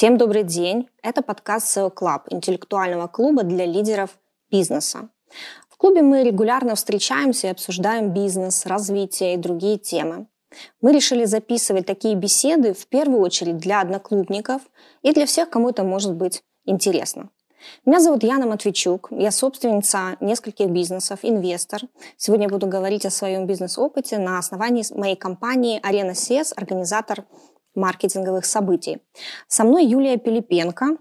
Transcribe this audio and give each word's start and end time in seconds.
Всем 0.00 0.16
добрый 0.16 0.44
день. 0.44 0.88
Это 1.02 1.20
подкаст 1.20 1.76
SEO 1.76 1.92
Club, 1.94 2.20
интеллектуального 2.30 3.06
клуба 3.06 3.42
для 3.42 3.66
лидеров 3.66 4.18
бизнеса. 4.50 5.10
В 5.68 5.76
клубе 5.76 6.00
мы 6.00 6.22
регулярно 6.22 6.74
встречаемся 6.74 7.48
и 7.48 7.50
обсуждаем 7.50 8.14
бизнес, 8.14 8.64
развитие 8.64 9.34
и 9.34 9.36
другие 9.36 9.76
темы. 9.76 10.26
Мы 10.80 10.94
решили 10.94 11.26
записывать 11.26 11.84
такие 11.84 12.14
беседы 12.14 12.72
в 12.72 12.86
первую 12.86 13.20
очередь 13.20 13.58
для 13.58 13.82
одноклубников 13.82 14.62
и 15.02 15.12
для 15.12 15.26
всех, 15.26 15.50
кому 15.50 15.68
это 15.68 15.84
может 15.84 16.14
быть 16.14 16.44
интересно. 16.64 17.28
Меня 17.84 18.00
зовут 18.00 18.22
Яна 18.22 18.46
Матвейчук, 18.46 19.08
я 19.10 19.30
собственница 19.30 20.16
нескольких 20.20 20.70
бизнесов, 20.70 21.18
инвестор. 21.20 21.82
Сегодня 22.16 22.48
буду 22.48 22.66
говорить 22.66 23.04
о 23.04 23.10
своем 23.10 23.46
бизнес-опыте 23.46 24.16
на 24.16 24.38
основании 24.38 24.82
моей 24.98 25.16
компании 25.16 25.78
Арена 25.82 26.14
Сес, 26.14 26.54
организатор 26.56 27.26
маркетинговых 27.74 28.44
событий. 28.44 28.98
Со 29.48 29.64
мной 29.64 29.84
Юлия 29.86 30.16
Пилипенко, 30.16 30.96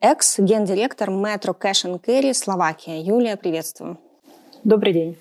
экс-гендиректор 0.00 1.10
Metro 1.10 1.58
Cash 1.58 1.86
and 1.86 2.00
Carry 2.00 2.34
Словакия. 2.34 3.00
Юлия, 3.00 3.36
приветствую. 3.36 3.98
Добрый 4.62 4.92
день. 4.92 5.18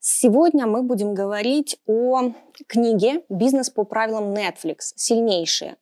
Сегодня 0.00 0.66
мы 0.66 0.82
будем 0.82 1.14
говорить 1.14 1.78
о 1.86 2.32
книге 2.66 3.24
«Бизнес 3.28 3.68
по 3.68 3.84
правилам 3.84 4.32
Netflix. 4.32 4.92
Сильнейшие», 4.96 5.76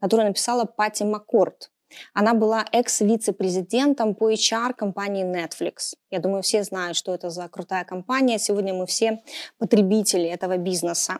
которую 0.00 0.26
написала 0.26 0.64
Пати 0.64 1.04
Маккорд. 1.04 1.70
Она 2.14 2.34
была 2.34 2.64
экс-вице-президентом 2.72 4.14
по 4.14 4.32
HR 4.32 4.74
компании 4.74 5.24
Netflix. 5.24 5.94
Я 6.10 6.18
думаю, 6.18 6.42
все 6.42 6.62
знают, 6.64 6.96
что 6.96 7.14
это 7.14 7.30
за 7.30 7.48
крутая 7.48 7.84
компания. 7.84 8.38
Сегодня 8.38 8.74
мы 8.74 8.86
все 8.86 9.22
потребители 9.58 10.28
этого 10.28 10.56
бизнеса. 10.56 11.18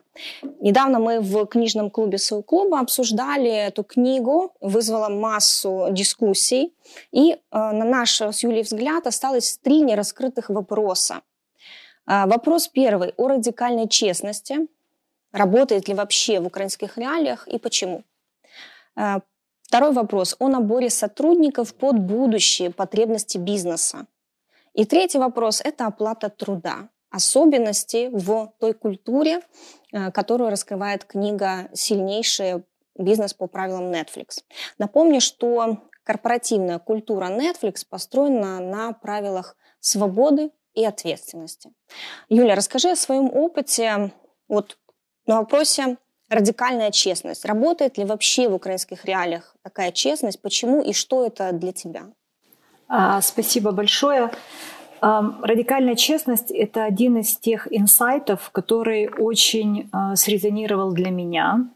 Недавно 0.60 0.98
мы 0.98 1.20
в 1.20 1.46
книжном 1.46 1.90
клубе 1.90 2.18
своего 2.18 2.42
клуба 2.42 2.80
обсуждали 2.80 3.50
эту 3.50 3.84
книгу, 3.84 4.52
вызвала 4.60 5.08
массу 5.08 5.88
дискуссий. 5.90 6.74
И 7.12 7.32
э, 7.32 7.38
на 7.50 7.84
наш 7.84 8.20
с 8.20 8.42
Юлей 8.42 8.62
взгляд 8.62 9.06
осталось 9.06 9.58
три 9.62 9.82
нераскрытых 9.82 10.50
вопроса. 10.50 11.20
Э, 12.06 12.26
вопрос 12.26 12.68
первый 12.68 13.14
о 13.16 13.28
радикальной 13.28 13.88
честности. 13.88 14.68
Работает 15.32 15.88
ли 15.88 15.94
вообще 15.94 16.40
в 16.40 16.46
украинских 16.46 16.98
реалиях 16.98 17.46
и 17.46 17.58
почему? 17.58 18.02
Второй 19.70 19.92
вопрос 19.92 20.34
о 20.40 20.48
наборе 20.48 20.90
сотрудников 20.90 21.76
под 21.76 21.96
будущие 21.96 22.72
потребности 22.72 23.38
бизнеса. 23.38 24.08
И 24.74 24.84
третий 24.84 25.18
вопрос– 25.18 25.60
это 25.64 25.86
оплата 25.86 26.28
труда, 26.28 26.88
особенности 27.08 28.10
в 28.12 28.52
той 28.58 28.72
культуре, 28.72 29.42
э, 29.92 30.10
которую 30.10 30.50
раскрывает 30.50 31.04
книга 31.04 31.68
«Сильнейший 31.72 32.64
бизнес 32.98 33.32
по 33.32 33.46
правилам 33.46 33.92
Netflix». 33.92 34.40
Напомню, 34.78 35.20
что 35.20 35.76
корпоративная 36.02 36.80
культура 36.80 37.26
Netflix 37.26 37.86
построена 37.88 38.58
на 38.58 38.92
правилах 38.92 39.56
свободы 39.78 40.50
и 40.74 40.84
ответственности. 40.84 41.72
Юля, 42.28 42.56
расскажи 42.56 42.90
о 42.90 42.96
своем 42.96 43.30
опыте 43.32 44.10
вот 44.48 44.78
на 45.26 45.36
вопросе 45.38 45.96
радикальная 46.30 46.90
честность. 46.92 47.44
Работает 47.44 47.98
ли 47.98 48.04
вообще 48.04 48.48
в 48.48 48.54
украинских 48.54 49.04
реалиях 49.04 49.54
такая 49.62 49.92
честность? 49.92 50.40
Почему 50.40 50.80
и 50.80 50.92
что 50.92 51.26
это 51.26 51.52
для 51.52 51.72
тебя? 51.72 52.04
А, 52.88 53.20
спасибо 53.20 53.72
большое. 53.72 54.30
Радикальная 55.00 55.96
честность– 55.96 56.50
это 56.50 56.84
один 56.84 57.18
из 57.18 57.36
тех 57.36 57.66
инсайтов, 57.70 58.50
который 58.50 59.08
очень 59.08 59.88
а, 59.92 60.14
срезонировал 60.14 60.92
для 60.92 61.10
меня. 61.10 61.68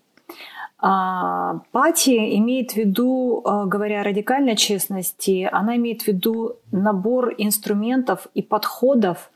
А, 0.79 1.61
Пати 1.73 2.37
имеет 2.37 2.73
в 2.73 2.77
виду, 2.77 3.43
говоря 3.67 4.03
о 4.03 4.05
радикальной 4.05 4.57
честности, 4.57 5.49
она 5.51 5.77
имеет 5.77 6.03
в 6.03 6.09
виду 6.09 6.57
набор 6.71 7.35
инструментов 7.39 8.29
и 8.35 8.43
подходов 8.43 9.31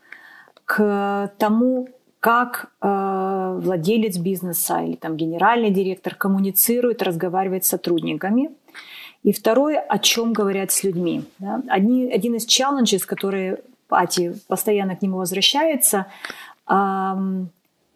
к 0.65 1.31
тому, 1.39 1.89
как 2.19 2.71
э, 2.81 3.59
владелец 3.61 4.17
бизнеса 4.17 4.79
или 4.79 4.95
там 4.95 5.15
генеральный 5.15 5.71
директор 5.71 6.15
коммуницирует, 6.15 7.01
разговаривает 7.01 7.65
с 7.65 7.69
сотрудниками. 7.69 8.51
И 9.23 9.31
второе, 9.31 9.79
о 9.79 9.99
чем 9.99 10.33
говорят 10.33 10.71
с 10.71 10.83
людьми. 10.83 11.23
Да? 11.39 11.61
Одни, 11.69 12.09
один 12.11 12.35
из 12.35 12.45
челленджей, 12.45 12.99
которые 12.99 13.59
Пати 13.87 14.35
постоянно 14.47 14.95
к 14.95 15.01
нему 15.01 15.17
возвращается, 15.17 16.07
э, 16.67 17.45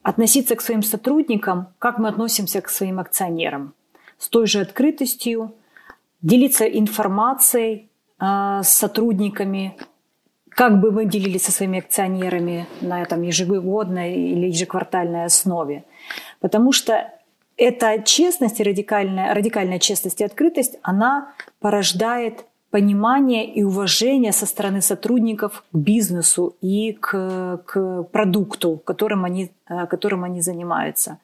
относиться 0.03 0.55
к 0.55 0.61
своим 0.61 0.83
сотрудникам, 0.83 1.67
как 1.79 1.99
мы 1.99 2.09
относимся 2.09 2.61
к 2.61 2.69
своим 2.69 2.99
акционерам. 2.99 3.73
С 4.17 4.29
той 4.29 4.47
же 4.47 4.61
открытостью, 4.61 5.53
делиться 6.21 6.65
информацией 6.65 7.89
э, 8.19 8.61
с 8.63 8.69
сотрудниками, 8.69 9.77
как 10.55 10.79
бы 10.79 10.91
мы 10.91 11.05
делились 11.05 11.43
со 11.43 11.51
своими 11.51 11.79
акционерами 11.79 12.67
на 12.81 13.05
там, 13.05 13.21
ежегодной 13.21 14.15
или 14.15 14.47
ежеквартальной 14.47 15.25
основе. 15.25 15.83
Потому 16.39 16.71
что 16.71 17.11
эта 17.57 18.01
честность 18.03 18.59
и 18.59 18.63
радикальная, 18.63 19.33
радикальная 19.33 19.79
честность 19.79 20.21
и 20.21 20.23
открытость, 20.23 20.77
она 20.81 21.33
порождает 21.59 22.45
понимание 22.71 23.45
и 23.45 23.63
уважение 23.63 24.31
со 24.31 24.45
стороны 24.47 24.81
сотрудников 24.81 25.63
к 25.71 25.75
бизнесу 25.77 26.55
и 26.61 26.93
к, 26.93 27.61
к 27.65 28.03
продукту, 28.11 28.81
которым 28.83 29.25
они, 29.25 29.51
э, 29.69 29.85
которым 29.85 30.23
они 30.23 30.41
занимаются. 30.41 31.19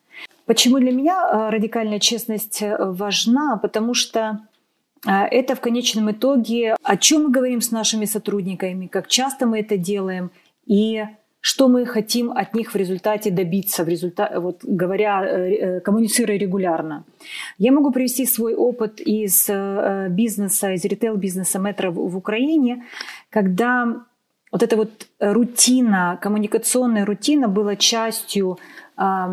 Почему 0.45 0.77
для 0.77 0.91
меня 0.91 1.27
э, 1.27 1.49
радикальная 1.49 1.99
честность 1.99 2.61
важна? 2.61 3.57
Потому 3.57 3.95
что 3.95 4.39
это 5.05 5.55
в 5.55 5.61
конечном 5.61 6.11
итоге, 6.11 6.75
о 6.83 6.97
чем 6.97 7.23
мы 7.23 7.31
говорим 7.31 7.61
с 7.61 7.71
нашими 7.71 8.05
сотрудниками, 8.05 8.87
как 8.87 9.07
часто 9.07 9.45
мы 9.45 9.59
это 9.59 9.77
делаем 9.77 10.31
и 10.65 11.03
что 11.41 11.67
мы 11.69 11.85
хотим 11.85 12.31
от 12.31 12.53
них 12.53 12.73
в 12.73 12.75
результате 12.75 13.31
добиться, 13.31 13.83
в 13.83 13.87
результате, 13.87 14.39
вот, 14.39 14.59
говоря, 14.63 15.23
э, 15.23 15.53
э, 15.53 15.79
коммуницируя 15.79 16.37
регулярно. 16.37 17.05
Я 17.57 17.71
могу 17.71 17.91
привести 17.91 18.25
свой 18.25 18.55
опыт 18.55 18.99
из 18.99 19.45
э, 19.49 20.07
бизнеса, 20.09 20.73
из 20.73 20.83
ритейл-бизнеса 20.83 21.59
метро 21.59 21.91
в 21.91 22.17
Украине, 22.17 22.83
когда 23.29 24.05
вот 24.51 24.63
эта 24.63 24.75
вот 24.75 25.07
рутина, 25.19 26.17
коммуникационная 26.21 27.05
рутина 27.05 27.47
была 27.47 27.75
частью 27.75 28.57
а, 28.97 29.29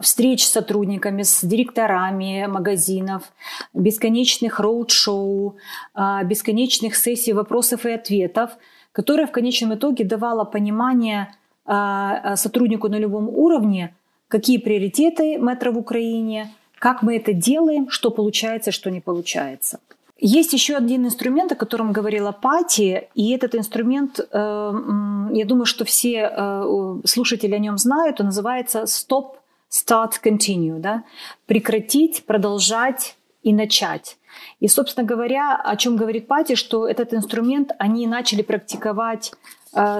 встреч 0.00 0.44
с 0.44 0.50
сотрудниками, 0.50 1.22
с 1.22 1.44
директорами 1.44 2.46
магазинов, 2.48 3.32
бесконечных 3.74 4.58
роуд-шоу, 4.58 5.56
а, 5.94 6.24
бесконечных 6.24 6.96
сессий 6.96 7.32
вопросов 7.32 7.86
и 7.86 7.92
ответов, 7.92 8.50
которая 8.92 9.26
в 9.26 9.32
конечном 9.32 9.74
итоге 9.74 10.04
давала 10.04 10.44
понимание 10.44 11.34
а, 11.64 12.36
сотруднику 12.36 12.88
на 12.88 12.98
любом 12.98 13.28
уровне, 13.28 13.94
какие 14.28 14.58
приоритеты 14.58 15.38
метро 15.38 15.72
в 15.72 15.78
Украине, 15.78 16.50
как 16.78 17.02
мы 17.02 17.16
это 17.16 17.32
делаем, 17.32 17.90
что 17.90 18.10
получается, 18.10 18.72
что 18.72 18.90
не 18.90 19.00
получается. 19.00 19.78
Есть 20.24 20.52
еще 20.52 20.76
один 20.76 21.04
инструмент, 21.04 21.50
о 21.50 21.56
котором 21.56 21.90
говорила 21.90 22.30
Пати, 22.30 23.08
и 23.16 23.32
этот 23.32 23.56
инструмент, 23.56 24.20
э, 24.20 24.24
я 24.32 25.44
думаю, 25.44 25.66
что 25.66 25.84
все 25.84 26.30
э, 26.32 27.00
слушатели 27.04 27.52
о 27.54 27.58
нем 27.58 27.76
знают, 27.76 28.20
он 28.20 28.26
называется 28.26 28.84
Stop, 28.84 29.32
Start, 29.68 30.12
Continue. 30.22 30.78
Да? 30.78 31.02
Прекратить, 31.46 32.24
продолжать 32.24 33.16
и 33.42 33.52
начать. 33.52 34.16
И, 34.60 34.68
собственно 34.68 35.04
говоря, 35.04 35.56
о 35.56 35.76
чем 35.76 35.96
говорит 35.96 36.28
Пати, 36.28 36.54
что 36.54 36.86
этот 36.86 37.12
инструмент 37.12 37.72
они 37.80 38.06
начали 38.06 38.42
практиковать 38.42 39.32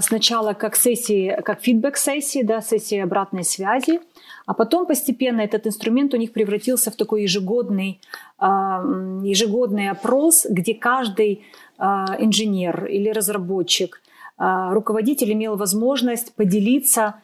сначала 0.00 0.52
как 0.52 0.76
сессии, 0.76 1.40
как 1.44 1.62
фидбэк-сессии, 1.62 2.42
да, 2.42 2.60
сессии 2.60 2.98
обратной 2.98 3.42
связи, 3.42 4.00
а 4.46 4.54
потом 4.54 4.86
постепенно 4.86 5.40
этот 5.40 5.66
инструмент 5.66 6.14
у 6.14 6.16
них 6.16 6.32
превратился 6.32 6.90
в 6.90 6.96
такой 6.96 7.22
ежегодный, 7.22 8.00
а, 8.38 8.82
ежегодный 9.22 9.88
опрос, 9.88 10.46
где 10.48 10.74
каждый 10.74 11.44
а, 11.78 12.16
инженер 12.18 12.86
или 12.86 13.08
разработчик, 13.08 14.02
а, 14.36 14.72
руководитель 14.74 15.32
имел 15.32 15.56
возможность 15.56 16.34
поделиться 16.34 17.14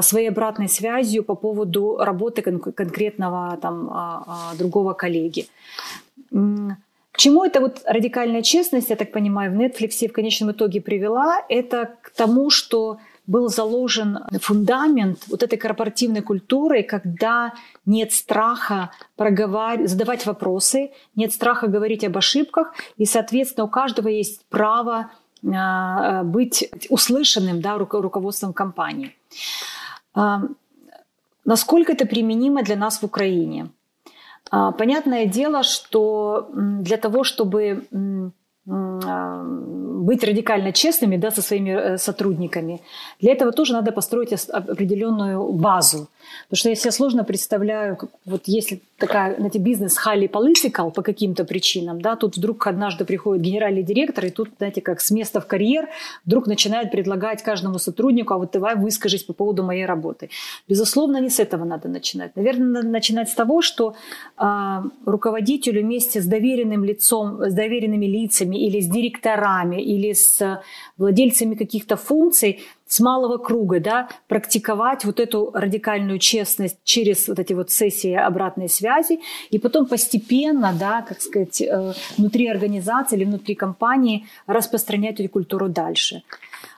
своей 0.00 0.28
обратной 0.28 0.68
связью 0.68 1.24
по 1.24 1.34
поводу 1.34 1.96
работы 1.98 2.40
конкретного 2.40 3.58
там, 3.60 3.90
другого 4.56 4.92
коллеги. 4.92 5.48
К 7.12 7.18
чему 7.18 7.44
эта 7.44 7.60
вот 7.60 7.82
радикальная 7.86 8.42
честность, 8.42 8.90
я 8.90 8.96
так 8.96 9.12
понимаю, 9.12 9.52
в 9.52 9.54
Netflix 9.54 10.08
в 10.08 10.12
конечном 10.12 10.52
итоге 10.52 10.80
привела? 10.80 11.44
Это 11.48 11.94
к 12.02 12.10
тому, 12.10 12.48
что 12.48 12.98
был 13.26 13.48
заложен 13.48 14.18
фундамент 14.40 15.20
вот 15.28 15.42
этой 15.42 15.58
корпоративной 15.58 16.22
культуры, 16.22 16.82
когда 16.82 17.52
нет 17.86 18.12
страха 18.12 18.90
проговаривать, 19.16 19.90
задавать 19.90 20.26
вопросы, 20.26 20.90
нет 21.14 21.32
страха 21.32 21.68
говорить 21.68 22.02
об 22.02 22.16
ошибках, 22.16 22.74
и, 22.96 23.04
соответственно, 23.04 23.66
у 23.66 23.68
каждого 23.68 24.08
есть 24.08 24.44
право 24.48 25.10
а, 25.44 26.24
быть 26.24 26.70
услышанным 26.88 27.60
да, 27.60 27.78
руководством 27.78 28.52
компании. 28.52 29.14
А, 30.14 30.42
насколько 31.44 31.92
это 31.92 32.06
применимо 32.06 32.62
для 32.62 32.76
нас 32.76 33.02
в 33.02 33.04
Украине? 33.04 33.68
А, 34.50 34.72
понятное 34.72 35.26
дело, 35.26 35.62
что 35.62 36.50
для 36.54 36.96
того, 36.96 37.24
чтобы 37.24 37.86
а, 38.68 39.44
быть 40.02 40.24
радикально 40.24 40.72
честными 40.72 41.16
да, 41.16 41.30
со 41.30 41.42
своими 41.42 41.70
э, 41.70 41.98
сотрудниками. 41.98 42.80
Для 43.20 43.32
этого 43.32 43.52
тоже 43.52 43.72
надо 43.72 43.92
построить 43.92 44.32
определенную 44.32 45.52
базу. 45.52 46.08
Потому 46.44 46.58
что 46.58 46.68
я 46.68 46.74
себе 46.74 46.92
сложно 46.92 47.24
представляю, 47.24 47.98
вот 48.24 48.42
если 48.46 48.80
такая, 48.98 49.34
знаете, 49.36 49.58
бизнес 49.58 49.98
highly 49.98 50.30
political 50.30 50.92
по 50.92 51.02
каким-то 51.02 51.44
причинам, 51.44 52.00
да, 52.00 52.16
тут 52.16 52.36
вдруг 52.36 52.66
однажды 52.66 53.04
приходит 53.04 53.42
генеральный 53.42 53.82
директор, 53.82 54.26
и 54.26 54.30
тут, 54.30 54.50
знаете, 54.58 54.80
как 54.80 55.00
с 55.00 55.10
места 55.10 55.40
в 55.40 55.46
карьер 55.46 55.88
вдруг 56.24 56.46
начинает 56.46 56.90
предлагать 56.90 57.42
каждому 57.42 57.78
сотруднику, 57.78 58.34
а 58.34 58.38
вот 58.38 58.52
давай 58.52 58.76
выскажись 58.76 59.24
по 59.24 59.32
поводу 59.32 59.64
моей 59.64 59.86
работы. 59.86 60.30
Безусловно, 60.68 61.20
не 61.20 61.30
с 61.30 61.40
этого 61.40 61.64
надо 61.64 61.88
начинать. 61.88 62.36
Наверное, 62.36 62.82
надо 62.82 62.88
начинать 62.88 63.28
с 63.28 63.34
того, 63.34 63.62
что 63.62 63.94
э, 64.38 64.44
руководителю 65.06 65.82
вместе 65.82 66.20
с 66.20 66.26
доверенным 66.26 66.84
лицом, 66.84 67.42
с 67.50 67.54
доверенными 67.54 68.06
лицами 68.06 68.56
или 68.56 68.80
с 68.80 68.88
директорами, 68.88 69.82
или 69.82 70.12
с 70.12 70.60
владельцами 70.96 71.54
каких-то 71.54 71.96
функций 71.96 72.60
с 72.92 73.00
малого 73.00 73.38
круга, 73.38 73.80
да, 73.80 74.08
практиковать 74.28 75.06
вот 75.06 75.18
эту 75.18 75.50
радикальную 75.54 76.18
честность 76.18 76.76
через 76.84 77.26
вот 77.26 77.38
эти 77.38 77.54
вот 77.54 77.70
сессии 77.70 78.12
обратной 78.12 78.68
связи, 78.68 79.20
и 79.48 79.58
потом 79.58 79.86
постепенно, 79.86 80.74
да, 80.78 81.00
как 81.00 81.22
сказать, 81.22 81.62
э, 81.62 81.94
внутри 82.18 82.48
организации 82.48 83.16
или 83.16 83.24
внутри 83.24 83.54
компании 83.54 84.26
распространять 84.46 85.20
эту 85.20 85.30
культуру 85.30 85.68
дальше. 85.68 86.22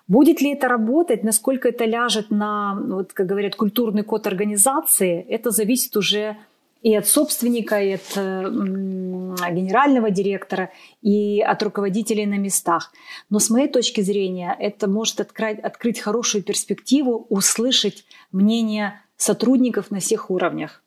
Будет 0.06 0.40
ли 0.40 0.52
это 0.52 0.68
работать, 0.68 1.24
насколько 1.24 1.68
это 1.68 1.84
ляжет 1.84 2.30
на, 2.30 2.78
вот, 2.80 3.12
как 3.12 3.26
говорят, 3.26 3.56
культурный 3.56 4.04
код 4.04 4.28
организации, 4.28 5.26
это 5.28 5.50
зависит 5.50 5.96
уже 5.96 6.36
и 6.84 6.94
от 6.94 7.08
собственника, 7.08 7.80
и 7.82 7.92
от 7.92 8.14
генерального 8.14 10.10
директора, 10.10 10.70
и 11.00 11.40
от 11.40 11.62
руководителей 11.62 12.26
на 12.26 12.36
местах. 12.36 12.92
Но 13.30 13.38
с 13.38 13.48
моей 13.48 13.68
точки 13.68 14.02
зрения 14.02 14.54
это 14.60 14.86
может 14.86 15.20
открыть, 15.20 15.58
открыть 15.60 15.98
хорошую 15.98 16.44
перспективу, 16.44 17.26
услышать 17.30 18.04
мнение 18.32 19.00
сотрудников 19.16 19.90
на 19.90 20.00
всех 20.00 20.30
уровнях. 20.30 20.82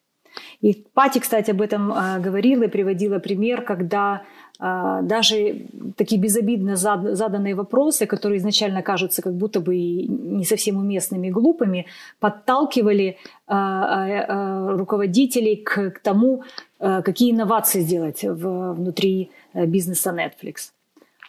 И 0.61 0.85
Пати, 0.93 1.19
кстати, 1.19 1.49
об 1.49 1.61
этом 1.61 1.91
э, 1.91 2.19
говорила 2.19 2.65
и 2.65 2.69
приводила 2.69 3.17
пример, 3.17 3.63
когда 3.63 4.21
э, 4.21 4.23
даже 4.59 5.67
такие 5.95 6.19
безобидно 6.21 6.75
заданные 6.75 7.55
вопросы, 7.55 8.05
которые 8.05 8.39
изначально 8.39 8.81
кажутся 8.81 9.21
как 9.21 9.33
будто 9.33 9.59
бы 9.59 9.75
не 9.75 10.45
совсем 10.45 10.77
уместными 10.77 11.27
и 11.27 11.31
глупыми, 11.31 11.85
подталкивали 12.19 13.17
э, 13.47 14.75
руководителей 14.77 15.57
к, 15.57 15.99
тому, 16.03 16.43
какие 16.79 17.31
инновации 17.31 17.81
сделать 17.81 18.23
внутри 18.23 19.29
бизнеса 19.53 20.11
Netflix. 20.11 20.71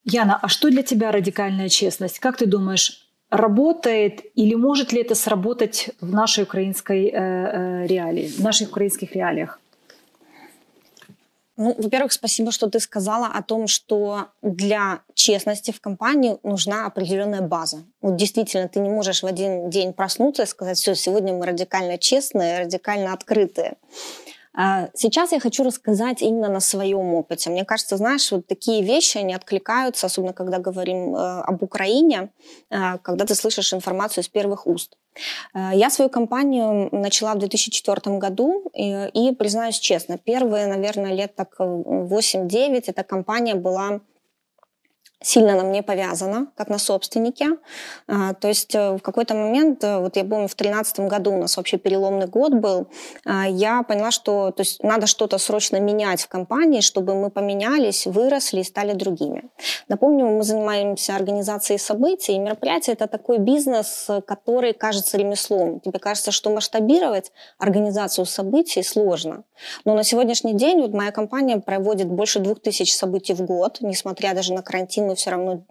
Яна, 0.04 0.38
а 0.40 0.48
что 0.48 0.70
для 0.70 0.82
тебя 0.82 1.12
радикальная 1.12 1.68
честность? 1.68 2.18
Как 2.18 2.36
ты 2.36 2.46
думаешь, 2.46 3.08
работает 3.30 4.22
или 4.34 4.54
может 4.54 4.92
ли 4.92 5.00
это 5.02 5.14
сработать 5.14 5.90
в 6.00 6.12
нашей 6.12 6.44
украинской 6.44 7.06
э, 7.06 7.12
э, 7.12 7.86
реалии, 7.86 8.28
в 8.28 8.40
наших 8.40 8.70
украинских 8.70 9.14
реалиях? 9.14 9.60
Ну, 11.60 11.74
во-первых, 11.76 12.12
спасибо, 12.12 12.52
что 12.52 12.70
ты 12.70 12.78
сказала 12.78 13.26
о 13.26 13.42
том, 13.42 13.66
что 13.66 14.28
для 14.42 15.00
честности 15.14 15.72
в 15.72 15.80
компании 15.80 16.38
нужна 16.44 16.86
определенная 16.86 17.40
база. 17.40 17.78
Вот 18.00 18.14
действительно, 18.14 18.68
ты 18.68 18.78
не 18.78 18.88
можешь 18.88 19.24
в 19.24 19.26
один 19.26 19.68
день 19.68 19.92
проснуться 19.92 20.44
и 20.44 20.46
сказать, 20.46 20.78
все, 20.78 20.94
сегодня 20.94 21.34
мы 21.34 21.44
радикально 21.46 21.98
честные, 21.98 22.60
радикально 22.60 23.12
открытые. 23.12 23.74
А, 24.54 24.88
сейчас 24.94 25.32
я 25.32 25.40
хочу 25.40 25.64
рассказать 25.64 26.22
именно 26.22 26.48
на 26.48 26.60
своем 26.60 27.14
опыте. 27.14 27.50
Мне 27.50 27.64
кажется, 27.64 27.96
знаешь, 27.96 28.30
вот 28.32 28.46
такие 28.46 28.82
вещи, 28.82 29.18
они 29.18 29.34
откликаются, 29.34 30.06
особенно 30.06 30.32
когда 30.32 30.58
говорим 30.58 31.14
э, 31.14 31.40
об 31.42 31.62
Украине, 31.62 32.30
э, 32.70 32.98
когда 32.98 33.24
ты 33.24 33.34
слышишь 33.34 33.72
информацию 33.72 34.24
из 34.24 34.28
первых 34.28 34.66
уст. 34.66 34.96
Э, 35.54 35.70
я 35.74 35.90
свою 35.90 36.10
компанию 36.10 36.88
начала 36.92 37.34
в 37.34 37.38
2004 37.38 38.18
году, 38.18 38.70
и, 38.74 39.08
и 39.12 39.34
признаюсь 39.34 39.78
честно, 39.78 40.18
первые, 40.18 40.66
наверное, 40.66 41.12
лет 41.12 41.34
так 41.36 41.54
8-9 41.58 42.84
эта 42.86 43.02
компания 43.04 43.54
была 43.54 44.00
сильно 45.20 45.56
на 45.56 45.64
мне 45.64 45.82
повязана, 45.82 46.46
как 46.56 46.68
на 46.68 46.78
собственнике. 46.78 47.56
А, 48.06 48.34
то 48.34 48.48
есть 48.48 48.74
э, 48.74 48.96
в 48.96 49.00
какой-то 49.00 49.34
момент, 49.34 49.82
э, 49.82 49.98
вот 49.98 50.16
я 50.16 50.22
помню, 50.22 50.46
в 50.46 50.54
2013 50.54 51.00
году 51.00 51.32
у 51.32 51.38
нас 51.38 51.56
вообще 51.56 51.76
переломный 51.76 52.26
год 52.26 52.54
был, 52.54 52.86
а, 53.24 53.48
я 53.48 53.82
поняла, 53.82 54.12
что 54.12 54.52
то 54.52 54.60
есть, 54.60 54.82
надо 54.82 55.06
что-то 55.06 55.38
срочно 55.38 55.80
менять 55.80 56.22
в 56.22 56.28
компании, 56.28 56.80
чтобы 56.80 57.14
мы 57.14 57.30
поменялись, 57.30 58.06
выросли 58.06 58.60
и 58.60 58.64
стали 58.64 58.92
другими. 58.92 59.50
Напомню, 59.88 60.26
мы 60.26 60.44
занимаемся 60.44 61.16
организацией 61.16 61.78
событий, 61.78 62.34
и 62.34 62.38
мероприятие– 62.38 62.94
это 62.94 63.08
такой 63.08 63.38
бизнес, 63.38 64.08
который 64.26 64.72
кажется 64.72 65.18
ремеслом. 65.18 65.80
Тебе 65.80 65.98
кажется, 65.98 66.30
что 66.30 66.50
масштабировать 66.50 67.32
организацию 67.58 68.24
событий 68.24 68.84
сложно. 68.84 69.42
Но 69.84 69.94
на 69.94 70.04
сегодняшний 70.04 70.54
день 70.54 70.80
вот 70.80 70.92
моя 70.92 71.10
компания 71.10 71.58
проводит 71.58 72.06
больше 72.06 72.38
двух 72.38 72.60
тысяч 72.60 72.94
событий 72.94 73.34
в 73.34 73.40
год, 73.42 73.78
несмотря 73.80 74.32
даже 74.34 74.52
на 74.52 74.62
карантин 74.62 75.07
мы 75.08 75.14
все 75.14 75.30
равно 75.30 75.64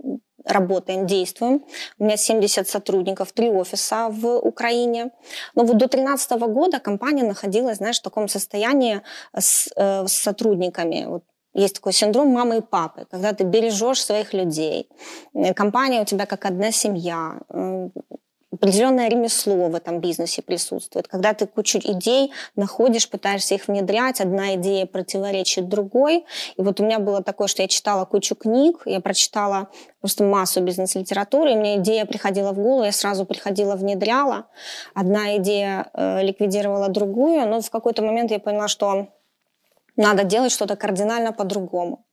работаем, 0.45 1.06
действуем. 1.07 1.66
У 2.00 2.06
меня 2.06 2.18
70 2.18 2.68
сотрудников, 2.68 3.31
три 3.31 3.50
офиса 3.50 4.10
в 4.10 4.38
Украине. 4.38 5.12
Но 5.56 5.63
вот 5.63 5.78
до 5.78 5.88
2013 5.88 6.31
года 6.31 6.80
компания 6.80 7.24
находилась, 7.24 7.78
знаешь, 7.78 8.00
в 8.00 8.04
таком 8.04 8.28
состоянии 8.28 9.01
с, 9.38 9.69
э, 9.75 10.07
с 10.07 10.13
сотрудниками. 10.13 11.06
Вот 11.07 11.24
есть 11.54 11.75
такой 11.75 11.94
синдром 11.94 12.28
мамы 12.30 12.57
и 12.57 12.62
папы, 12.62 13.06
когда 13.12 13.34
ты 13.34 13.44
бережешь 13.44 14.04
своих 14.04 14.34
людей. 14.34 14.89
Э, 15.34 15.54
компания 15.54 16.01
у 16.01 16.06
тебя 16.06 16.25
как 16.25 16.45
одна 16.45 16.72
семья 16.72 17.40
определенное 18.51 19.09
ремесло 19.09 19.67
в 19.67 19.75
этом 19.75 19.99
бизнесе 19.99 20.41
присутствует. 20.41 21.07
Когда 21.07 21.33
ты 21.33 21.47
кучу 21.47 21.79
идей 21.79 22.31
находишь, 22.55 23.09
пытаешься 23.09 23.55
их 23.55 23.67
внедрять, 23.67 24.21
одна 24.21 24.55
идея 24.55 24.85
противоречит 24.85 25.67
другой. 25.67 26.25
И 26.55 26.61
вот 26.61 26.79
у 26.79 26.85
меня 26.85 26.99
было 26.99 27.21
такое, 27.21 27.47
что 27.47 27.61
я 27.61 27.67
читала 27.67 28.05
кучу 28.05 28.35
книг, 28.35 28.81
я 28.85 29.01
прочитала 29.01 29.67
просто 29.99 30.23
массу 30.23 30.61
бизнес-литературы, 30.61 31.51
и 31.51 31.55
мне 31.55 31.77
идея 31.77 32.05
приходила 32.05 32.53
в 32.53 32.55
голову, 32.55 32.85
я 32.85 32.91
сразу 32.91 33.25
приходила, 33.25 33.75
внедряла. 33.75 34.47
Одна 34.94 35.38
идея 35.38 35.89
э, 35.94 36.23
ликвидировала 36.23 36.88
другую, 36.88 37.47
но 37.47 37.61
в 37.61 37.69
какой-то 37.69 38.01
момент 38.01 38.31
я 38.31 38.39
поняла, 38.39 38.69
что 38.69 39.07
надо 39.97 40.23
делать 40.23 40.51
что-то 40.51 40.75
кардинально 40.75 41.33
по-другому. 41.33 42.06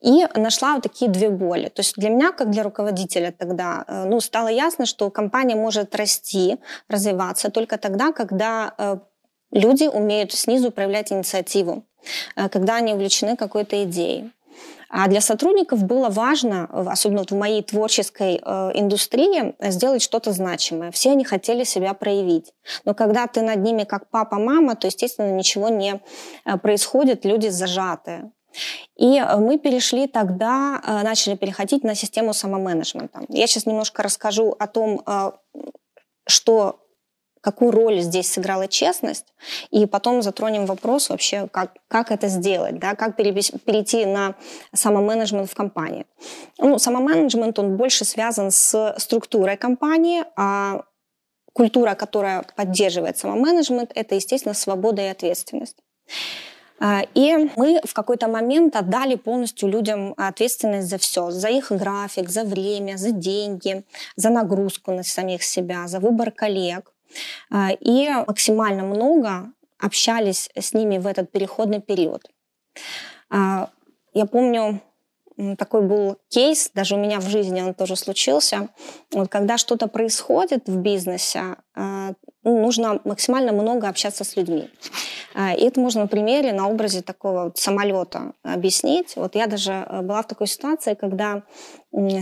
И 0.00 0.26
нашла 0.34 0.74
вот 0.74 0.82
такие 0.82 1.10
две 1.10 1.30
боли. 1.30 1.68
То 1.68 1.80
есть 1.80 1.94
для 1.96 2.10
меня, 2.10 2.32
как 2.32 2.50
для 2.50 2.62
руководителя 2.62 3.32
тогда, 3.36 3.84
э, 3.86 4.04
ну, 4.04 4.20
стало 4.20 4.48
ясно, 4.48 4.86
что 4.86 5.10
компания 5.10 5.56
может 5.56 5.94
расти, 5.94 6.58
развиваться 6.88 7.50
только 7.50 7.78
тогда, 7.78 8.12
когда 8.12 8.74
э, 8.76 8.98
люди 9.50 9.84
умеют 9.84 10.32
снизу 10.32 10.70
проявлять 10.70 11.12
инициативу, 11.12 11.84
э, 12.36 12.48
когда 12.48 12.76
они 12.76 12.92
увлечены 12.92 13.36
какой-то 13.36 13.82
идеей. 13.84 14.32
А 14.88 15.08
для 15.08 15.20
сотрудников 15.20 15.82
было 15.82 16.08
важно, 16.08 16.70
особенно 16.88 17.24
в 17.24 17.32
моей 17.32 17.60
творческой 17.60 18.36
индустрии, 18.36 19.54
сделать 19.58 20.00
что-то 20.00 20.30
значимое. 20.30 20.92
Все 20.92 21.10
они 21.10 21.24
хотели 21.24 21.64
себя 21.64 21.92
проявить. 21.92 22.52
Но 22.84 22.94
когда 22.94 23.26
ты 23.26 23.42
над 23.42 23.58
ними 23.58 23.82
как 23.82 24.08
папа-мама, 24.10 24.76
то, 24.76 24.86
естественно, 24.86 25.32
ничего 25.32 25.70
не 25.70 26.00
происходит, 26.62 27.24
люди 27.24 27.48
зажатые. 27.48 28.30
И 28.96 29.18
э, 29.18 29.36
мы 29.36 29.58
перешли 29.58 30.06
тогда, 30.06 30.80
э, 30.84 31.02
начали 31.02 31.36
переходить 31.36 31.84
на 31.84 31.94
систему 31.94 32.32
самоменеджмента. 32.32 33.20
Я 33.28 33.46
сейчас 33.46 33.66
немножко 33.66 34.02
расскажу 34.02 34.54
о 34.58 34.66
том, 34.66 35.02
э, 35.06 35.32
что 36.26 36.80
какую 37.46 37.70
роль 37.70 38.00
здесь 38.00 38.32
сыграла 38.32 38.66
честность, 38.66 39.26
и 39.70 39.86
потом 39.86 40.20
затронем 40.20 40.66
вопрос 40.66 41.10
вообще, 41.10 41.46
как, 41.52 41.76
как 41.86 42.10
это 42.10 42.26
сделать, 42.26 42.80
да, 42.80 42.96
как 42.96 43.14
перейти 43.14 44.04
на 44.04 44.34
самоменеджмент 44.74 45.48
в 45.48 45.54
компании. 45.54 46.06
Ну, 46.58 46.78
самоменеджмент, 46.80 47.56
он 47.60 47.76
больше 47.76 48.04
связан 48.04 48.50
с 48.50 48.94
структурой 48.98 49.56
компании, 49.56 50.24
а 50.34 50.82
культура, 51.52 51.94
которая 51.94 52.44
поддерживает 52.56 53.16
самоменеджмент, 53.16 53.92
это, 53.94 54.16
естественно, 54.16 54.54
свобода 54.54 55.02
и 55.02 55.06
ответственность. 55.06 55.76
А, 56.78 57.02
и 57.14 57.50
мы 57.56 57.80
в 57.84 57.94
какой-то 57.94 58.28
момент 58.28 58.76
отдали 58.76 59.14
полностью 59.14 59.68
людям 59.68 60.14
ответственность 60.16 60.88
за 60.88 60.98
все, 60.98 61.30
за 61.30 61.48
их 61.48 61.70
график, 61.70 62.28
за 62.28 62.44
время, 62.44 62.96
за 62.96 63.12
деньги, 63.12 63.84
за 64.16 64.30
нагрузку 64.30 64.92
на 64.92 65.02
самих 65.02 65.42
себя, 65.42 65.88
за 65.88 66.00
выбор 66.00 66.30
коллег. 66.30 66.92
А, 67.50 67.70
и 67.72 68.08
максимально 68.26 68.82
много 68.82 69.52
общались 69.78 70.50
с 70.54 70.74
ними 70.74 70.98
в 70.98 71.06
этот 71.06 71.30
переходный 71.30 71.80
период. 71.80 72.28
А, 73.30 73.70
я 74.12 74.26
помню, 74.26 74.80
такой 75.58 75.82
был 75.82 76.18
кейс, 76.28 76.70
даже 76.74 76.94
у 76.94 76.98
меня 76.98 77.20
в 77.20 77.28
жизни 77.28 77.60
он 77.60 77.74
тоже 77.74 77.96
случился. 77.96 78.68
Вот 79.12 79.28
когда 79.28 79.58
что-то 79.58 79.86
происходит 79.86 80.66
в 80.66 80.78
бизнесе, 80.78 81.56
нужно 82.50 83.00
максимально 83.04 83.52
много 83.52 83.88
общаться 83.88 84.24
с 84.24 84.36
людьми. 84.36 84.70
И 85.34 85.62
это 85.62 85.80
можно 85.80 86.02
на 86.02 86.08
примере, 86.08 86.52
на 86.54 86.68
образе 86.68 87.02
такого 87.02 87.44
вот 87.44 87.58
самолета 87.58 88.32
объяснить. 88.42 89.16
Вот 89.16 89.34
я 89.34 89.46
даже 89.46 89.72
э, 89.72 90.00
была 90.00 90.22
в 90.22 90.26
такой 90.26 90.46
ситуации, 90.46 90.94
когда 90.94 91.42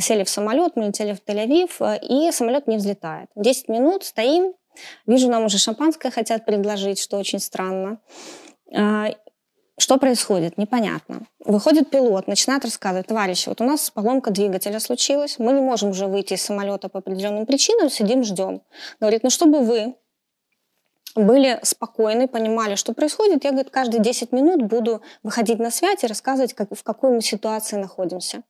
сели 0.01 0.25
в 0.25 0.29
самолет, 0.29 0.73
мы 0.75 0.87
летели 0.87 1.13
в 1.13 1.23
Тель-Авив, 1.25 1.71
э, 1.79 2.01
и 2.03 2.33
самолет 2.33 2.67
не 2.67 2.77
взлетает. 2.77 3.29
10 3.37 3.69
минут 3.69 4.03
стоим, 4.03 4.55
вижу, 5.07 5.29
нам 5.29 5.45
уже 5.45 5.59
шампанское 5.59 6.11
хотят 6.11 6.45
предложить, 6.45 6.99
что 6.99 7.17
очень 7.17 7.39
странно. 7.39 8.01
Что 9.77 9.99
происходит? 9.99 10.57
Непонятно. 10.57 11.27
Выходит 11.45 11.91
пилот, 11.91 12.29
начинает 12.29 12.65
рассказывать, 12.65 13.09
товарищи, 13.09 13.49
вот 13.49 13.61
у 13.61 13.65
нас 13.65 13.91
поломка 13.91 14.31
двигателя 14.31 14.79
случилась, 14.79 15.39
мы 15.39 15.53
не 15.53 15.61
можем 15.61 15.91
уже 15.91 16.07
выйти 16.07 16.35
из 16.35 16.43
самолета 16.43 16.89
по 16.89 17.01
определенным 17.01 17.45
причинам, 17.45 17.91
сидим, 17.91 18.23
ждем. 18.23 18.63
Говорит, 19.01 19.25
ну 19.25 19.31
чтобы 19.31 19.61
вы 19.61 19.97
были 21.15 21.59
спокойны, 21.63 22.29
понимали, 22.29 22.75
что 22.75 22.93
происходит. 22.93 23.45
Я, 23.45 23.51
говорит, 23.51 23.71
каждые 23.71 24.03
10 24.03 24.33
минут 24.33 24.63
буду 24.63 25.03
выходить 25.23 25.59
на 25.59 25.71
связь 25.71 26.03
и 26.03 26.07
рассказывать, 26.07 26.55
как, 26.55 26.69
в 26.75 26.83
какой 26.83 27.11
мы 27.11 27.23
ситуации 27.23 27.77
находимся. 27.77 28.43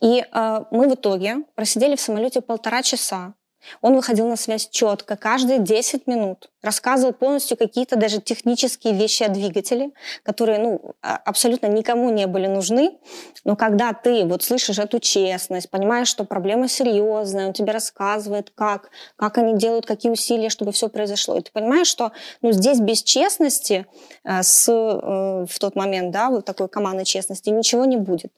И 0.00 0.20
э, 0.30 0.64
мы 0.70 0.88
в 0.88 0.94
итоге 0.94 1.44
просидели 1.54 1.96
в 1.96 2.00
самолете 2.00 2.40
полтора 2.40 2.82
часа. 2.82 3.34
Он 3.80 3.94
выходил 3.94 4.28
на 4.28 4.36
связь 4.36 4.68
четко, 4.68 5.16
каждые 5.16 5.58
10 5.58 6.06
минут. 6.06 6.51
Рассказывал 6.62 7.12
полностью 7.12 7.56
какие-то 7.56 7.96
даже 7.96 8.20
технические 8.20 8.94
вещи 8.94 9.24
о 9.24 9.28
двигателе, 9.28 9.90
которые 10.22 10.58
ну, 10.58 10.94
а, 11.02 11.16
абсолютно 11.16 11.66
никому 11.66 12.10
не 12.10 12.26
были 12.26 12.46
нужны. 12.46 12.98
Но 13.44 13.56
когда 13.56 13.92
ты 13.92 14.24
вот 14.24 14.42
слышишь 14.42 14.78
эту 14.78 15.00
честность, 15.00 15.70
понимаешь, 15.70 16.08
что 16.08 16.24
проблема 16.24 16.68
серьезная, 16.68 17.48
он 17.48 17.52
тебе 17.52 17.72
рассказывает, 17.72 18.52
как, 18.54 18.90
как 19.16 19.38
они 19.38 19.56
делают, 19.56 19.86
какие 19.86 20.12
усилия, 20.12 20.50
чтобы 20.50 20.72
все 20.72 20.88
произошло. 20.88 21.36
И 21.36 21.42
ты 21.42 21.50
понимаешь, 21.52 21.88
что 21.88 22.12
ну, 22.42 22.52
здесь 22.52 22.78
без 22.80 23.02
честности 23.02 23.86
э, 24.24 24.42
с, 24.42 24.68
э, 24.68 25.46
в 25.48 25.58
тот 25.58 25.74
момент, 25.74 26.12
да, 26.12 26.30
вот 26.30 26.44
такой 26.44 26.68
командной 26.68 27.04
честности, 27.04 27.50
ничего 27.50 27.84
не 27.84 27.96
будет. 27.96 28.32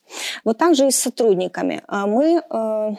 Вот 0.45 0.59
так 0.59 0.75
же 0.75 0.89
и 0.89 0.91
с 0.91 0.99
сотрудниками. 0.99 1.83
А 1.89 2.07
мы, 2.07 2.43
э, 2.49 2.91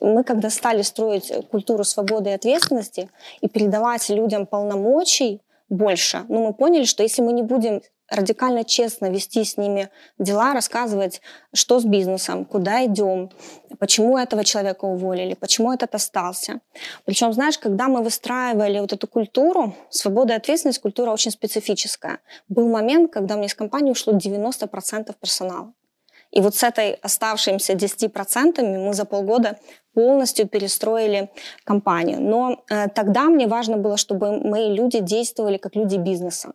мы 0.00 0.24
когда 0.24 0.50
стали 0.50 0.82
строить 0.82 1.32
культуру 1.50 1.84
свободы 1.84 2.30
и 2.30 2.32
ответственности 2.32 3.08
и 3.40 3.48
передавать 3.48 4.08
людям 4.08 4.46
полномочия 4.46 4.63
полномочий 4.64 5.40
больше, 5.68 6.24
но 6.28 6.46
мы 6.46 6.54
поняли, 6.54 6.84
что 6.84 7.02
если 7.02 7.22
мы 7.22 7.32
не 7.32 7.42
будем 7.42 7.80
радикально 8.10 8.64
честно 8.64 9.10
вести 9.10 9.44
с 9.44 9.56
ними 9.56 9.88
дела, 10.18 10.52
рассказывать, 10.52 11.22
что 11.54 11.80
с 11.80 11.84
бизнесом, 11.84 12.44
куда 12.44 12.84
идем, 12.84 13.30
почему 13.78 14.18
этого 14.18 14.44
человека 14.44 14.84
уволили, 14.84 15.34
почему 15.34 15.72
этот 15.72 15.94
остался. 15.94 16.60
Причем, 17.06 17.32
знаешь, 17.32 17.58
когда 17.58 17.88
мы 17.88 18.02
выстраивали 18.02 18.78
вот 18.78 18.92
эту 18.92 19.08
культуру, 19.08 19.74
свобода 19.88 20.34
и 20.34 20.36
ответственность, 20.36 20.80
культура 20.80 21.10
очень 21.10 21.30
специфическая. 21.30 22.18
Был 22.48 22.68
момент, 22.68 23.10
когда 23.10 23.36
мне 23.36 23.46
из 23.46 23.54
компании 23.54 23.90
ушло 23.90 24.12
90% 24.12 25.14
персонала. 25.18 25.72
И 26.34 26.40
вот 26.40 26.54
с 26.54 26.64
этой 26.64 26.98
оставшимися 27.02 27.74
10% 27.74 28.62
мы 28.62 28.92
за 28.92 29.04
полгода 29.04 29.56
полностью 29.94 30.48
перестроили 30.48 31.28
компанию. 31.64 32.20
Но 32.20 32.64
э, 32.70 32.88
тогда 32.88 33.24
мне 33.24 33.46
важно 33.46 33.76
было, 33.76 33.96
чтобы 33.96 34.40
мои 34.50 34.74
люди 34.74 34.98
действовали 35.00 35.58
как 35.58 35.76
люди 35.76 35.96
бизнеса. 35.96 36.52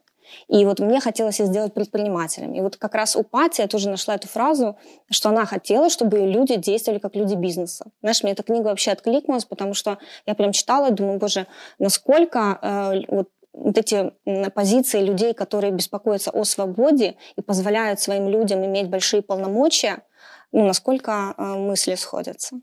И 0.48 0.66
вот 0.66 0.80
мне 0.80 1.00
хотелось 1.00 1.38
сделать 1.38 1.74
предпринимателями. 1.74 2.58
И 2.58 2.62
вот 2.62 2.76
как 2.76 2.96
раз 2.96 3.16
у 3.16 3.24
Пати 3.24 3.62
я 3.62 3.68
тоже 3.68 3.90
нашла 3.90 4.16
эту 4.16 4.28
фразу, 4.28 4.76
что 5.10 5.30
она 5.30 5.46
хотела, 5.46 5.90
чтобы 5.90 6.18
люди 6.20 6.56
действовали 6.56 7.00
как 7.00 7.16
люди 7.16 7.36
бизнеса. 7.36 7.86
Знаешь, 8.02 8.24
мне 8.24 8.34
эта 8.34 8.44
книга 8.44 8.68
вообще 8.68 8.92
откликнулась, 8.92 9.46
потому 9.46 9.74
что 9.74 9.98
я 10.28 10.36
прям 10.36 10.52
читала 10.52 10.92
думаю, 10.92 11.20
боже, 11.20 11.48
насколько 11.80 12.60
э, 12.62 13.02
вот 13.08 13.30
вот 13.54 13.78
эти 13.78 14.14
позиции 14.54 15.02
людей, 15.02 15.34
которые 15.34 15.72
беспокоятся 15.72 16.32
о 16.32 16.44
свободе 16.44 17.16
и 17.36 17.42
позволяют 17.42 18.00
своим 18.00 18.30
людям 18.30 18.66
иметь 18.66 18.90
большие 18.90 19.22
полномочия, 19.22 20.04
ну, 20.52 20.66
насколько 20.66 21.34
э, 21.38 21.44
мысли 21.44 21.96
сходятся. 21.96 22.60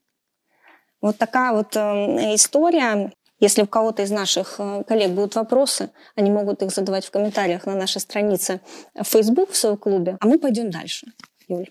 Вот 1.00 1.18
такая 1.18 1.52
вот 1.52 1.76
э, 1.76 2.34
история. 2.34 3.12
Если 3.38 3.62
у 3.62 3.66
кого-то 3.66 4.02
из 4.02 4.10
наших 4.10 4.56
э, 4.58 4.82
коллег 4.84 5.10
будут 5.10 5.34
вопросы, 5.34 5.90
они 6.16 6.30
могут 6.30 6.62
их 6.62 6.70
задавать 6.70 7.04
в 7.04 7.10
комментариях 7.10 7.66
на 7.66 7.74
нашей 7.74 8.00
странице 8.00 8.60
в 8.94 9.04
Facebook 9.04 9.50
в 9.50 9.56
своем 9.56 9.76
клубе. 9.76 10.16
А 10.20 10.26
мы 10.26 10.38
пойдем 10.38 10.70
дальше, 10.70 11.06
Юль. 11.48 11.70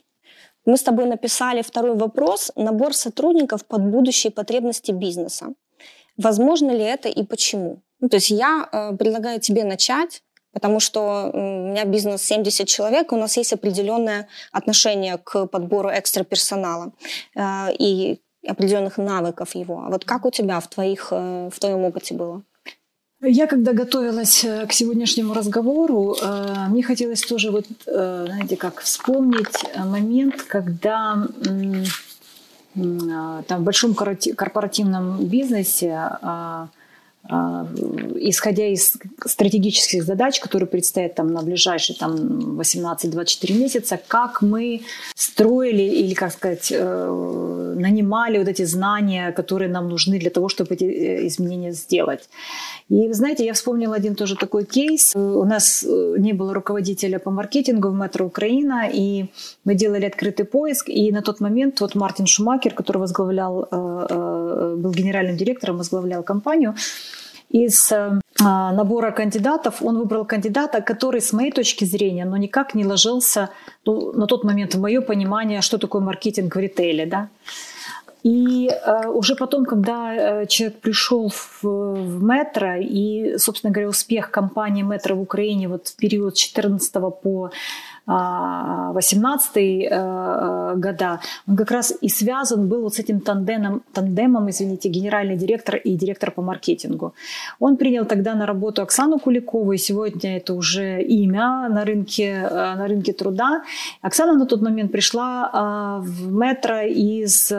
Мы 0.66 0.78
с 0.78 0.84
тобой 0.84 1.06
написали 1.06 1.62
второй 1.62 1.96
вопрос. 1.96 2.52
Набор 2.56 2.94
сотрудников 2.94 3.66
под 3.66 3.84
будущие 3.84 4.32
потребности 4.32 4.92
бизнеса. 4.92 5.54
Возможно 6.18 6.72
ли 6.72 6.84
это 6.84 7.10
и 7.10 7.24
почему? 7.24 7.82
Ну, 8.00 8.10
то 8.10 8.18
есть 8.18 8.30
я 8.30 8.68
э, 8.72 8.96
предлагаю 8.96 9.40
тебе 9.40 9.64
начать, 9.64 10.22
потому 10.52 10.80
что 10.80 11.32
у 11.34 11.70
меня 11.70 11.86
бизнес 11.86 12.22
70 12.24 12.68
человек, 12.68 13.12
у 13.12 13.18
нас 13.18 13.38
есть 13.38 13.54
определенное 13.54 14.28
отношение 14.52 15.18
к 15.18 15.48
подбору 15.48 15.90
экстра 15.90 16.24
персонала 16.24 16.92
э, 17.36 17.74
и 17.80 18.20
определенных 18.48 18.98
навыков 18.98 19.56
его. 19.56 19.84
А 19.86 19.90
вот 19.90 20.06
как 20.06 20.26
у 20.26 20.32
тебя 20.32 20.60
в, 20.60 20.68
твоих, 20.68 21.10
э, 21.12 21.50
в 21.52 21.60
твоем 21.60 21.80
опыте 21.80 22.16
было? 22.16 22.42
Я 23.22 23.48
когда 23.48 23.74
готовилась 23.74 24.44
э, 24.44 24.66
к 24.68 24.74
сегодняшнему 24.74 25.34
разговору, 25.34 26.16
э, 26.22 26.68
мне 26.70 26.84
хотелось 26.84 27.22
тоже 27.22 27.52
вот, 27.52 27.66
знаете, 27.86 28.56
как 28.56 28.82
вспомнить 28.82 29.66
момент, 29.78 30.42
когда 30.44 31.28
там 32.74 33.62
в 33.62 33.64
большом 33.64 33.96
корпоративном 33.96 35.26
бизнесе 35.26 35.94
а, 36.22 36.68
исходя 37.28 38.68
из 38.68 38.98
стратегических 39.26 40.04
задач, 40.04 40.40
которые 40.40 40.68
предстоят 40.68 41.16
там 41.16 41.34
на 41.34 41.42
ближайшие 41.42 41.96
там 41.98 42.60
18-24 42.60 43.54
месяца, 43.54 44.00
как 44.08 44.42
мы 44.42 44.82
строили 45.16 45.82
или, 45.82 46.14
как 46.14 46.32
сказать, 46.32 46.72
э, 46.72 47.76
нанимали 47.78 48.38
вот 48.38 48.48
эти 48.48 48.66
знания, 48.66 49.32
которые 49.32 49.70
нам 49.70 49.90
нужны 49.90 50.20
для 50.20 50.30
того, 50.30 50.50
чтобы 50.50 50.76
эти 50.76 50.84
э, 50.84 51.28
изменения 51.28 51.72
сделать. 51.72 52.30
И, 52.90 53.12
знаете, 53.14 53.46
я 53.46 53.54
вспомнила 53.54 53.96
один 53.96 54.16
тоже 54.16 54.36
такой 54.36 54.66
кейс. 54.66 55.16
У 55.16 55.46
нас 55.46 55.84
э, 55.84 56.16
не 56.20 56.34
было 56.34 56.54
руководителя 56.54 57.18
по 57.18 57.32
маркетингу 57.32 57.90
в 57.90 57.96
Метро 57.96 58.26
Украина, 58.26 58.88
и 58.94 59.26
мы 59.64 59.74
делали 59.74 60.06
открытый 60.06 60.46
поиск, 60.46 60.90
и 60.90 61.12
на 61.12 61.22
тот 61.22 61.40
момент 61.40 61.82
вот 61.82 61.96
Мартин 61.96 62.28
Шумакер, 62.28 62.74
который 62.74 62.98
возглавлял, 62.98 63.68
был 63.72 64.92
генеральным 64.92 65.38
директором, 65.38 65.78
возглавлял 65.78 66.24
компанию, 66.24 66.76
из 67.56 67.92
э, 67.92 68.20
а, 68.42 68.74
набора 68.74 69.12
кандидатов 69.12 69.82
он 69.82 69.98
выбрал 69.98 70.26
кандидата, 70.26 70.82
который, 70.82 71.22
с 71.22 71.34
моей 71.34 71.52
точки 71.52 71.86
зрения, 71.86 72.26
но 72.26 72.38
никак 72.38 72.76
не 72.76 72.86
ложился 72.86 73.50
ну, 73.86 74.12
на 74.12 74.28
тот 74.28 74.44
момент 74.44 74.76
в 74.76 74.82
мое 74.82 75.02
понимание, 75.02 75.62
что 75.62 75.78
такое 75.78 76.02
маркетинг 76.02 76.56
в 76.56 76.60
ритейле. 76.60 77.06
Да? 77.06 77.30
И 78.24 78.68
э, 78.68 79.08
уже 79.08 79.36
потом, 79.36 79.66
когда 79.66 80.16
э, 80.16 80.46
человек 80.48 80.82
пришел 80.82 81.30
в, 81.30 81.64
в 81.64 82.24
метро, 82.24 82.76
и, 82.76 83.38
собственно 83.38 83.72
говоря, 83.72 83.88
успех 83.88 84.32
компании 84.32 84.84
метро 84.84 85.16
в 85.16 85.22
Украине 85.22 85.70
вот 85.70 85.88
в 85.88 85.96
период 85.96 86.36
с 86.36 86.40
14 86.40 86.92
по 87.24 87.52
18 88.08 89.58
э, 89.58 89.88
э, 89.90 90.74
года, 90.76 91.20
он 91.48 91.56
как 91.56 91.72
раз 91.72 91.94
и 92.02 92.10
связан 92.10 92.68
был 92.68 92.82
вот 92.82 92.96
с 92.96 93.00
этим 93.00 93.20
тандемом, 93.20 93.82
тандемом, 93.94 94.50
извините, 94.50 94.90
генеральный 94.90 95.36
директор 95.36 95.76
и 95.76 95.96
директор 95.96 96.32
по 96.32 96.42
маркетингу. 96.42 97.14
Он 97.60 97.78
принял 97.78 98.06
тогда 98.06 98.36
на 98.36 98.46
работу 98.46 98.82
Оксану 98.82 99.18
Куликову, 99.20 99.72
и 99.72 99.78
сегодня 99.78 100.38
это 100.38 100.54
уже 100.54 101.02
имя 101.02 101.68
на 101.70 101.84
рынке, 101.84 102.48
э, 102.50 102.76
на 102.76 102.88
рынке 102.88 103.12
труда. 103.12 103.64
Оксана 104.02 104.34
на 104.34 104.46
тот 104.46 104.62
момент 104.62 104.92
пришла 104.92 106.00
в 106.02 106.32
метро 106.32 106.82
из 106.82 107.52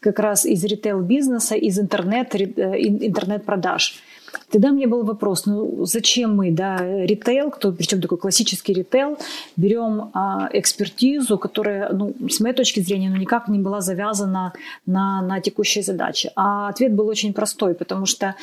как 0.00 0.18
раз 0.18 0.44
из 0.44 0.64
ритейл-бизнеса, 0.64 1.54
из 1.54 1.78
интернет, 1.78 2.34
интернет-продаж. 2.34 3.94
Тогда 4.52 4.70
мне 4.70 4.86
был 4.86 5.02
вопрос, 5.02 5.46
ну 5.46 5.86
зачем 5.86 6.36
мы, 6.36 6.50
да, 6.50 6.76
ритейл, 6.76 7.50
кто, 7.50 7.72
причем 7.72 8.00
такой 8.02 8.18
классический 8.18 8.74
ритейл, 8.74 9.16
берем 9.56 10.10
а, 10.12 10.48
экспертизу, 10.52 11.38
которая, 11.38 11.90
ну, 11.92 12.14
с 12.28 12.38
моей 12.40 12.54
точки 12.54 12.80
зрения, 12.80 13.08
ну, 13.08 13.16
никак 13.16 13.48
не 13.48 13.58
была 13.58 13.80
завязана 13.80 14.52
на, 14.86 15.22
на 15.22 15.40
текущие 15.40 15.82
задачи. 15.82 16.30
А 16.36 16.68
ответ 16.68 16.92
был 16.92 17.08
очень 17.08 17.32
простой, 17.32 17.74
потому 17.74 18.04
что 18.04 18.34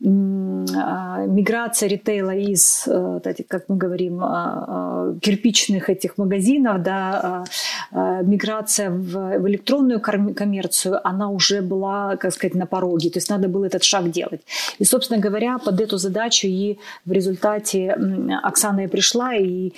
миграция 0.00 1.88
ритейла 1.88 2.30
из, 2.30 2.86
э, 2.86 3.20
как 3.48 3.64
мы 3.68 3.76
говорим, 3.76 4.20
а, 4.22 4.28
а, 4.28 5.14
кирпичных 5.20 5.90
этих 5.90 6.18
магазинов, 6.18 6.82
да, 6.82 7.44
миграция 8.22 8.90
в 8.90 9.48
электронную 9.48 10.00
коммерцию, 10.00 11.00
она 11.06 11.30
уже 11.30 11.62
была, 11.62 12.16
как 12.16 12.32
сказать, 12.32 12.54
на 12.54 12.66
пороге. 12.66 13.10
То 13.10 13.18
есть 13.18 13.30
надо 13.30 13.48
было 13.48 13.64
этот 13.64 13.82
шаг 13.82 14.10
делать. 14.10 14.42
И, 14.78 14.84
собственно 14.84 15.20
говоря, 15.20 15.58
под 15.58 15.80
эту 15.80 15.98
задачу 15.98 16.46
и 16.46 16.78
в 17.04 17.12
результате 17.12 17.96
Оксана 18.42 18.84
и 18.84 18.86
пришла, 18.86 19.34
и 19.34 19.72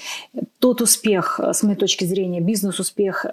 тот 0.59 0.83
успех, 0.83 1.41
с 1.41 1.62
моей 1.62 1.77
точки 1.77 2.05
зрения, 2.05 2.41
бизнес-успех, 2.41 3.27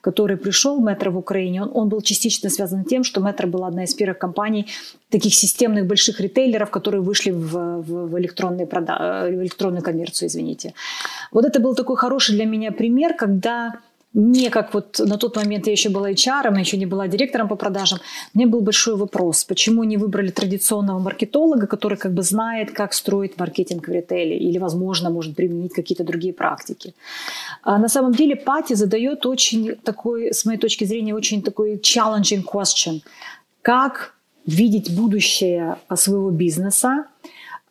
который 0.00 0.36
пришел 0.36 0.80
Метро 0.80 1.10
в 1.10 1.18
Украине, 1.18 1.62
он, 1.62 1.70
он 1.72 1.88
был 1.88 2.00
частично 2.02 2.50
связан 2.50 2.84
тем, 2.84 3.04
что 3.04 3.20
Метро 3.20 3.48
была 3.48 3.68
одна 3.68 3.84
из 3.84 3.94
первых 3.94 4.18
компаний 4.18 4.66
таких 5.10 5.34
системных 5.34 5.86
больших 5.86 6.20
ритейлеров, 6.26 6.70
которые 6.70 7.00
вышли 7.00 7.32
в, 7.32 7.82
в, 7.82 8.08
в, 8.08 8.18
электронные 8.18 8.66
прода... 8.66 9.26
в 9.28 9.42
электронную 9.42 9.82
коммерцию, 9.82 10.28
извините. 10.28 10.72
Вот 11.32 11.44
это 11.44 11.60
был 11.60 11.74
такой 11.74 11.96
хороший 11.96 12.34
для 12.36 12.46
меня 12.46 12.72
пример, 12.72 13.14
когда 13.14 13.72
не 14.16 14.50
как 14.50 14.74
вот 14.74 14.98
на 14.98 15.16
тот 15.18 15.36
момент 15.36 15.66
я 15.66 15.72
еще 15.72 15.90
была 15.90 16.10
HR, 16.10 16.54
я 16.54 16.60
еще 16.60 16.78
не 16.78 16.86
была 16.86 17.08
директором 17.08 17.48
по 17.48 17.56
продажам, 17.56 17.98
мне 18.34 18.46
был 18.46 18.60
большой 18.60 18.96
вопрос, 18.96 19.44
почему 19.44 19.84
не 19.84 19.98
выбрали 19.98 20.30
традиционного 20.30 20.98
маркетолога, 20.98 21.66
который 21.66 21.98
как 21.98 22.12
бы 22.12 22.22
знает, 22.22 22.70
как 22.70 22.94
строить 22.94 23.38
маркетинг 23.38 23.88
в 23.88 23.92
ритейле 23.92 24.38
или, 24.38 24.58
возможно, 24.58 25.10
может 25.10 25.36
применить 25.36 25.74
какие-то 25.74 26.04
другие 26.04 26.32
практики. 26.32 26.94
А 27.62 27.78
на 27.78 27.88
самом 27.88 28.12
деле 28.12 28.36
Пати 28.36 28.74
задает 28.74 29.26
очень 29.26 29.76
такой, 29.84 30.32
с 30.32 30.46
моей 30.46 30.58
точки 30.58 30.86
зрения, 30.86 31.14
очень 31.14 31.42
такой 31.42 31.76
challenging 31.76 32.42
question. 32.42 33.02
Как 33.60 34.15
видеть 34.46 34.94
будущее 34.94 35.76
своего 35.94 36.30
бизнеса, 36.30 37.06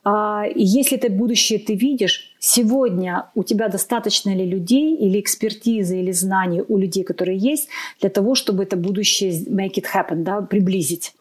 а, 0.04 0.44
если 0.54 0.98
это 0.98 1.10
будущее 1.10 1.58
ты 1.58 1.74
видишь, 1.74 2.35
сегодня 2.46 3.26
у 3.34 3.44
тебя 3.44 3.70
достаточно 3.70 4.36
ли 4.36 4.46
людей 4.46 4.96
или 4.96 5.20
экспертизы 5.20 6.00
или 6.00 6.12
знаний 6.12 6.64
у 6.68 6.78
людей, 6.78 7.04
которые 7.04 7.38
есть, 7.38 7.70
для 8.02 8.10
того, 8.10 8.36
чтобы 8.36 8.64
это 8.64 8.78
будущее 8.78 9.32
make 9.50 9.74
it 9.74 9.86
happen, 9.94 10.24
да, 10.24 10.42
приблизить. 10.42 11.14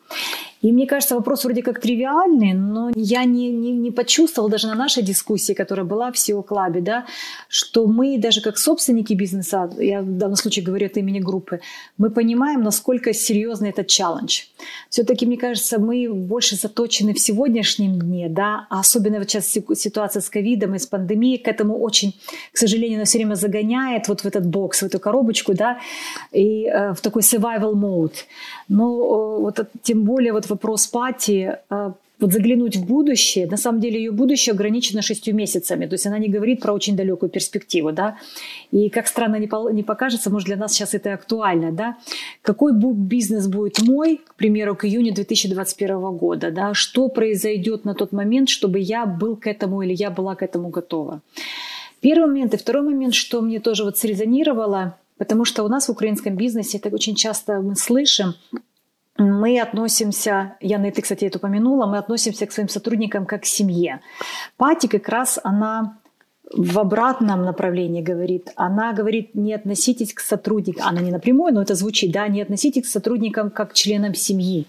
И 0.65 0.73
мне 0.73 0.87
кажется, 0.87 1.15
вопрос 1.15 1.45
вроде 1.45 1.63
как 1.63 1.79
тривиальный, 1.79 2.55
но 2.55 2.91
я 2.95 3.25
не, 3.25 3.51
не, 3.51 3.73
не 3.73 3.91
почувствовала 3.91 4.51
даже 4.51 4.67
на 4.67 4.75
нашей 4.75 5.03
дискуссии, 5.03 5.53
которая 5.53 5.85
была 5.85 6.11
в 6.11 6.15
SEO 6.15 6.43
Club, 6.43 6.81
да, 6.81 7.05
что 7.49 7.87
мы 7.87 8.17
даже 8.19 8.41
как 8.41 8.57
собственники 8.57 9.13
бизнеса, 9.13 9.71
я 9.79 10.01
в 10.01 10.17
данном 10.17 10.37
случае 10.37 10.65
говорю 10.65 10.87
от 10.87 10.97
имени 10.97 11.21
группы, 11.21 11.61
мы 11.99 12.11
понимаем, 12.11 12.63
насколько 12.63 13.13
серьезный 13.13 13.71
этот 13.71 13.89
челлендж. 13.89 14.45
Все-таки, 14.89 15.27
мне 15.27 15.37
кажется, 15.37 15.79
мы 15.79 16.11
больше 16.11 16.57
заточены 16.57 17.13
в 17.13 17.21
сегодняшнем 17.21 17.99
дне, 17.99 18.29
да, 18.31 18.67
а 18.71 18.81
особенно 18.81 19.19
вот 19.19 19.29
сейчас 19.29 19.47
ситуация 19.79 20.23
с 20.23 20.31
ковидом 20.31 20.75
и 20.75 20.79
с 20.79 20.87
пандемией 20.87 21.14
к 21.39 21.49
этому 21.49 21.79
очень, 21.79 22.15
к 22.53 22.59
сожалению, 22.59 22.97
она 22.99 23.05
все 23.05 23.19
время 23.19 23.35
загоняет 23.35 24.09
вот 24.09 24.21
в 24.23 24.27
этот 24.27 24.47
бокс, 24.47 24.83
в 24.83 24.87
эту 24.87 24.99
коробочку, 24.99 25.55
да, 25.55 25.79
и 26.33 26.67
э, 26.67 26.93
в 26.93 27.01
такой 27.01 27.23
survival 27.23 27.75
mode. 27.75 28.15
Но 28.69 29.41
вот 29.41 29.59
тем 29.83 30.05
более 30.05 30.33
вот 30.33 30.49
вопрос 30.49 30.87
Пати, 30.87 31.59
э, 31.71 31.93
вот 32.21 32.33
заглянуть 32.33 32.77
в 32.77 32.87
будущее, 32.87 33.47
на 33.47 33.57
самом 33.57 33.81
деле 33.81 33.99
ее 33.99 34.13
будущее 34.13 34.53
ограничено 34.53 35.03
шестью 35.03 35.35
месяцами, 35.35 35.87
то 35.87 35.95
есть 35.95 36.07
она 36.07 36.19
не 36.19 36.29
говорит 36.29 36.61
про 36.61 36.73
очень 36.73 36.97
далекую 36.97 37.31
перспективу, 37.31 37.93
да, 37.93 38.17
и 38.71 38.89
как 38.89 39.09
странно 39.09 39.37
не, 39.37 39.49
не 39.73 39.83
покажется, 39.83 40.31
может 40.31 40.47
для 40.47 40.57
нас 40.57 40.73
сейчас 40.73 40.95
это 40.95 41.15
актуально, 41.15 41.73
да, 41.73 41.97
какой 42.43 42.73
бизнес 42.73 43.49
будет 43.49 43.83
мой, 43.83 44.21
к 44.25 44.37
примеру, 44.37 44.77
к 44.77 44.85
июню 44.85 45.13
2021 45.13 46.17
года, 46.17 46.51
да, 46.51 46.75
что 46.75 47.09
произойдет 47.09 47.85
на 47.85 47.95
тот 47.95 48.13
момент, 48.13 48.49
чтобы 48.49 48.79
я 48.79 49.07
был 49.07 49.37
к 49.37 49.47
этому 49.47 49.83
или 49.83 49.93
я 49.93 50.11
была 50.11 50.37
к 50.37 50.43
этому 50.43 50.69
готова. 50.69 51.21
Первый 52.01 52.27
момент 52.27 52.55
и 52.55 52.59
второй 52.59 52.83
момент, 52.83 53.15
что 53.15 53.41
мне 53.41 53.61
тоже 53.61 53.85
вот 53.85 53.99
срезонировало, 53.99 54.99
потому 55.17 55.45
что 55.45 55.65
у 55.65 55.69
нас 55.69 55.89
в 55.89 55.93
украинском 55.93 56.37
бизнесе 56.37 56.79
это 56.79 56.95
очень 56.95 57.15
часто 57.15 57.61
мы 57.61 57.77
слышим, 57.77 58.35
мы 59.17 59.61
относимся, 59.61 60.57
я 60.61 60.79
на 60.79 60.87
это, 60.87 61.03
кстати, 61.03 61.25
это 61.25 61.39
упомянула, 61.39 61.87
мы 61.87 61.99
относимся 61.99 62.47
к 62.47 62.53
своим 62.53 62.69
сотрудникам 62.69 63.27
как 63.27 63.43
к 63.43 63.47
семье. 63.47 64.01
Пати 64.57 64.87
как 64.87 65.09
раз 65.09 65.39
она 65.45 65.99
в 66.53 66.79
обратном 66.79 67.45
направлении 67.45 68.03
говорит. 68.03 68.51
Она 68.57 68.93
говорит, 68.93 69.35
не 69.35 69.55
относитесь 69.55 70.13
к 70.13 70.21
сотрудникам, 70.21 70.87
она 70.87 71.01
не 71.01 71.11
напрямую, 71.11 71.55
но 71.55 71.63
это 71.63 71.75
звучит, 71.75 72.13
да, 72.13 72.29
не 72.29 72.43
относитесь 72.43 72.85
к 72.85 72.87
сотрудникам 72.87 73.51
как 73.51 73.71
к 73.71 73.75
членам 73.75 74.15
семьи, 74.15 74.67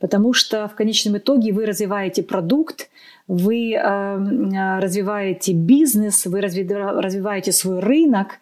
потому 0.00 0.32
что 0.32 0.68
в 0.68 0.74
конечном 0.74 1.16
итоге 1.16 1.52
вы 1.52 1.66
развиваете 1.66 2.22
продукт, 2.22 2.90
вы 3.26 3.72
э, 3.72 4.78
развиваете 4.80 5.54
бизнес, 5.54 6.26
вы 6.26 6.40
развиваете 6.42 7.52
свой 7.52 7.80
рынок, 7.80 8.38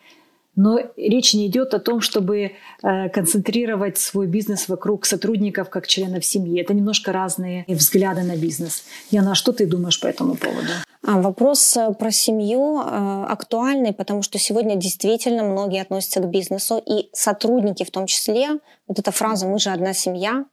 но 0.54 0.78
речь 0.96 1.34
не 1.34 1.46
идет 1.46 1.74
о 1.74 1.78
том, 1.78 2.00
чтобы 2.00 2.52
э, 2.82 3.08
концентрировать 3.08 3.98
свой 3.98 4.26
бизнес 4.26 4.68
вокруг 4.68 5.06
сотрудников 5.06 5.70
как 5.70 5.86
членов 5.86 6.24
семьи. 6.24 6.60
Это 6.60 6.74
немножко 6.74 7.12
разные 7.12 7.64
взгляды 7.68 8.22
на 8.22 8.36
бизнес. 8.36 8.84
Яна, 9.10 9.32
а 9.32 9.34
что 9.34 9.52
ты 9.52 9.66
думаешь 9.66 10.00
по 10.00 10.06
этому 10.06 10.36
поводу? 10.36 10.68
А, 11.04 11.20
вопрос 11.20 11.76
э, 11.76 11.92
про 11.98 12.12
семью 12.12 12.80
э, 12.80 13.24
актуальный, 13.28 13.92
потому 13.92 14.22
что 14.22 14.38
сегодня 14.38 14.76
действительно 14.76 15.42
многие 15.42 15.82
относятся 15.82 16.20
к 16.20 16.28
бизнесу, 16.28 16.80
и 16.84 17.08
сотрудники 17.12 17.84
в 17.84 17.90
том 17.90 18.06
числе 18.06 18.60
вот 18.88 18.98
эта 18.98 19.10
фраза 19.10 19.46
«мы 19.46 19.58
же 19.58 19.70
одна 19.70 19.94
семья». 19.94 20.44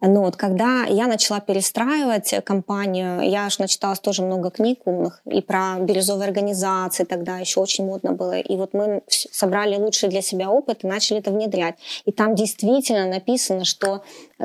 Ну 0.00 0.22
вот, 0.22 0.36
когда 0.36 0.84
я 0.84 1.06
начала 1.06 1.40
перестраивать 1.40 2.34
компанию, 2.44 3.20
я 3.20 3.48
же 3.48 3.56
начиталась 3.60 4.00
тоже 4.00 4.22
много 4.22 4.50
книг 4.50 4.80
умных 4.86 5.20
и 5.24 5.40
про 5.40 5.78
бирюзовые 5.80 6.26
организации 6.26 7.04
тогда 7.04 7.38
еще 7.38 7.60
очень 7.60 7.86
модно 7.86 8.12
было. 8.12 8.38
И 8.38 8.56
вот 8.56 8.74
мы 8.74 9.02
собрали 9.08 9.76
лучший 9.76 10.08
для 10.08 10.22
себя 10.22 10.50
опыт 10.50 10.84
и 10.84 10.86
начали 10.86 11.20
это 11.20 11.30
внедрять. 11.30 11.76
И 12.04 12.12
там 12.12 12.34
действительно 12.34 13.06
написано, 13.08 13.64
что 13.64 14.02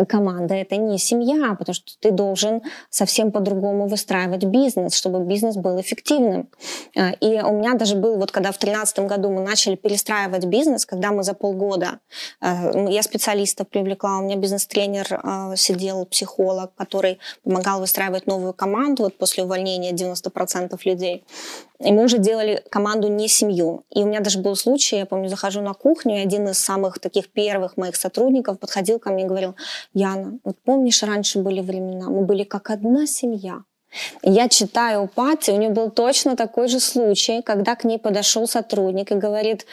команда— 0.07 0.53
это 0.55 0.77
не 0.77 0.97
семья, 0.97 1.55
потому 1.57 1.73
что 1.73 1.91
ты 1.99 2.11
должен 2.11 2.61
совсем 2.89 3.31
по-другому 3.31 3.87
выстраивать 3.87 4.43
бизнес, 4.43 4.95
чтобы 4.95 5.19
бизнес 5.25 5.55
был 5.55 5.79
эффективным. 5.81 6.49
А, 6.97 7.11
и 7.11 7.41
у 7.41 7.53
меня 7.53 7.73
даже 7.73 7.95
был, 7.95 8.17
вот 8.17 8.31
когда 8.31 8.51
в 8.51 8.59
2013 8.59 8.99
году 8.99 9.29
мы 9.31 9.41
начали 9.41 9.75
перестраивать 9.75 10.45
бизнес, 10.45 10.85
когда 10.85 11.11
мы 11.11 11.23
за 11.23 11.33
полгода, 11.33 11.99
а, 12.39 12.71
я 12.89 13.01
специалистов 13.21 13.67
привлекла, 13.67 14.17
у 14.17 14.23
меня 14.23 14.35
бизнес-тренер 14.35 15.19
а, 15.21 15.55
сидел, 15.55 16.05
психолог, 16.05 16.73
который 16.75 17.19
помогал 17.43 17.79
выстраивать 17.79 18.25
новую 18.25 18.53
команду 18.53 19.03
вот 19.03 19.17
после 19.17 19.43
увольнения 19.43 19.91
90% 19.91 20.79
людей. 20.85 21.23
И 21.79 21.91
мы 21.91 22.05
уже 22.05 22.17
делали 22.17 22.63
команду 22.71 23.09
не 23.09 23.27
семью. 23.27 23.83
И 23.91 24.01
у 24.01 24.07
меня 24.07 24.21
даже 24.21 24.39
был 24.39 24.55
случай, 24.55 24.97
я 24.97 25.05
помню, 25.05 25.29
захожу 25.29 25.61
на 25.61 25.73
кухню, 25.73 26.15
и 26.15 26.25
один 26.25 26.47
из 26.49 26.57
самых 26.57 26.97
таких 26.97 27.29
первых 27.29 27.77
моих 27.77 27.95
сотрудников 27.95 28.59
подходил 28.59 28.97
ко 28.97 29.11
мне 29.11 29.25
и 29.25 29.27
говорил, 29.27 29.55
Яна, 29.93 30.39
вот 30.43 30.57
помнишь, 30.65 31.03
раньше 31.03 31.39
были 31.39 31.61
времена, 31.61 32.09
мы 32.09 32.25
были 32.25 32.43
как 32.43 32.71
одна 32.71 33.05
семья. 33.05 33.61
Я 34.23 34.47
читаю 34.47 35.09
Пати, 35.13 35.51
у 35.51 35.57
нее 35.57 35.69
был 35.69 35.89
точно 35.89 36.35
такой 36.35 36.69
же 36.69 36.79
случай, 36.79 37.41
когда 37.41 37.75
к 37.75 37.83
ней 37.83 37.99
подошел 37.99 38.47
сотрудник 38.47 39.11
и 39.11 39.15
говорит, 39.15 39.65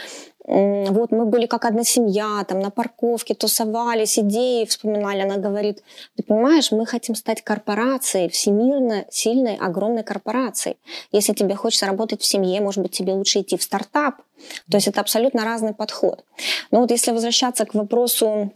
вот 0.49 1.13
мы 1.13 1.27
были 1.27 1.45
как 1.45 1.67
одна 1.67 1.85
семья, 1.85 2.43
там 2.49 2.61
на 2.61 2.71
парковке 2.71 3.35
тусовались, 3.35 4.19
идеи 4.19 4.65
вспоминали. 4.65 5.21
Она 5.21 5.37
говорит, 5.37 5.83
ты 6.17 6.23
понимаешь, 6.23 6.73
мы 6.73 6.87
хотим 6.87 7.15
стать 7.15 7.43
корпорацией, 7.43 8.31
всемирно 8.31 9.05
сильной, 9.11 9.57
огромной 9.57 10.03
корпорацией. 10.03 10.79
Если 11.13 11.35
тебе 11.35 11.55
хочется 11.55 11.87
работать 11.87 12.23
в 12.23 12.25
семье, 12.25 12.63
может 12.63 12.83
быть, 12.83 12.93
тебе 12.93 13.13
лучше 13.13 13.41
идти 13.41 13.59
в 13.59 13.63
стартап. 13.63 14.23
То 14.71 14.79
есть 14.79 14.89
это 14.89 15.03
абсолютно 15.03 15.45
разный 15.45 15.75
подход. 15.75 16.25
Но 16.71 16.81
вот 16.81 16.91
если 16.91 17.11
возвращаться 17.11 17.67
к 17.67 17.75
вопросу 17.75 18.51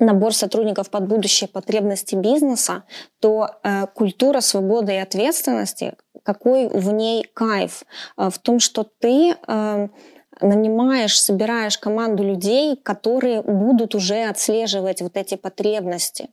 набор 0.00 0.34
сотрудников 0.34 0.90
под 0.90 1.06
будущие 1.06 1.46
потребности 1.46 2.16
бизнеса, 2.16 2.82
то 3.20 3.50
э, 3.62 3.86
культура 3.94 4.40
свободы 4.40 4.94
и 4.94 4.96
ответственности, 4.96 5.94
какой 6.24 6.68
в 6.68 6.92
ней 6.92 7.24
кайф 7.34 7.84
э, 8.16 8.30
в 8.30 8.38
том, 8.40 8.58
что 8.58 8.84
ты 8.98 9.36
э, 9.46 9.88
нанимаешь, 10.40 11.20
собираешь 11.20 11.78
команду 11.78 12.22
людей, 12.22 12.76
которые 12.76 13.42
будут 13.42 13.94
уже 13.94 14.24
отслеживать 14.24 15.02
вот 15.02 15.16
эти 15.16 15.36
потребности. 15.36 16.28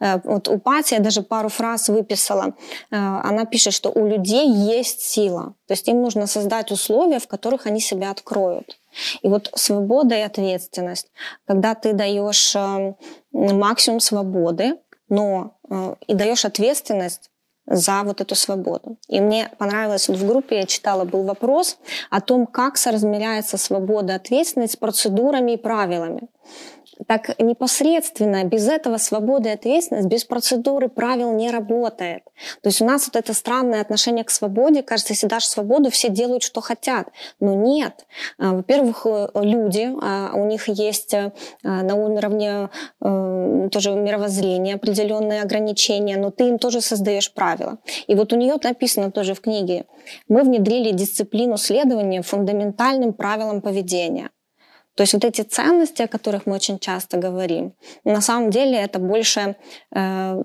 Э, 0.00 0.20
вот 0.24 0.48
у 0.48 0.58
Пати 0.58 0.94
я 0.94 1.00
даже 1.00 1.22
пару 1.22 1.48
фраз 1.48 1.88
выписала. 1.88 2.54
Э, 2.90 2.96
она 2.96 3.44
пишет, 3.44 3.72
что 3.72 3.90
у 3.90 4.06
людей 4.06 4.48
есть 4.48 5.00
сила. 5.00 5.54
То 5.66 5.74
есть 5.74 5.88
им 5.88 6.02
нужно 6.02 6.26
создать 6.26 6.70
условия, 6.70 7.18
в 7.18 7.28
которых 7.28 7.66
они 7.66 7.80
себя 7.80 8.10
откроют. 8.10 8.78
И 9.22 9.28
вот 9.28 9.50
свобода 9.54 10.14
и 10.14 10.20
ответственность, 10.20 11.08
когда 11.46 11.74
ты 11.74 11.92
даешь 11.92 12.54
э, 12.56 12.94
максимум 13.32 14.00
свободы, 14.00 14.76
но 15.08 15.54
и 16.06 16.14
даешь 16.14 16.44
ответственность 16.44 17.30
за 17.66 18.02
вот 18.04 18.20
эту 18.20 18.34
свободу. 18.34 18.98
И 19.08 19.20
мне 19.20 19.50
понравилось, 19.58 20.08
вот 20.08 20.18
в 20.18 20.26
группе 20.26 20.58
я 20.58 20.66
читала, 20.66 21.04
был 21.04 21.24
вопрос 21.24 21.78
о 22.10 22.20
том, 22.20 22.46
как 22.46 22.76
соразмеряется 22.76 23.56
свобода, 23.56 24.14
ответственность 24.14 24.74
с 24.74 24.76
процедурами 24.76 25.52
и 25.52 25.56
правилами 25.56 26.28
так 27.06 27.38
непосредственно, 27.40 28.44
без 28.44 28.68
этого 28.68 28.98
свободы 28.98 29.48
и 29.48 29.52
ответственность, 29.52 30.08
без 30.08 30.24
процедуры 30.24 30.88
правил 30.88 31.32
не 31.32 31.50
работает. 31.50 32.22
То 32.62 32.68
есть 32.68 32.80
у 32.80 32.84
нас 32.84 33.06
вот 33.06 33.16
это 33.16 33.34
странное 33.34 33.80
отношение 33.80 34.24
к 34.24 34.30
свободе. 34.30 34.82
Кажется, 34.82 35.12
если 35.12 35.26
дашь 35.26 35.46
свободу, 35.46 35.90
все 35.90 36.08
делают, 36.08 36.42
что 36.42 36.60
хотят. 36.60 37.08
Но 37.40 37.54
нет. 37.54 38.06
А, 38.38 38.52
во-первых, 38.52 39.06
э, 39.06 39.28
люди, 39.34 39.90
а, 40.02 40.32
у 40.34 40.46
них 40.46 40.68
есть 40.68 41.14
э, 41.14 41.32
на 41.62 41.94
уровне 41.94 42.70
э, 43.00 43.68
тоже 43.70 43.90
мировоззрения 43.92 44.74
определенные 44.74 45.42
ограничения, 45.42 46.16
но 46.16 46.30
ты 46.30 46.48
им 46.48 46.58
тоже 46.58 46.80
создаешь 46.80 47.32
правила. 47.32 47.78
И 48.06 48.14
вот 48.14 48.32
у 48.32 48.36
нее 48.36 48.56
написано 48.62 49.10
тоже 49.10 49.34
в 49.34 49.40
книге, 49.40 49.86
мы 50.28 50.42
внедрили 50.42 50.90
дисциплину 50.92 51.56
следования 51.56 52.22
фундаментальным 52.22 53.12
правилам 53.12 53.60
поведения. 53.60 54.30
То 54.96 55.02
есть 55.02 55.14
вот 55.14 55.24
эти 55.24 55.42
ценности, 55.42 56.02
о 56.02 56.08
которых 56.08 56.46
мы 56.46 56.54
очень 56.54 56.78
часто 56.78 57.16
говорим, 57.16 57.74
на 58.04 58.20
самом 58.20 58.50
деле 58.50 58.78
это 58.78 58.98
больше 58.98 59.56
э, 59.94 60.42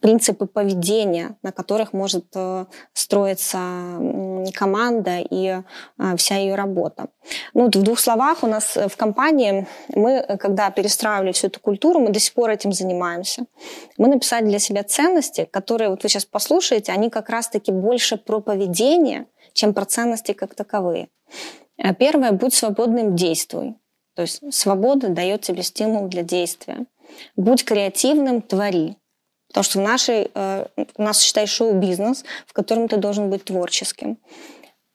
принципы 0.00 0.46
поведения, 0.46 1.36
на 1.42 1.52
которых 1.52 1.92
может 1.92 2.26
э, 2.34 2.66
строиться 2.92 3.58
команда 4.54 5.18
и 5.18 5.48
э, 5.48 6.16
вся 6.16 6.36
ее 6.36 6.54
работа. 6.54 7.06
Ну, 7.54 7.64
вот 7.64 7.76
в 7.76 7.82
двух 7.82 7.98
словах 7.98 8.42
у 8.42 8.46
нас 8.46 8.76
в 8.76 8.96
компании, 8.96 9.66
мы, 9.94 10.24
когда 10.38 10.70
перестраивали 10.70 11.32
всю 11.32 11.48
эту 11.48 11.60
культуру, 11.60 12.00
мы 12.00 12.10
до 12.10 12.20
сих 12.20 12.34
пор 12.34 12.50
этим 12.50 12.72
занимаемся. 12.72 13.46
Мы 13.98 14.08
написали 14.08 14.44
для 14.46 14.58
себя 14.58 14.84
ценности, 14.84 15.48
которые, 15.50 15.90
вот 15.90 16.02
вы 16.02 16.08
сейчас 16.08 16.24
послушаете, 16.24 16.92
они 16.92 17.10
как 17.10 17.28
раз-таки 17.30 17.72
больше 17.72 18.16
про 18.16 18.40
поведение, 18.40 19.26
чем 19.52 19.74
про 19.74 19.84
ценности 19.84 20.32
как 20.32 20.54
таковые. 20.54 21.08
Э, 21.78 21.94
первое, 21.94 22.32
будь 22.32 22.54
свободным, 22.54 23.16
действуй. 23.16 23.76
То 24.14 24.22
есть 24.22 24.42
свобода 24.52 25.08
дает 25.08 25.42
тебе 25.42 25.62
стимул 25.62 26.08
для 26.08 26.22
действия. 26.22 26.86
Будь 27.36 27.64
креативным, 27.64 28.42
твори. 28.42 28.96
Потому 29.48 29.64
что 29.64 29.78
в 29.78 29.82
нашей, 29.82 30.30
э, 30.34 30.66
у 30.96 31.02
нас, 31.02 31.20
считай, 31.20 31.46
шоу-бизнес, 31.46 32.24
в 32.46 32.52
котором 32.52 32.88
ты 32.88 32.96
должен 32.96 33.30
быть 33.30 33.44
творческим. 33.44 34.18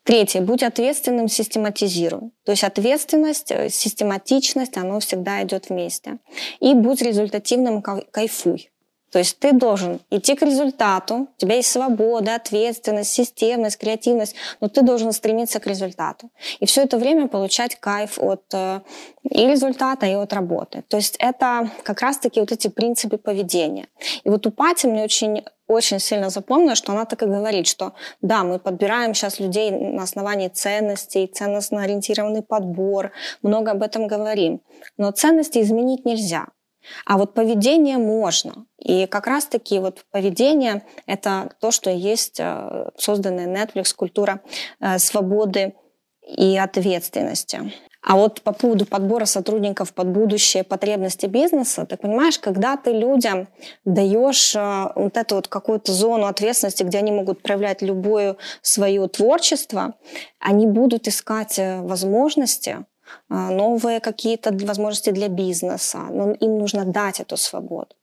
Третье. 0.03 0.41
Будь 0.41 0.63
ответственным, 0.63 1.27
систематизируй. 1.27 2.31
То 2.43 2.51
есть 2.51 2.63
ответственность, 2.63 3.51
э, 3.51 3.69
систематичность, 3.69 4.75
оно 4.77 4.99
всегда 4.99 5.43
идет 5.43 5.69
вместе. 5.69 6.17
И 6.59 6.73
будь 6.73 7.01
результативным, 7.01 7.81
кайфуй. 7.81 8.70
То 9.11 9.19
есть 9.19 9.39
ты 9.39 9.51
должен 9.51 9.99
идти 10.09 10.35
к 10.35 10.41
результату, 10.41 11.15
у 11.15 11.27
тебя 11.37 11.55
есть 11.55 11.71
свобода, 11.71 12.35
ответственность, 12.35 13.11
системность, 13.11 13.77
креативность, 13.77 14.35
но 14.61 14.69
ты 14.69 14.81
должен 14.81 15.11
стремиться 15.11 15.59
к 15.59 15.67
результату. 15.67 16.29
И 16.59 16.65
все 16.65 16.83
это 16.83 16.97
время 16.97 17.27
получать 17.27 17.75
кайф 17.75 18.17
от 18.19 18.43
э, 18.53 18.79
и 19.23 19.47
результата, 19.47 20.05
и 20.05 20.13
от 20.13 20.33
работы. 20.33 20.83
То 20.87 20.97
есть 20.97 21.17
это 21.19 21.69
как 21.83 22.01
раз-таки 22.01 22.39
вот 22.39 22.51
эти 22.51 22.69
принципы 22.69 23.17
поведения. 23.17 23.87
И 24.23 24.29
вот 24.29 24.47
у 24.47 24.51
Пати 24.51 24.87
мне 24.87 25.03
очень 25.03 25.43
очень 25.67 25.99
сильно 25.99 26.29
запомнила, 26.29 26.75
что 26.75 26.91
она 26.91 27.05
так 27.05 27.23
и 27.23 27.25
говорит, 27.25 27.65
что 27.65 27.93
да, 28.21 28.43
мы 28.43 28.59
подбираем 28.59 29.13
сейчас 29.13 29.39
людей 29.39 29.71
на 29.71 30.03
основании 30.03 30.49
ценностей, 30.49 31.27
ценностно 31.27 31.81
ориентированный 31.83 32.43
подбор, 32.43 33.11
много 33.41 33.71
об 33.71 33.81
этом 33.81 34.07
говорим. 34.07 34.61
Но 34.97 35.11
ценности 35.11 35.59
изменить 35.59 36.05
нельзя. 36.05 36.47
А 37.05 37.17
вот 37.17 37.33
поведение 37.33 37.97
можно. 37.97 38.65
И 38.77 39.05
как 39.05 39.27
раз-таки 39.27 39.79
вот 39.79 40.05
поведение– 40.11 40.83
это 41.05 41.53
то, 41.59 41.71
что 41.71 41.89
есть 41.89 42.39
э, 42.39 42.89
созданная 42.97 43.47
Netflix 43.47 43.93
культура 43.95 44.41
э, 44.79 44.97
свободы 44.99 45.75
и 46.27 46.57
ответственности. 46.57 47.71
А 48.03 48.15
вот 48.15 48.41
по 48.41 48.51
поводу 48.51 48.87
подбора 48.87 49.25
сотрудников 49.25 49.93
под 49.93 50.07
будущее 50.07 50.63
потребности 50.63 51.27
бизнеса, 51.27 51.85
ты 51.85 51.97
понимаешь, 51.97 52.39
когда 52.39 52.75
ты 52.75 52.91
людям 52.91 53.47
даешь 53.85 54.55
э, 54.55 54.91
вот 54.95 55.17
эту 55.17 55.35
вот 55.35 55.47
какую-то 55.47 55.91
зону 55.91 56.25
ответственности, 56.25 56.83
где 56.83 56.97
они 56.97 57.11
могут 57.11 57.43
проявлять 57.43 57.83
любое 57.83 58.37
свое 58.63 59.07
творчество, 59.07 59.93
они 60.39 60.65
будут 60.65 61.07
искать 61.07 61.59
возможности, 61.59 62.85
новые 63.29 63.99
какие-то 63.99 64.51
возможности 64.65 65.11
для 65.11 65.27
бизнеса, 65.27 65.99
но 66.11 66.31
им 66.31 66.57
нужно 66.57 66.85
дать 66.85 67.19
эту 67.19 67.37
свободу. 67.37 67.95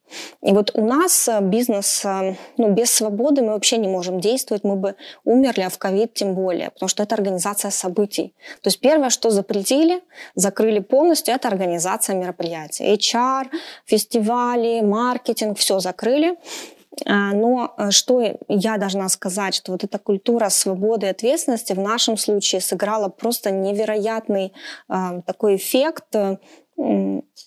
И 0.43 0.53
вот 0.53 0.71
у 0.75 0.85
нас 0.85 1.29
э, 1.29 1.41
бизнес, 1.41 2.05
э, 2.05 2.35
ну, 2.57 2.73
без 2.73 2.91
свободы 2.91 3.43
мы 3.43 3.53
вообще 3.53 3.77
не 3.77 3.89
можем 3.89 4.21
действовать, 4.21 4.65
мы 4.65 4.77
бы 4.77 4.95
умерли, 5.25 5.63
а 5.63 5.69
в 5.69 5.79
ковид 5.79 6.15
тем 6.15 6.35
более, 6.35 6.71
потому 6.71 6.89
что 6.89 7.03
это 7.03 7.15
организация 7.15 7.71
событий. 7.71 8.35
То 8.63 8.69
есть 8.69 8.81
первое, 8.81 9.11
что 9.11 9.31
запретили, 9.31 10.01
закрыли 10.35 10.79
полностью, 10.81 11.35
это 11.35 11.49
организация 11.49 12.17
мероприятий. 12.17 12.95
HR, 12.95 13.49
фестивали, 13.85 14.81
маркетинг, 14.81 15.59
все 15.59 15.81
закрыли. 15.81 16.37
А, 17.07 17.33
но 17.33 17.75
э, 17.77 17.91
что 17.91 18.23
я 18.49 18.77
должна 18.79 19.09
сказать, 19.09 19.55
что 19.55 19.73
вот 19.73 19.85
эта 19.85 19.99
культура 19.99 20.49
свободы 20.49 21.07
и 21.07 21.11
ответственности 21.11 21.73
в 21.73 21.81
нашем 21.81 22.17
случае 22.17 22.61
сыграла 22.61 23.09
просто 23.09 23.51
невероятный 23.51 24.53
а, 24.89 25.21
такой 25.23 25.57
эффект 25.57 26.15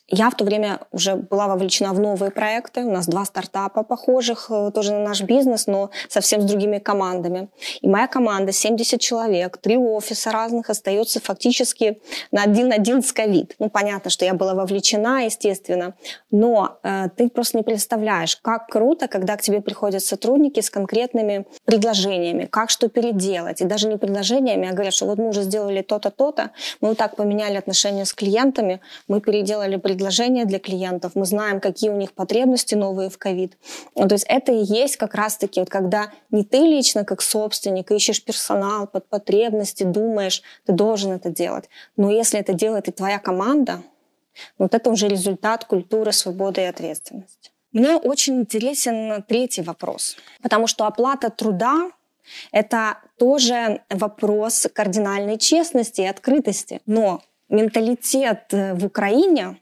я 0.07 0.29
в 0.29 0.35
то 0.35 0.43
время 0.43 0.79
уже 0.91 1.15
была 1.15 1.47
вовлечена 1.47 1.93
в 1.93 1.99
новые 1.99 2.31
проекты. 2.31 2.83
У 2.83 2.91
нас 2.91 3.07
два 3.07 3.23
стартапа 3.23 3.83
похожих, 3.83 4.47
э, 4.49 4.71
тоже 4.73 4.91
на 4.91 4.99
наш 4.99 5.21
бизнес, 5.21 5.67
но 5.67 5.89
совсем 6.09 6.41
с 6.41 6.45
другими 6.45 6.79
командами. 6.79 7.49
И 7.79 7.87
моя 7.87 8.07
команда, 8.07 8.51
70 8.51 8.99
человек, 8.99 9.57
три 9.57 9.77
офиса 9.77 10.31
разных, 10.31 10.69
остается 10.69 11.21
фактически 11.21 12.01
на 12.31 12.43
один-один 12.43 13.01
с 13.01 13.13
ковид. 13.13 13.55
Ну, 13.59 13.69
понятно, 13.69 14.09
что 14.09 14.25
я 14.25 14.33
была 14.33 14.53
вовлечена, 14.53 15.23
естественно, 15.23 15.93
но 16.29 16.79
э, 16.83 17.07
ты 17.15 17.29
просто 17.29 17.57
не 17.57 17.63
представляешь, 17.63 18.35
как 18.35 18.67
круто, 18.67 19.07
когда 19.07 19.37
к 19.37 19.41
тебе 19.41 19.61
приходят 19.61 20.03
сотрудники 20.03 20.59
с 20.59 20.69
конкретными 20.69 21.45
предложениями, 21.63 22.45
как 22.45 22.69
что 22.69 22.89
переделать. 22.89 23.61
И 23.61 23.65
даже 23.65 23.87
не 23.87 23.97
предложениями, 23.97 24.67
а 24.67 24.73
говорят, 24.73 24.93
что 24.93 25.05
вот 25.05 25.17
мы 25.19 25.29
уже 25.29 25.43
сделали 25.43 25.81
то-то, 25.81 26.11
то-то, 26.11 26.51
мы 26.81 26.89
вот 26.89 26.97
так 26.97 27.15
поменяли 27.15 27.55
отношения 27.55 28.05
с 28.05 28.13
клиентами, 28.13 28.81
мы 29.07 29.20
переделали 29.21 29.77
предложения 29.77 30.45
для 30.45 30.59
клиентов, 30.59 31.13
мы 31.15 31.25
знаем, 31.25 31.59
какие 31.59 31.89
у 31.89 31.95
них 31.95 32.11
потребности 32.13 32.75
новые 32.75 33.09
в 33.09 33.17
ковид. 33.17 33.57
Ну, 33.95 34.07
то 34.07 34.15
есть 34.15 34.25
это 34.27 34.51
и 34.51 34.63
есть 34.63 34.97
как 34.97 35.15
раз-таки, 35.15 35.59
вот 35.59 35.69
когда 35.69 36.11
не 36.29 36.43
ты 36.43 36.57
лично 36.57 37.05
как 37.05 37.21
собственник 37.21 37.91
ищешь 37.91 38.23
персонал 38.23 38.87
под 38.87 39.07
потребности, 39.07 39.83
думаешь, 39.83 40.41
ты 40.65 40.73
должен 40.73 41.11
это 41.11 41.29
делать. 41.29 41.69
Но 41.95 42.11
если 42.11 42.39
это 42.39 42.53
делает 42.53 42.87
и 42.87 42.91
твоя 42.91 43.19
команда, 43.19 43.81
вот 44.57 44.73
это 44.73 44.89
уже 44.89 45.07
результат 45.07 45.65
культуры 45.65 46.11
свободы 46.11 46.61
и 46.61 46.65
ответственности. 46.65 47.51
Мне 47.71 47.95
очень 47.95 48.41
интересен 48.41 49.23
третий 49.27 49.61
вопрос, 49.61 50.17
потому 50.41 50.67
что 50.67 50.85
оплата 50.85 51.29
труда 51.29 51.91
это 52.51 52.97
тоже 53.17 53.81
вопрос 53.89 54.67
кардинальной 54.73 55.37
честности 55.37 56.01
и 56.01 56.05
открытости. 56.05 56.81
Но 56.85 57.21
менталитет 57.51 58.45
в 58.51 58.85
Украине 58.85 59.57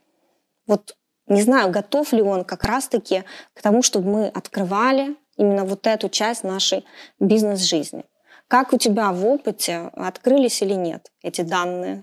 вот 0.66 0.94
не 1.30 1.42
знаю, 1.42 1.70
готов 1.70 2.12
ли 2.12 2.22
он 2.22 2.44
как 2.44 2.64
раз-таки 2.64 3.22
к 3.54 3.62
тому, 3.62 3.82
чтобы 3.82 4.10
мы 4.10 4.26
открывали 4.26 5.16
именно 5.36 5.64
вот 5.64 5.86
эту 5.86 6.08
часть 6.08 6.44
нашей 6.44 6.84
бизнес-жизни. 7.20 8.04
Как 8.48 8.72
у 8.72 8.78
тебя 8.78 9.12
в 9.12 9.24
опыте 9.24 9.90
открылись 9.94 10.60
или 10.60 10.74
нет 10.74 11.12
эти 11.22 11.42
данные? 11.42 12.02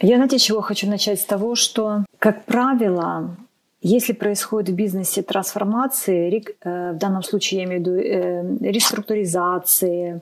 Я, 0.00 0.16
знаете, 0.16 0.38
чего 0.38 0.60
хочу 0.60 0.88
начать 0.88 1.20
с 1.20 1.24
того, 1.24 1.54
что, 1.54 2.04
как 2.18 2.44
правило, 2.46 3.36
если 3.80 4.12
происходит 4.12 4.70
в 4.70 4.74
бизнесе 4.74 5.22
трансформации, 5.22 6.42
э, 6.64 6.92
в 6.92 6.98
данном 6.98 7.22
случае 7.22 7.60
я 7.60 7.66
имею 7.66 7.80
в 7.80 7.86
виду 7.86 7.96
э, 7.96 8.70
реструктуризации, 8.72 10.20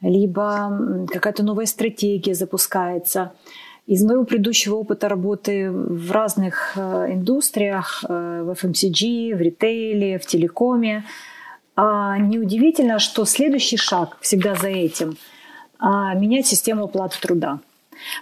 либо 0.00 1.06
какая-то 1.08 1.44
новая 1.44 1.66
стратегия 1.66 2.34
запускается– 2.34 3.32
из 3.86 4.02
моего 4.02 4.24
предыдущего 4.24 4.76
опыта 4.76 5.08
работы 5.08 5.70
в 5.70 6.10
разных 6.10 6.72
э, 6.76 7.12
индустриях, 7.12 8.04
э, 8.08 8.42
в 8.42 8.50
FMCG, 8.50 9.34
в 9.34 9.40
ритейле, 9.40 10.18
в 10.18 10.26
телекоме, 10.26 11.04
а, 11.76 12.16
неудивительно, 12.18 12.98
что 12.98 13.26
следующий 13.26 13.76
шаг 13.76 14.16
всегда 14.20 14.54
за 14.54 14.68
этим 14.68 15.16
а,– 15.78 16.14
менять 16.16 16.46
систему 16.46 16.84
оплаты 16.84 17.18
труда. 17.20 17.60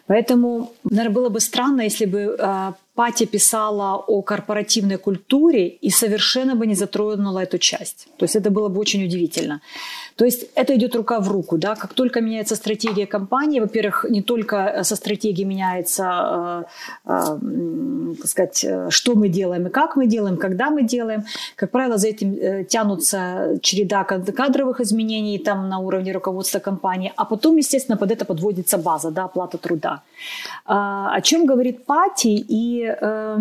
Поэтому, 0.07 0.73
наверное, 0.85 1.15
было 1.15 1.29
бы 1.29 1.41
странно, 1.41 1.83
если 1.83 2.05
бы 2.05 2.37
а, 2.39 2.75
Пати 2.95 3.27
писала 3.27 3.97
о 3.97 4.23
корпоративной 4.23 4.99
культуре 4.99 5.69
и 5.69 5.91
совершенно 5.91 6.55
бы 6.55 6.67
не 6.67 6.75
затронула 6.75 7.41
эту 7.41 7.59
часть. 7.59 8.09
То 8.19 8.25
есть 8.25 8.37
это 8.37 8.51
было 8.51 8.69
бы 8.69 8.81
очень 8.81 9.05
удивительно. 9.05 9.61
То 10.17 10.25
есть 10.25 10.47
это 10.55 10.75
идет 10.77 10.95
рука 10.95 11.21
в 11.21 11.29
руку. 11.29 11.59
Да? 11.59 11.75
Как 11.75 11.95
только 11.95 12.21
меняется 12.21 12.57
стратегия 12.57 13.07
компании, 13.07 13.61
во-первых, 13.61 14.07
не 14.09 14.23
только 14.23 14.83
со 14.83 14.97
стратегией 14.97 15.47
меняется, 15.47 16.67
э, 17.07 17.11
э, 17.13 18.25
сказать, 18.25 18.67
что 18.89 19.15
мы 19.15 19.29
делаем 19.29 19.67
и 19.67 19.71
как 19.71 19.97
мы 19.97 20.07
делаем, 20.07 20.37
когда 20.37 20.71
мы 20.71 20.83
делаем. 20.83 21.25
Как 21.57 21.71
правило, 21.71 21.99
за 21.99 22.09
этим 22.09 22.35
э, 22.35 22.65
тянутся 22.65 23.59
череда 23.63 24.05
кадровых 24.05 24.81
изменений 24.81 25.39
там, 25.39 25.69
на 25.69 25.79
уровне 25.79 26.13
руководства 26.13 26.61
компании, 26.61 27.13
а 27.17 27.25
потом, 27.25 27.57
естественно, 27.57 27.99
под 27.99 28.11
это 28.11 28.25
подводится 28.25 28.79
база, 28.79 29.11
да, 29.11 29.25
оплата 29.25 29.59
труда. 29.59 30.03
А, 30.67 31.15
о 31.15 31.21
чем 31.21 31.47
говорит 31.47 31.85
Пати 31.85 32.45
и 32.49 32.85
э, 32.85 33.39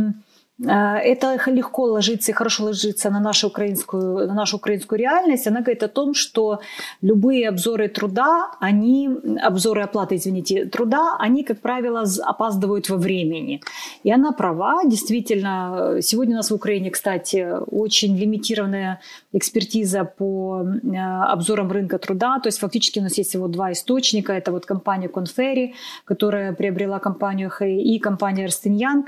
это 0.61 1.39
легко 1.47 1.83
ложится 1.83 2.31
и 2.31 2.33
хорошо 2.33 2.65
ложится 2.65 3.09
на 3.09 3.19
нашу 3.19 3.47
украинскую, 3.47 4.27
на 4.27 4.33
нашу 4.33 4.57
украинскую 4.57 4.99
реальность. 4.99 5.47
Она 5.47 5.61
говорит 5.61 5.81
о 5.83 5.87
том, 5.87 6.13
что 6.13 6.59
любые 7.01 7.49
обзоры 7.49 7.87
труда, 7.87 8.51
они, 8.59 9.09
обзоры 9.41 9.81
оплаты, 9.81 10.15
извините, 10.15 10.65
труда, 10.65 11.17
они, 11.19 11.43
как 11.43 11.59
правило, 11.59 12.03
опаздывают 12.23 12.89
во 12.89 12.97
времени. 12.97 13.61
И 14.03 14.11
она 14.11 14.31
права, 14.31 14.83
действительно. 14.85 15.97
Сегодня 16.01 16.35
у 16.35 16.37
нас 16.37 16.51
в 16.51 16.55
Украине, 16.55 16.91
кстати, 16.91 17.47
очень 17.71 18.15
лимитированная 18.15 19.01
экспертиза 19.33 20.03
по 20.05 20.63
э, 20.63 20.97
обзорам 21.33 21.71
рынка 21.71 21.97
труда. 21.97 22.39
То 22.39 22.47
есть 22.47 22.59
фактически 22.59 22.99
у 22.99 23.03
нас 23.03 23.17
есть 23.17 23.31
всего 23.31 23.47
два 23.47 23.71
источника. 23.71 24.33
Это 24.33 24.51
вот 24.51 24.65
компания 24.65 25.09
Конфери, 25.09 25.73
которая 26.05 26.53
приобрела 26.53 26.99
компанию 26.99 27.49
Хэй 27.49 27.81
и 27.81 27.99
компания 27.99 28.45
Ernst 28.45 28.65
Young. 28.65 29.05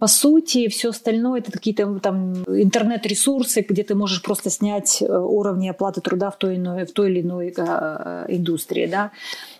По 0.00 0.06
сути, 0.06 0.68
все 0.68 0.88
остальное 0.88 1.40
это 1.40 1.52
какие-то 1.52 2.00
там 2.00 2.32
интернет-ресурсы, 2.44 3.60
где 3.68 3.82
ты 3.82 3.94
можешь 3.94 4.22
просто 4.22 4.48
снять 4.48 5.02
э, 5.02 5.06
уровни 5.06 5.68
оплаты 5.68 6.00
труда 6.00 6.30
в 6.30 6.38
той, 6.38 6.56
иной, 6.56 6.86
в 6.86 6.92
той 6.92 7.10
или 7.10 7.20
иной 7.20 7.52
э, 7.54 8.24
индустрии. 8.28 8.86
Да? 8.86 9.10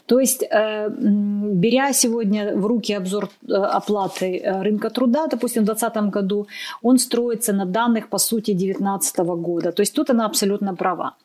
То 0.07 0.19
есть, 0.19 0.43
э, 0.43 0.89
беря 0.89 1.93
сегодня 1.93 2.57
в 2.57 2.65
руки 2.67 2.95
обзор 2.95 3.29
оплаты 3.49 4.43
рынка 4.45 4.89
труда, 4.89 5.27
допустим, 5.27 5.63
в 5.63 5.67
2020 5.67 6.11
году, 6.11 6.47
он 6.83 6.99
строится 6.99 7.53
на 7.53 7.67
данных, 7.67 8.09
по 8.09 8.19
сути, 8.19 8.53
2019 8.53 9.19
года. 9.19 9.73
То 9.73 9.83
есть 9.83 9.95
тут 9.95 10.09
она 10.09 10.25
абсолютно 10.25 10.75
права. 10.75 11.17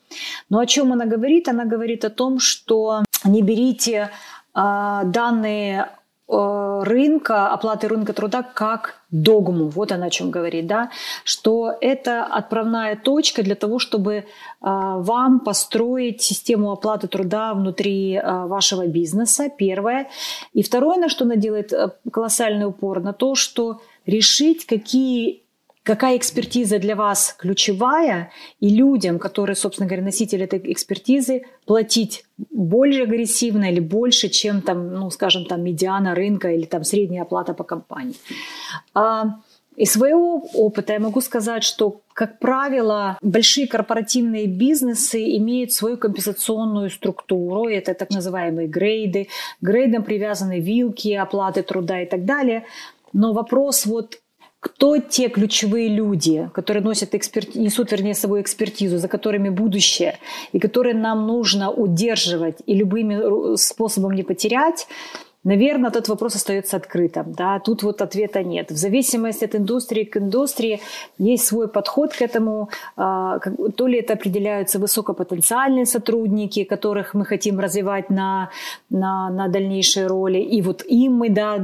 Но 0.50 0.60
о 0.60 0.66
чем 0.66 0.92
она 0.92 1.06
говорит? 1.06 1.48
Она 1.48 1.64
говорит 1.64 2.04
о 2.04 2.10
том, 2.10 2.40
что 2.40 3.06
не 3.24 3.42
берите 3.42 4.10
данные 4.54 5.86
Э, 5.86 6.05
рынка, 6.28 7.48
оплаты 7.50 7.88
рынка 7.88 8.14
труда 8.14 8.42
как 8.42 8.96
догму. 9.12 9.70
Вот 9.70 9.92
она 9.92 10.08
о 10.08 10.10
чем 10.10 10.32
говорит, 10.32 10.66
да, 10.68 10.90
что 11.24 11.74
это 11.82 12.26
отправная 12.26 12.96
точка 12.96 13.44
для 13.44 13.56
того, 13.56 13.80
чтобы 13.80 14.14
э, 14.14 14.24
вам 14.62 15.40
построить 15.40 16.22
систему 16.22 16.72
оплаты 16.72 17.08
труда 17.08 17.54
внутри 17.54 18.16
э, 18.16 18.46
вашего 18.48 18.88
бизнеса, 18.88 19.50
первое. 19.56 20.10
И 20.54 20.64
второе, 20.64 20.98
на 20.98 21.10
что 21.10 21.26
она 21.26 21.36
делает 21.36 21.72
колоссальный 22.12 22.66
упор, 22.66 23.02
на 23.02 23.14
то, 23.14 23.36
что 23.36 23.82
решить, 24.06 24.66
какие 24.66 25.45
какая 25.86 26.18
экспертиза 26.18 26.80
для 26.80 26.96
вас 26.96 27.36
ключевая, 27.38 28.32
и 28.60 28.70
людям, 28.70 29.20
которые, 29.20 29.56
собственно 29.56 29.88
говоря, 29.88 30.04
носители 30.04 30.44
этой 30.44 30.60
экспертизы, 30.74 31.44
платить 31.66 32.26
более 32.50 33.04
агрессивно 33.04 33.72
или 33.72 33.80
больше, 33.80 34.30
чем 34.30 34.62
там, 34.62 34.94
ну, 34.94 35.12
скажем, 35.12 35.46
там 35.46 35.64
медиана 35.64 36.16
рынка 36.16 36.52
или 36.52 36.66
там 36.66 36.84
средняя 36.84 37.22
оплата 37.22 37.54
по 37.54 37.64
компании. 37.64 38.16
А, 38.96 39.36
из 39.76 39.92
своего 39.92 40.48
опыта 40.54 40.94
я 40.94 41.00
могу 41.00 41.22
сказать, 41.22 41.64
что, 41.64 42.02
как 42.14 42.40
правило, 42.40 43.20
большие 43.22 43.68
корпоративные 43.68 44.48
бизнесы 44.48 45.38
имеют 45.38 45.72
свою 45.72 45.98
компенсационную 45.98 46.90
структуру. 46.90 47.68
Это 47.68 47.94
так 47.94 48.10
называемые 48.10 48.68
грейды. 48.68 49.28
К 49.62 49.64
грейдам 49.64 50.04
привязаны 50.04 50.62
вилки, 50.62 51.14
оплаты 51.14 51.62
труда 51.62 52.02
и 52.02 52.08
так 52.08 52.26
далее. 52.26 52.66
Но 53.14 53.34
вопрос 53.34 53.86
вот 53.86 54.18
кто 54.66 54.98
те 54.98 55.30
ключевые 55.30 55.90
люди, 55.90 56.50
которые 56.52 56.82
носят 56.82 57.14
эксперт... 57.14 57.54
несут, 57.54 57.92
вернее, 57.92 58.16
с 58.16 58.20
собой 58.20 58.42
экспертизу, 58.42 58.98
за 58.98 59.08
которыми 59.08 59.50
будущее, 59.50 60.18
и 60.54 60.60
которые 60.60 60.96
нам 60.96 61.28
нужно 61.28 61.70
удерживать 61.70 62.58
и 62.66 62.74
любыми 62.74 63.58
способом 63.58 64.14
не 64.14 64.24
потерять, 64.24 64.88
Наверное, 65.46 65.92
этот 65.92 66.10
вопрос 66.10 66.36
остается 66.36 66.78
открытым. 66.78 67.32
Да? 67.34 67.60
Тут 67.60 67.84
вот 67.84 68.02
ответа 68.02 68.44
нет. 68.44 68.72
В 68.72 68.78
зависимости 68.78 69.46
от 69.46 69.56
индустрии 69.56 70.04
к 70.04 70.18
индустрии 70.18 70.82
есть 71.20 71.46
свой 71.46 71.68
подход 71.68 72.14
к 72.14 72.22
этому. 72.22 72.70
А, 72.98 73.40
то 73.78 73.88
ли 73.88 74.00
это 74.00 74.14
определяются 74.14 74.80
высокопотенциальные 74.80 75.86
сотрудники, 75.86 76.64
которых 76.64 77.14
мы 77.14 77.26
хотим 77.26 77.60
развивать 77.60 78.10
на, 78.10 78.50
на, 78.90 79.30
на 79.30 79.48
дальнейшие 79.48 80.08
роли. 80.08 80.40
И 80.40 80.64
вот 80.64 80.84
им 80.84 81.14
мы 81.14 81.30
да, 81.30 81.64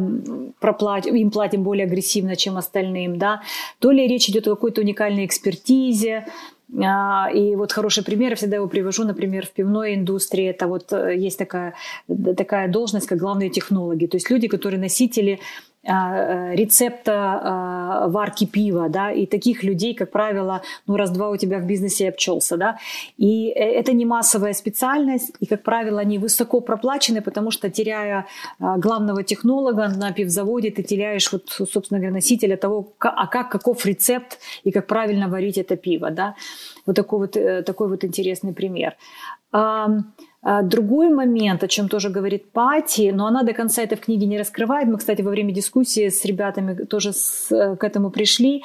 проплатим, 0.60 1.16
им 1.16 1.32
платим 1.32 1.64
более 1.64 1.86
агрессивно, 1.86 2.36
чем 2.36 2.58
остальным. 2.58 3.18
Да? 3.18 3.42
То 3.80 3.90
ли 3.90 4.08
речь 4.08 4.30
идет 4.30 4.48
о 4.48 4.56
какой-то 4.56 4.82
уникальной 4.82 5.26
экспертизе, 5.26 6.28
и 6.74 7.56
вот 7.56 7.74
хороший 7.74 8.04
пример, 8.04 8.30
я 8.30 8.36
всегда 8.36 8.56
его 8.56 8.68
привожу, 8.68 9.04
например, 9.04 9.46
в 9.46 9.52
пивной 9.52 9.96
индустрии, 9.96 10.46
это 10.46 10.68
вот 10.68 10.94
э, 10.94 11.18
есть 11.18 11.38
такая, 11.38 11.74
такая 12.38 12.70
должность, 12.70 13.08
как 13.08 13.18
главные 13.18 13.50
технологи, 13.50 14.06
то 14.06 14.16
есть 14.16 14.30
люди, 14.30 14.48
которые 14.48 14.80
носители 14.80 15.34
а, 15.34 15.71
рецепта 15.84 17.14
а, 17.14 18.08
варки 18.08 18.46
пива, 18.46 18.88
да, 18.90 19.12
и 19.12 19.26
таких 19.26 19.64
людей, 19.64 19.96
как 19.96 20.12
правило, 20.12 20.62
ну, 20.88 20.96
раз-два 20.96 21.30
у 21.30 21.38
тебя 21.38 21.58
в 21.58 21.66
бизнесе 21.66 22.10
обчелся, 22.10 22.58
да, 22.58 22.78
и 23.18 23.50
э, 23.50 23.54
это 23.54 23.94
не 23.94 24.06
массовая 24.06 24.54
специальность, 24.54 25.34
и, 25.40 25.48
как 25.48 25.64
правило, 25.64 26.00
они 26.00 26.20
высоко 26.20 26.62
проплачены, 26.62 27.22
потому 27.22 27.50
что, 27.52 27.70
теряя 27.70 28.28
а, 28.60 28.78
главного 28.78 29.24
технолога 29.24 29.88
на 29.88 30.12
пивзаводе, 30.12 30.70
ты 30.70 30.84
теряешь, 30.84 31.32
вот, 31.32 31.50
собственно 31.50 32.00
говоря, 32.00 32.14
носителя 32.14 32.58
того, 32.58 32.94
а 33.00 33.26
как, 33.26 33.50
каков 33.50 33.86
рецепт 33.86 34.38
и 34.64 34.72
как 34.72 34.86
правильно 34.86 35.30
варить 35.30 35.58
это 35.58 35.76
пиво, 35.78 36.12
да, 36.12 36.36
вот 36.86 36.96
такой 36.96 37.20
вот, 37.20 37.36
э, 37.36 37.64
такой 37.64 37.88
вот 37.88 38.04
интересный 38.04 38.54
пример. 38.54 38.96
А, 39.52 39.90
другой 40.44 41.10
момент, 41.10 41.64
о 41.64 41.68
чем 41.68 41.88
тоже 41.88 42.10
говорит 42.10 42.52
Пати, 42.52 43.12
но 43.14 43.28
она 43.28 43.44
до 43.44 43.54
конца 43.54 43.84
это 43.84 43.96
в 43.96 44.02
книге 44.02 44.26
не 44.26 44.40
раскрывает. 44.40 44.88
Мы, 44.88 44.98
кстати, 44.98 45.22
во 45.22 45.30
время 45.30 45.54
дискуссии 45.54 46.10
с 46.10 46.26
ребятами 46.26 46.74
тоже 46.86 47.14
с, 47.14 47.52
э, 47.52 47.76
к 47.76 47.84
этому 47.84 48.10
пришли. 48.10 48.64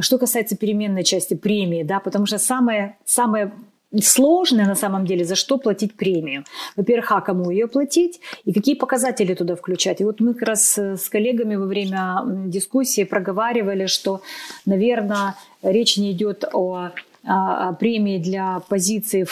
Что 0.00 0.18
касается 0.18 0.56
переменной 0.56 1.04
части 1.04 1.34
премии, 1.34 1.82
да, 1.82 2.00
потому 2.00 2.26
что 2.26 2.38
самое, 2.38 2.96
самое 3.04 3.52
сложное 4.00 4.66
на 4.66 4.74
самом 4.74 5.06
деле, 5.06 5.24
за 5.24 5.34
что 5.34 5.58
платить 5.58 5.94
премию. 5.94 6.44
Во-первых, 6.76 7.12
а 7.12 7.20
кому 7.20 7.50
ее 7.50 7.66
платить 7.68 8.20
и 8.44 8.52
какие 8.52 8.74
показатели 8.74 9.34
туда 9.34 9.54
включать. 9.54 10.00
И 10.00 10.04
вот 10.04 10.20
мы 10.20 10.34
как 10.34 10.48
раз 10.48 10.78
с 10.78 11.08
коллегами 11.08 11.56
во 11.56 11.66
время 11.66 12.22
дискуссии 12.26 13.04
проговаривали, 13.04 13.86
что, 13.86 14.20
наверное, 14.66 15.36
речь 15.62 15.96
не 15.96 16.12
идет 16.12 16.44
о 16.52 16.74
а, 16.74 16.86
а, 16.86 16.92
премии 17.78 18.18
для 18.18 18.60
позиций, 18.68 19.26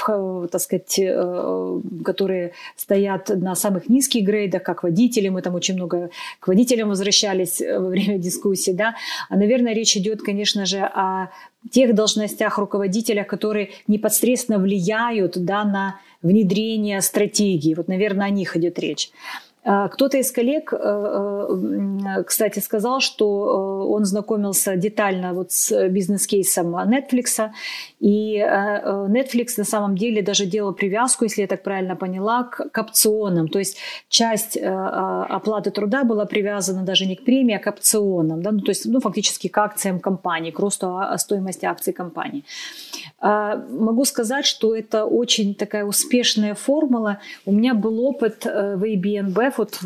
так 0.50 0.60
сказать, 0.60 0.98
э, 0.98 1.80
которые 2.04 2.52
стоят 2.76 3.28
на 3.30 3.54
самых 3.54 3.88
низких 3.88 4.24
грейдах, 4.24 4.62
как 4.62 4.82
водители. 4.82 5.28
Мы 5.28 5.42
там 5.42 5.54
очень 5.54 5.74
много 5.74 6.10
к 6.40 6.48
водителям 6.48 6.88
возвращались 6.88 7.60
э, 7.60 7.78
во 7.78 7.88
время 7.88 8.18
дискуссии. 8.18 8.72
Да? 8.72 8.94
А, 9.30 9.36
наверное, 9.36 9.72
речь 9.74 9.96
идет, 9.96 10.22
конечно 10.22 10.66
же, 10.66 10.80
о 10.80 11.30
тех 11.70 11.94
должностях 11.94 12.58
руководителя, 12.58 13.24
которые 13.24 13.70
непосредственно 13.86 14.58
влияют 14.58 15.36
да, 15.36 15.64
на 15.64 16.00
внедрение 16.22 17.00
стратегии. 17.00 17.74
Вот, 17.74 17.88
наверное, 17.88 18.26
о 18.26 18.30
них 18.30 18.56
идет 18.56 18.78
речь. 18.78 19.10
А, 19.68 19.88
кто-то 19.88 20.16
из 20.16 20.30
коллег, 20.30 20.72
э, 20.72 20.76
э, 20.78 22.22
кстати, 22.22 22.60
сказал, 22.60 23.00
что 23.00 23.24
э, 23.26 23.88
он 23.88 24.04
знакомился 24.04 24.76
детально 24.76 25.32
вот 25.32 25.50
с 25.50 25.88
бизнес-кейсом 25.88 26.76
Netflix, 26.76 27.50
и 27.98 28.38
Netflix 28.38 29.54
на 29.56 29.64
самом 29.64 29.96
деле 29.96 30.22
даже 30.22 30.46
делал 30.46 30.72
привязку, 30.72 31.24
если 31.24 31.42
я 31.42 31.48
так 31.48 31.64
правильно 31.64 31.96
поняла, 31.96 32.44
к 32.44 32.78
опционам. 32.78 33.48
То 33.48 33.58
есть 33.58 33.78
часть 34.08 34.56
оплаты 34.56 35.70
труда 35.70 36.04
была 36.04 36.26
привязана 36.26 36.84
даже 36.84 37.06
не 37.06 37.16
к 37.16 37.24
премии, 37.24 37.56
а 37.56 37.58
к 37.58 37.66
опционам. 37.66 38.42
Да? 38.42 38.52
Ну, 38.52 38.60
то 38.60 38.70
есть 38.70 38.86
ну, 38.86 39.00
фактически 39.00 39.48
к 39.48 39.58
акциям 39.58 39.98
компании, 39.98 40.50
к 40.50 40.60
росту 40.60 41.00
стоимости 41.16 41.64
акций 41.64 41.92
компании. 41.92 42.44
А, 43.18 43.56
могу 43.70 44.04
сказать, 44.04 44.46
что 44.46 44.76
это 44.76 45.06
очень 45.06 45.54
такая 45.54 45.84
успешная 45.84 46.54
формула. 46.54 47.18
У 47.46 47.52
меня 47.52 47.74
был 47.74 48.00
опыт 48.00 48.44
в 48.44 48.82
ABNB, 48.82 49.55
вот 49.58 49.78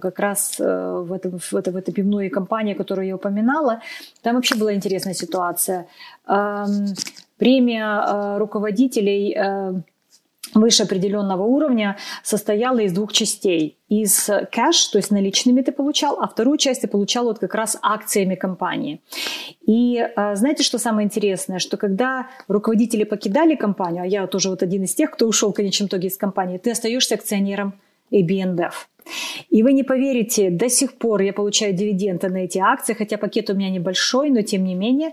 как 0.00 0.18
раз 0.18 0.56
э, 0.60 1.04
в, 1.06 1.12
этом, 1.12 1.38
в, 1.38 1.54
это, 1.54 1.70
в 1.70 1.76
этой 1.76 1.92
пивной 1.92 2.28
компании, 2.28 2.74
которую 2.74 3.06
я 3.06 3.16
упоминала, 3.16 3.80
там 4.22 4.34
вообще 4.34 4.56
была 4.56 4.74
интересная 4.74 5.14
ситуация. 5.14 5.86
Премия 7.38 8.04
э, 8.06 8.38
руководителей 8.38 9.34
э, 9.36 9.74
выше 10.54 10.84
определенного 10.84 11.42
уровня 11.42 11.96
состояла 12.22 12.78
из 12.78 12.92
двух 12.92 13.12
частей. 13.12 13.76
Из 13.88 14.30
кэш, 14.50 14.86
то 14.86 14.98
есть 14.98 15.10
наличными 15.10 15.60
ты 15.60 15.72
получал, 15.72 16.20
а 16.20 16.28
вторую 16.28 16.56
часть 16.56 16.82
ты 16.82 16.88
получал 16.88 17.24
вот 17.24 17.38
как 17.38 17.54
раз 17.54 17.76
акциями 17.82 18.36
компании. 18.36 19.00
И 19.66 20.08
знаете, 20.34 20.62
что 20.62 20.78
самое 20.78 21.04
интересное? 21.04 21.58
Что 21.58 21.76
когда 21.76 22.28
руководители 22.48 23.04
покидали 23.04 23.54
компанию, 23.54 24.04
а 24.04 24.06
я 24.06 24.26
тоже 24.26 24.48
вот 24.48 24.62
один 24.62 24.84
из 24.84 24.94
тех, 24.94 25.10
кто 25.10 25.26
ушел 25.26 25.50
в 25.50 25.54
конечном 25.54 25.88
итоге 25.88 26.08
из 26.08 26.16
компании, 26.16 26.58
ты 26.58 26.70
остаешься 26.70 27.16
акционером 27.16 27.74
ABNBF. 28.12 28.72
И 29.50 29.62
вы 29.62 29.72
не 29.72 29.82
поверите, 29.82 30.50
до 30.50 30.68
сих 30.68 30.94
пор 30.94 31.22
я 31.22 31.32
получаю 31.32 31.74
дивиденды 31.74 32.28
на 32.28 32.38
эти 32.44 32.58
акции, 32.58 32.94
хотя 32.94 33.18
пакет 33.18 33.50
у 33.50 33.54
меня 33.54 33.70
небольшой, 33.70 34.30
но 34.30 34.42
тем 34.42 34.64
не 34.64 34.74
менее. 34.74 35.12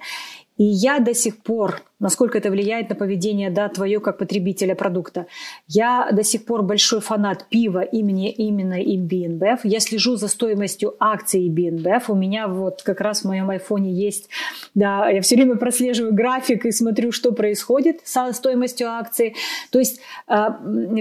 И 0.58 0.64
я 0.64 1.00
до 1.00 1.14
сих 1.14 1.42
пор 1.42 1.82
насколько 2.04 2.38
это 2.38 2.52
влияет 2.52 2.90
на 2.90 2.96
поведение, 2.96 3.50
да, 3.50 3.70
твое 3.70 4.00
как 4.02 4.18
потребителя 4.18 4.76
продукта. 4.76 5.26
Я 5.68 6.10
до 6.12 6.24
сих 6.24 6.46
пор 6.46 6.62
большой 6.62 7.00
фанат 7.00 7.48
пива 7.50 7.80
имени 7.80 8.30
именно 8.30 8.80
и 8.82 8.98
BNBF. 8.98 9.60
Я 9.64 9.80
слежу 9.80 10.18
за 10.18 10.28
стоимостью 10.28 10.96
акций 11.00 11.48
BNBF. 11.50 12.04
У 12.10 12.16
меня 12.16 12.48
вот 12.50 12.84
как 12.84 13.00
раз 13.00 13.22
в 13.22 13.26
моем 13.26 13.50
айфоне 13.50 13.94
есть, 13.94 14.30
да, 14.76 15.10
я 15.10 15.22
все 15.22 15.36
время 15.36 15.56
прослеживаю 15.56 16.14
график 16.14 16.66
и 16.66 16.72
смотрю, 16.72 17.14
что 17.14 17.32
происходит 17.32 18.02
со 18.04 18.34
стоимостью 18.34 18.90
акций. 18.90 19.36
То 19.72 19.80
есть 19.80 20.02
э, 20.28 20.48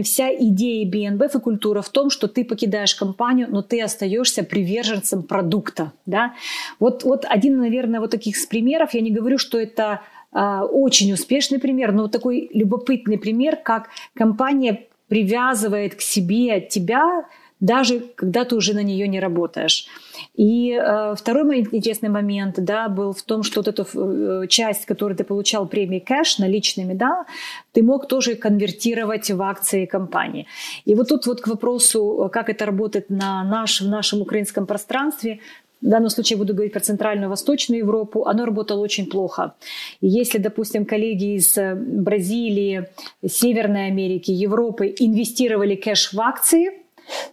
вся 0.05 0.33
идея 0.33 0.89
BNBF 0.89 1.39
и 1.39 1.41
культура 1.41 1.83
в 1.83 1.89
том, 1.89 2.11
что 2.11 2.29
ты 2.29 2.45
покидаешь 2.45 2.95
компанию, 2.95 3.49
но 3.51 3.63
ты 3.63 3.83
остаешься 3.83 4.45
приверженцем 4.45 5.25
продукта, 5.25 5.93
да. 6.07 6.35
Вот, 6.79 7.03
вот 7.03 7.27
один, 7.29 7.59
наверное, 7.59 7.99
вот 7.99 8.13
таких 8.13 8.37
примеров. 8.49 8.95
Я 8.95 9.01
не 9.01 9.11
говорю, 9.11 9.39
что 9.39 9.59
это 9.59 10.03
очень 10.33 11.13
успешный 11.13 11.59
пример, 11.59 11.93
но 11.93 12.03
вот 12.03 12.13
такой 12.13 12.51
любопытный 12.55 13.19
пример, 13.19 13.57
как 13.57 13.89
компания 14.15 14.87
привязывает 15.09 15.95
к 15.95 16.01
себе 16.01 16.61
тебя 16.61 17.25
даже 17.63 18.01
когда 18.17 18.45
ты 18.45 18.57
уже 18.57 18.75
на 18.75 18.83
нее 18.83 19.07
не 19.07 19.21
работаешь. 19.21 19.87
И 20.35 20.73
э, 20.73 21.15
второй 21.17 21.45
мой 21.45 21.61
интересный 21.61 22.09
момент 22.09 22.57
да, 22.59 22.89
был 22.89 23.13
в 23.13 23.23
том, 23.23 23.45
что 23.45 23.61
вот 23.61 23.69
эту 23.69 23.87
э, 23.95 24.47
часть, 24.49 24.85
которую 24.85 25.17
ты 25.17 25.23
получал 25.23 25.69
премии 25.69 26.01
кэш 26.01 26.39
наличными, 26.39 26.93
да, 26.95 27.25
ты 27.71 27.85
мог 27.85 28.09
тоже 28.09 28.35
конвертировать 28.35 29.31
в 29.31 29.41
акции 29.41 29.87
компании. 29.87 30.47
И 30.85 30.97
вот 30.97 31.09
тут 31.09 31.27
вот 31.27 31.41
к 31.41 31.47
вопросу, 31.47 32.29
как 32.33 32.49
это 32.49 32.67
работает 32.67 33.11
на 33.11 33.45
наш, 33.45 33.81
в 33.81 33.89
нашем 33.89 34.23
украинском 34.23 34.67
пространстве, 34.67 35.39
в 35.83 35.89
данном 35.89 36.11
случае 36.11 36.37
буду 36.37 36.55
говорить 36.55 36.73
про 36.73 36.81
Центральную 36.81 37.29
Восточную 37.29 37.81
Европу, 37.81 38.25
оно 38.27 38.47
работало 38.47 38.81
очень 38.81 39.07
плохо. 39.07 39.55
И 40.01 40.09
если, 40.09 40.39
допустим, 40.39 40.85
коллеги 40.85 41.37
из 41.37 41.59
э, 41.59 41.75
Бразилии, 41.75 42.89
Северной 43.27 43.89
Америки, 43.89 44.31
Европы 44.31 44.95
инвестировали 44.99 45.75
кэш 45.75 46.13
в 46.13 46.21
акции, 46.21 46.83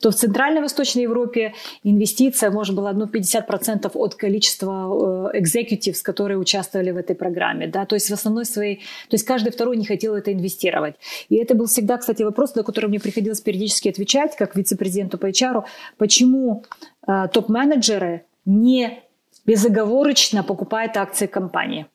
то 0.01 0.09
в 0.09 0.15
Центральной 0.15 0.59
и 0.59 0.61
Восточной 0.61 1.03
Европе 1.03 1.53
инвестиция, 1.83 2.51
может, 2.51 2.75
была 2.75 2.91
ну, 2.93 3.05
50% 3.05 3.91
от 3.93 4.15
количества 4.15 5.31
э, 5.33 5.39
которые 6.03 6.37
участвовали 6.37 6.91
в 6.91 6.97
этой 6.97 7.15
программе. 7.15 7.67
Да? 7.67 7.85
То 7.85 7.95
есть 7.95 8.09
в 8.09 8.13
основной 8.13 8.45
своей... 8.45 8.77
То 9.09 9.15
есть 9.15 9.25
каждый 9.25 9.51
второй 9.51 9.77
не 9.77 9.85
хотел 9.85 10.15
это 10.15 10.33
инвестировать. 10.33 10.95
И 11.29 11.35
это 11.35 11.55
был 11.55 11.65
всегда, 11.65 11.97
кстати, 11.97 12.23
вопрос, 12.23 12.55
на 12.55 12.63
который 12.63 12.87
мне 12.87 12.99
приходилось 12.99 13.41
периодически 13.41 13.89
отвечать, 13.89 14.35
как 14.35 14.55
вице-президенту 14.55 15.17
по 15.17 15.27
HR, 15.27 15.63
почему 15.97 16.63
э, 17.07 17.27
топ-менеджеры 17.31 18.23
не 18.49 19.03
безоговорочно 19.45 20.43
покупает 20.43 20.97
акции 20.97 21.27
компании. 21.27 21.85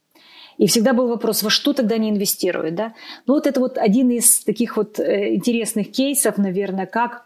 И 0.56 0.66
всегда 0.66 0.92
был 0.92 1.08
вопрос, 1.08 1.42
во 1.42 1.50
что 1.50 1.72
тогда 1.72 1.96
они 1.96 2.10
инвестируют, 2.10 2.74
да? 2.74 2.94
Ну 3.26 3.34
вот 3.34 3.46
это 3.46 3.60
вот 3.60 3.76
один 3.76 4.10
из 4.10 4.44
таких 4.44 4.76
вот 4.76 5.00
э, 5.00 5.34
интересных 5.34 5.90
кейсов, 5.90 6.38
наверное, 6.38 6.86
как 6.86 7.24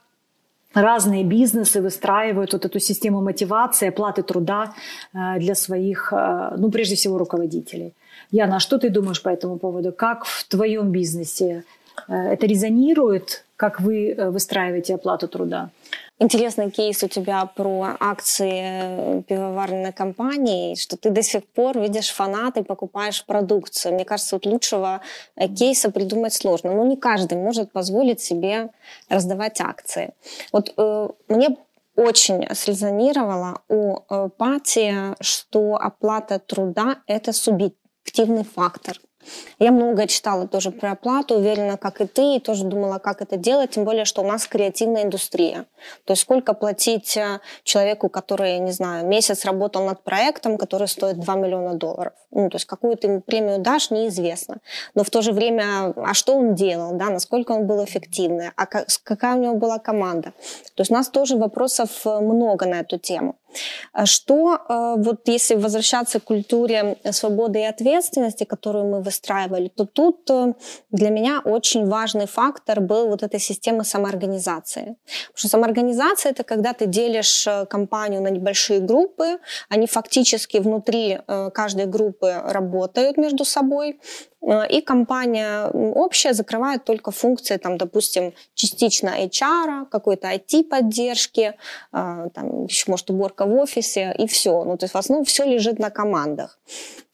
разные 0.75 1.25
бизнесы 1.25 1.83
выстраивают 1.83 2.53
вот 2.53 2.65
эту 2.65 2.81
систему 2.81 3.21
мотивации, 3.21 3.89
оплаты 3.89 4.23
труда 4.23 4.73
э, 5.13 5.39
для 5.39 5.55
своих, 5.55 6.13
э, 6.13 6.55
ну, 6.57 6.71
прежде 6.71 6.95
всего, 6.95 7.19
руководителей. 7.19 7.93
Яна, 8.31 8.57
а 8.57 8.61
что 8.61 8.79
ты 8.79 8.89
думаешь 8.89 9.23
по 9.23 9.29
этому 9.29 9.59
поводу? 9.59 9.93
Как 9.93 10.25
в 10.25 10.49
твоем 10.49 10.91
бизнесе 10.91 11.65
это 12.09 12.47
резонирует, 12.47 13.45
как 13.57 13.81
вы 13.81 14.15
выстраиваете 14.31 14.95
оплату 14.95 15.27
труда? 15.29 15.71
Интересный 16.21 16.71
кейс 16.73 17.05
у 17.05 17.09
тебя 17.09 17.47
про 17.47 17.97
акции 18.01 19.23
пивоварной 19.23 19.93
компании, 19.93 20.75
что 20.75 20.97
ты 20.97 21.11
до 21.11 21.23
сих 21.23 21.47
пор 21.47 21.79
видишь 21.79 22.11
фанаты, 22.11 22.65
покупаешь 22.65 23.25
продукцию. 23.25 23.95
Мне 23.95 24.05
кажется, 24.05 24.35
вот 24.35 24.45
лучшего 24.45 25.01
э, 25.37 25.47
кейса 25.47 25.93
придумать 25.93 26.35
сложно. 26.35 26.73
Но 26.75 26.85
не 26.85 26.97
каждый 26.97 27.39
может 27.39 27.71
позволить 27.71 28.21
себе 28.21 28.71
раздавать 29.09 29.61
акции. 29.61 30.13
Вот 30.51 30.75
э, 30.77 31.09
мне 31.29 31.57
очень 31.95 32.53
срезонировало 32.53 33.63
у 33.69 33.99
э, 34.11 34.29
Пати, 34.37 35.15
что 35.21 35.77
оплата 35.77 36.41
труда– 36.41 36.97
это 37.07 37.33
субъективный 37.33 38.43
фактор. 38.43 38.99
Я 39.59 39.73
много 39.73 40.07
читала 40.07 40.47
тоже 40.47 40.71
про 40.71 40.93
оплату, 40.93 41.35
уверена, 41.35 41.77
как 41.77 42.01
и 42.01 42.07
ты, 42.07 42.37
и 42.37 42.41
тоже 42.41 42.65
думала, 42.65 42.99
как 42.99 43.21
это 43.21 43.37
делать, 43.37 43.71
тем 43.71 43.85
более, 43.85 44.05
что 44.05 44.23
у 44.23 44.27
нас 44.27 44.47
креативная 44.47 45.03
индустрия. 45.03 45.67
То 46.05 46.13
есть 46.13 46.23
сколько 46.23 46.55
платить 46.55 47.17
э, 47.17 47.41
человеку, 47.65 48.09
который, 48.09 48.59
не 48.59 48.73
знаю, 48.73 49.07
месяц 49.07 49.45
работал 49.45 49.85
над 49.85 50.03
проектом, 50.03 50.57
который 50.57 50.89
стоит 50.89 51.19
2 51.19 51.35
миллиона 51.35 51.75
долларов. 51.75 52.13
Ну, 52.31 52.49
то 52.51 52.57
есть 52.57 52.67
какую 52.67 52.97
ты 52.97 53.09
ему 53.09 53.21
премию 53.21 53.59
дашь, 53.59 53.91
неизвестно. 53.91 54.59
Но 54.95 55.03
в 55.03 55.11
то 55.11 55.23
же 55.23 55.33
время, 55.33 55.93
а 55.97 56.15
что 56.15 56.35
он 56.35 56.55
делал, 56.55 56.93
да, 56.93 57.11
насколько 57.11 57.53
он 57.53 57.67
был 57.67 57.85
эффективный, 57.85 58.51
а 58.57 58.67
какая 58.67 59.37
у 59.37 59.41
него 59.41 59.55
была 59.55 59.79
команда. 59.79 60.33
То 60.75 60.83
есть 60.83 60.91
у 60.91 60.95
нас 60.95 61.09
тоже 61.09 61.37
вопросов 61.37 61.91
э, 62.07 62.21
много 62.21 62.67
на 62.67 62.81
эту 62.81 62.99
тему. 62.99 63.37
А 63.93 64.07
что, 64.07 64.55
э, 64.55 64.95
вот 64.99 65.29
если 65.29 65.55
возвращаться 65.55 66.21
к 66.21 66.25
культуре 66.25 66.97
свободы 67.11 67.61
и 67.61 67.65
ответственности, 67.65 68.45
которую 68.45 68.85
мы 68.87 69.03
выстраивали, 69.03 69.69
то 69.69 69.85
тут 69.85 70.31
э, 70.31 70.55
для 70.91 71.11
меня 71.11 71.41
очень 71.45 71.87
важный 71.87 72.27
фактор 72.27 72.81
был 72.81 73.09
вот 73.09 73.23
этой 73.23 73.41
системы 73.41 73.85
самоорганизации. 73.85 74.97
Потому 75.27 75.37
что 75.37 75.49
самоорганизация— 75.49 76.33
это 76.33 76.45
когда 76.45 76.73
ты 76.73 76.87
делишь 76.87 77.47
э, 77.47 77.67
компанию 77.67 78.23
на 78.23 78.29
небольшие 78.29 78.81
группы, 78.81 79.39
они 79.69 79.87
фактически 79.87 80.59
внутри 80.59 81.19
каждой 81.55 81.87
группы 81.87 82.43
работают 82.45 83.17
между 83.17 83.45
собой, 83.45 83.99
Э, 84.41 84.67
и 84.69 84.81
компания 84.81 85.67
общая 85.67 86.33
закрывает 86.33 86.85
только 86.85 87.11
функции, 87.11 87.57
там, 87.57 87.77
допустим, 87.77 88.33
частично 88.55 89.09
HR, 89.09 89.87
какой-то 89.91 90.29
IT-поддержки, 90.29 91.55
э, 91.93 92.29
там, 92.35 92.65
еще, 92.65 92.91
может, 92.91 93.11
уборка 93.11 93.45
в 93.49 93.55
офисе, 93.55 94.15
и 94.19 94.27
все. 94.27 94.65
Ну, 94.65 94.77
то 94.77 94.85
есть 94.85 94.95
в 94.95 94.99
основном 94.99 95.25
все 95.25 95.45
лежит 95.45 95.79
на 95.79 95.91
командах. 95.91 96.59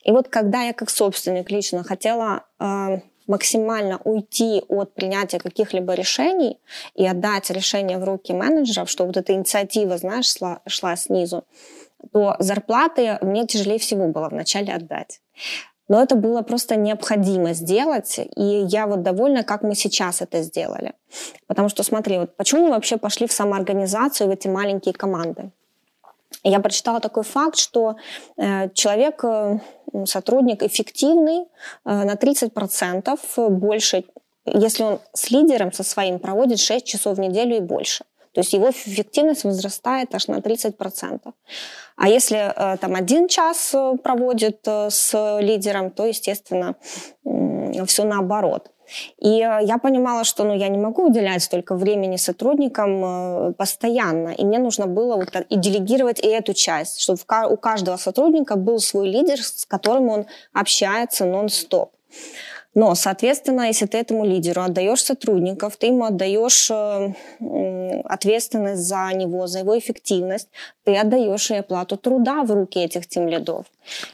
И 0.04 0.12
вот 0.12 0.28
когда 0.28 0.62
я 0.62 0.72
как 0.72 0.90
собственник 0.90 1.50
лично 1.50 1.82
хотела 1.82 2.44
э, 2.60 3.00
максимально 3.26 4.00
уйти 4.04 4.62
от 4.68 4.94
принятия 4.94 5.38
каких-либо 5.38 5.94
решений 5.94 6.60
и 6.94 7.06
отдать 7.06 7.50
решение 7.50 7.98
в 7.98 8.04
руки 8.04 8.32
менеджеров, 8.32 8.90
что 8.90 9.06
вот 9.06 9.16
эта 9.16 9.32
инициатива, 9.32 9.96
знаешь, 9.96 10.36
шла, 10.36 10.60
шла 10.66 10.96
снизу, 10.96 11.44
то 12.12 12.36
зарплаты 12.38 13.18
мне 13.22 13.46
тяжелее 13.46 13.78
всего 13.78 14.08
было 14.08 14.28
вначале 14.28 14.74
отдать. 14.74 15.20
Но 15.88 16.02
это 16.02 16.16
было 16.16 16.42
просто 16.42 16.76
необходимо 16.76 17.52
сделать, 17.52 18.18
и 18.18 18.64
я 18.68 18.86
вот 18.86 19.02
довольна, 19.02 19.42
как 19.44 19.62
мы 19.62 19.74
сейчас 19.74 20.22
это 20.22 20.42
сделали. 20.42 20.94
Потому 21.46 21.68
что, 21.68 21.82
смотри, 21.82 22.18
вот 22.18 22.36
почему 22.36 22.66
мы 22.66 22.70
вообще 22.70 22.96
пошли 22.96 23.26
в 23.26 23.32
самоорганизацию, 23.32 24.28
в 24.28 24.30
эти 24.30 24.48
маленькие 24.48 24.94
команды? 24.94 25.50
Я 26.42 26.60
прочитала 26.60 27.00
такой 27.00 27.22
факт, 27.22 27.56
что 27.56 27.96
э, 28.36 28.70
человек, 28.70 29.24
э, 29.24 29.58
сотрудник 30.04 30.62
эффективный 30.62 31.40
э, 31.40 31.44
на 31.84 32.14
30% 32.14 33.50
больше, 33.50 34.04
если 34.46 34.82
он 34.82 35.00
с 35.12 35.30
лидером 35.30 35.72
со 35.72 35.82
своим 35.82 36.18
проводит 36.18 36.58
6 36.58 36.86
часов 36.86 37.16
в 37.16 37.20
неделю 37.20 37.56
и 37.56 37.60
больше. 37.60 38.04
То 38.34 38.40
есть 38.40 38.52
его 38.52 38.70
эффективность 38.70 39.44
возрастает 39.44 40.14
аж 40.14 40.26
на 40.26 40.40
30%. 40.40 41.32
А 41.96 42.08
если 42.08 42.36
э, 42.36 42.76
там 42.78 42.94
один 42.96 43.28
час 43.28 43.72
э, 43.74 43.96
проводит 44.02 44.66
э, 44.66 44.90
с 44.90 45.38
лидером, 45.40 45.90
то, 45.90 46.04
естественно, 46.04 46.74
все 47.86 48.04
наоборот. 48.04 48.70
И 49.18 49.28
я 49.28 49.78
понимала, 49.82 50.24
что 50.24 50.44
ну, 50.44 50.54
я 50.54 50.68
не 50.68 50.76
могу 50.76 51.06
уделять 51.06 51.42
столько 51.42 51.74
времени 51.74 52.16
сотрудникам 52.16 53.54
постоянно. 53.54 54.28
И 54.28 54.44
мне 54.44 54.58
нужно 54.58 54.86
было 54.86 55.16
вот 55.16 55.34
и 55.48 55.56
делегировать 55.56 56.20
и 56.20 56.26
эту 56.26 56.52
часть, 56.52 57.00
чтобы 57.00 57.18
у 57.48 57.56
каждого 57.56 57.96
сотрудника 57.96 58.56
был 58.56 58.78
свой 58.80 59.08
лидер, 59.08 59.42
с 59.42 59.64
которым 59.64 60.10
он 60.10 60.26
общается 60.52 61.24
нон-стоп. 61.24 61.92
Но, 62.74 62.94
соответственно, 62.96 63.68
если 63.68 63.86
ты 63.86 63.98
этому 63.98 64.24
лидеру 64.24 64.62
отдаешь 64.62 65.02
сотрудников, 65.02 65.76
ты 65.76 65.86
ему 65.86 66.04
отдаешь 66.04 66.70
э, 66.70 67.12
ответственность 68.04 68.82
за 68.82 69.10
него, 69.14 69.46
за 69.46 69.60
его 69.60 69.78
эффективность, 69.78 70.48
ты 70.84 70.96
отдаешь 70.96 71.50
и 71.50 71.54
оплату 71.54 71.96
труда 71.96 72.42
в 72.42 72.50
руки 72.50 72.80
этих 72.80 73.06
тем 73.06 73.28
лидов. 73.28 73.66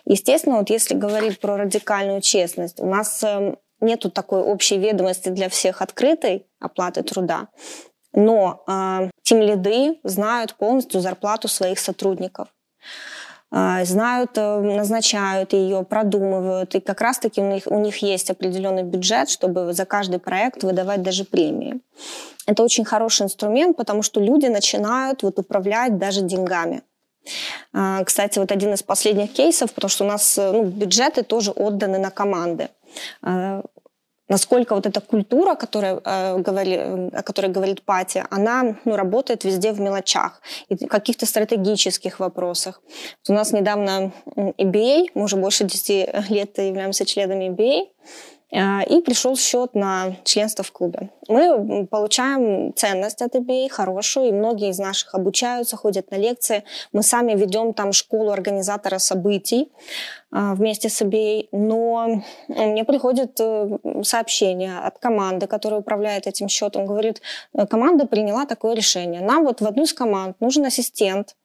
Естественно, 0.05 0.59
вот 0.59 0.68
если 0.70 0.94
говорить 0.94 1.40
про 1.40 1.57
радикальную 1.57 2.20
честность, 2.20 2.81
у 2.81 2.87
нас 2.87 3.25
э, 3.25 3.55
нету 3.81 4.11
такой 4.11 4.42
общей 4.42 4.79
ведомости 4.79 5.31
для 5.31 5.49
всех 5.49 5.81
открытой 5.81 6.46
оплаты 6.61 7.03
труда, 7.03 7.49
но 8.12 8.62
э, 8.66 9.11
тем 9.23 9.40
лиды 9.40 9.99
знают 10.05 10.55
полностью 10.57 11.01
зарплату 11.01 11.49
своих 11.49 11.79
сотрудников. 11.79 12.49
А, 13.52 13.84
знают, 13.84 14.30
э, 14.36 14.60
назначают 14.60 15.52
ее, 15.52 15.82
продумывают. 15.82 16.74
И 16.76 16.80
как 16.80 17.00
раз-таки 17.00 17.40
у 17.40 17.52
них, 17.52 17.64
у 17.66 17.78
них 17.80 17.96
есть 17.98 18.30
определенный 18.30 18.84
бюджет, 18.84 19.28
чтобы 19.28 19.72
за 19.72 19.84
каждый 19.84 20.20
проект 20.20 20.62
выдавать 20.62 21.02
даже 21.02 21.24
премии. 21.24 21.80
Это 22.46 22.62
очень 22.62 22.84
хороший 22.84 23.24
инструмент, 23.24 23.76
потому 23.76 24.02
что 24.02 24.20
люди 24.20 24.46
начинают 24.46 25.22
вот 25.24 25.38
управлять 25.38 25.98
даже 25.98 26.20
деньгами. 26.20 26.82
А, 27.72 28.04
кстати, 28.04 28.38
вот 28.38 28.52
один 28.52 28.72
из 28.72 28.82
последних 28.82 29.32
кейсов, 29.32 29.72
потому 29.72 29.90
что 29.90 30.04
у 30.04 30.08
нас 30.08 30.38
э, 30.38 30.53
ну, 30.53 30.64
бюджеты 30.64 31.24
тоже 31.24 31.51
отданы 31.51 31.98
на 31.98 32.11
команды. 32.11 32.68
Насколько 34.31 34.74
вот 34.76 34.87
эта 34.87 35.01
культура, 35.01 35.57
которая, 35.57 36.01
э, 36.05 36.39
говори, 36.39 36.76
о 37.12 37.22
которой 37.22 37.49
говорит 37.49 37.83
Пати, 37.83 38.24
она 38.31 38.76
ну, 38.85 38.97
работает 38.97 39.45
везде 39.45 39.72
в 39.72 39.81
мелочах 39.81 40.41
и 40.68 40.87
каких-то 40.87 41.26
стратегических 41.26 42.20
вопросах. 42.20 42.81
Вот 43.20 43.35
у 43.35 43.37
нас 43.37 43.53
недавно 43.53 44.12
EBA, 44.37 45.09
мы 45.14 45.24
уже 45.24 45.37
больше 45.37 45.64
10 45.64 46.31
лет 46.31 46.59
являемся 46.59 47.05
членами 47.05 47.51
EBA, 47.51 47.89
и 48.53 49.01
пришел 49.01 49.36
счет 49.36 49.74
на 49.74 50.16
членство 50.24 50.64
в 50.64 50.72
клубе. 50.72 51.11
Мы 51.28 51.86
получаем 51.86 52.74
ценность 52.74 53.22
от 53.22 53.36
eBay, 53.36 53.68
хорошую, 53.68 54.28
и 54.28 54.32
многие 54.32 54.70
из 54.70 54.78
наших 54.78 55.14
обучаются, 55.14 55.76
ходят 55.76 56.11
на 56.11 56.16
лекции. 56.16 56.64
Мы 56.92 57.03
сами 57.03 57.34
ведем 57.34 57.72
там 57.72 57.92
школу 57.92 58.32
организатора 58.32 58.98
событий 58.98 59.70
э, 60.32 60.55
вместе 60.55 60.88
с 60.88 61.01
eBay, 61.01 61.48
но 61.53 62.22
мне 62.48 62.84
приходит 62.84 63.38
э, 63.40 63.78
сообщение 64.03 64.78
от 64.78 64.98
команды, 64.98 65.46
которая 65.46 65.80
управляет 65.80 66.26
этим 66.26 66.48
счетом, 66.48 66.86
говорит, 66.86 67.22
команда 67.68 68.07
приняла 68.07 68.46
такое 68.46 68.74
решение. 68.74 69.20
Нам 69.20 69.44
вот 69.44 69.61
в 69.61 69.66
одну 69.66 69.84
из 69.84 69.94
команд 69.94 70.40
нужен 70.40 70.64
ассистент, 70.64 71.36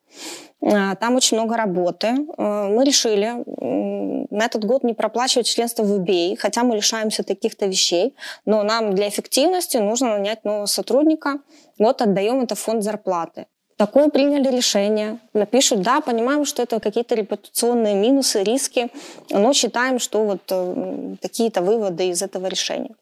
там 0.62 1.16
очень 1.16 1.38
много 1.38 1.58
работы. 1.58 2.16
Мы 2.38 2.84
решили 2.86 3.44
на 4.36 4.46
этот 4.46 4.66
год 4.66 4.84
не 4.84 4.94
проплачивать 4.94 5.48
членство 5.48 5.84
в 5.84 6.00
eBay, 6.00 6.36
хотя 6.38 6.64
мы 6.64 6.76
лишаемся 6.76 7.24
таких-то 7.24 7.68
вещей, 7.68 8.16
но 8.46 8.64
нам 8.64 8.94
для 8.96 9.08
эффективности 9.08 9.78
нужно 9.78 10.10
нанять 10.10 10.44
нового 10.44 10.66
сотрудника, 10.66 11.40
вот 11.80 12.02
отдаем 12.02 12.42
это 12.42 12.56
в 12.56 12.60
фонд 12.60 12.84
зарплаты. 12.84 13.46
Такое 13.78 14.08
приняли 14.08 14.56
решение. 14.56 15.20
Напишут, 15.34 15.82
да, 15.82 16.00
понимаем, 16.00 16.46
что 16.46 16.64
это 16.64 16.80
какие-то 16.80 17.14
репутационные 17.16 17.94
минусы, 17.94 18.42
риски, 18.42 18.88
но 19.30 19.52
считаем, 19.52 20.00
что 20.00 20.24
вот 20.24 20.42
э, 20.50 21.16
какие-то 21.22 21.62
выводы 21.62 22.08
из 22.08 22.22
этого 22.22 22.48
решения. 22.48 22.96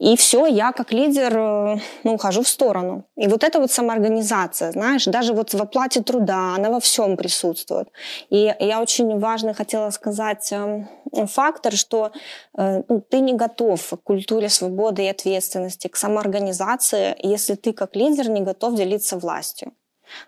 И 0.00 0.16
все, 0.16 0.46
я 0.46 0.72
как 0.72 0.92
лидер 0.92 1.36
э, 1.36 1.76
ну, 2.04 2.14
ухожу 2.14 2.42
в 2.42 2.48
сторону. 2.48 3.04
И 3.16 3.28
вот 3.28 3.44
эта 3.44 3.60
вот 3.60 3.70
самоорганизация, 3.70 4.72
знаешь, 4.72 5.04
даже 5.04 5.34
вот 5.34 5.52
в 5.52 5.60
оплате 5.60 6.00
труда, 6.02 6.54
она 6.54 6.70
во 6.70 6.80
всем 6.80 7.18
присутствует. 7.18 7.88
И 8.30 8.54
я 8.58 8.80
очень 8.80 9.18
важно 9.18 9.52
хотела 9.52 9.90
сказать 9.90 10.50
э, 10.52 10.86
фактор, 11.26 11.74
что 11.74 12.12
э, 12.56 12.82
ну, 12.88 13.02
ты 13.02 13.20
не 13.20 13.34
готов 13.34 13.90
к 13.90 14.02
культуре 14.02 14.48
свободы 14.48 15.04
и 15.04 15.08
ответственности, 15.08 15.88
к 15.88 15.96
самоорганизации, 15.96 17.14
если 17.22 17.54
ты 17.54 17.74
как 17.74 17.94
лидер 17.94 18.30
не 18.30 18.40
готов 18.40 18.76
делиться 18.76 19.18
властью. 19.18 19.74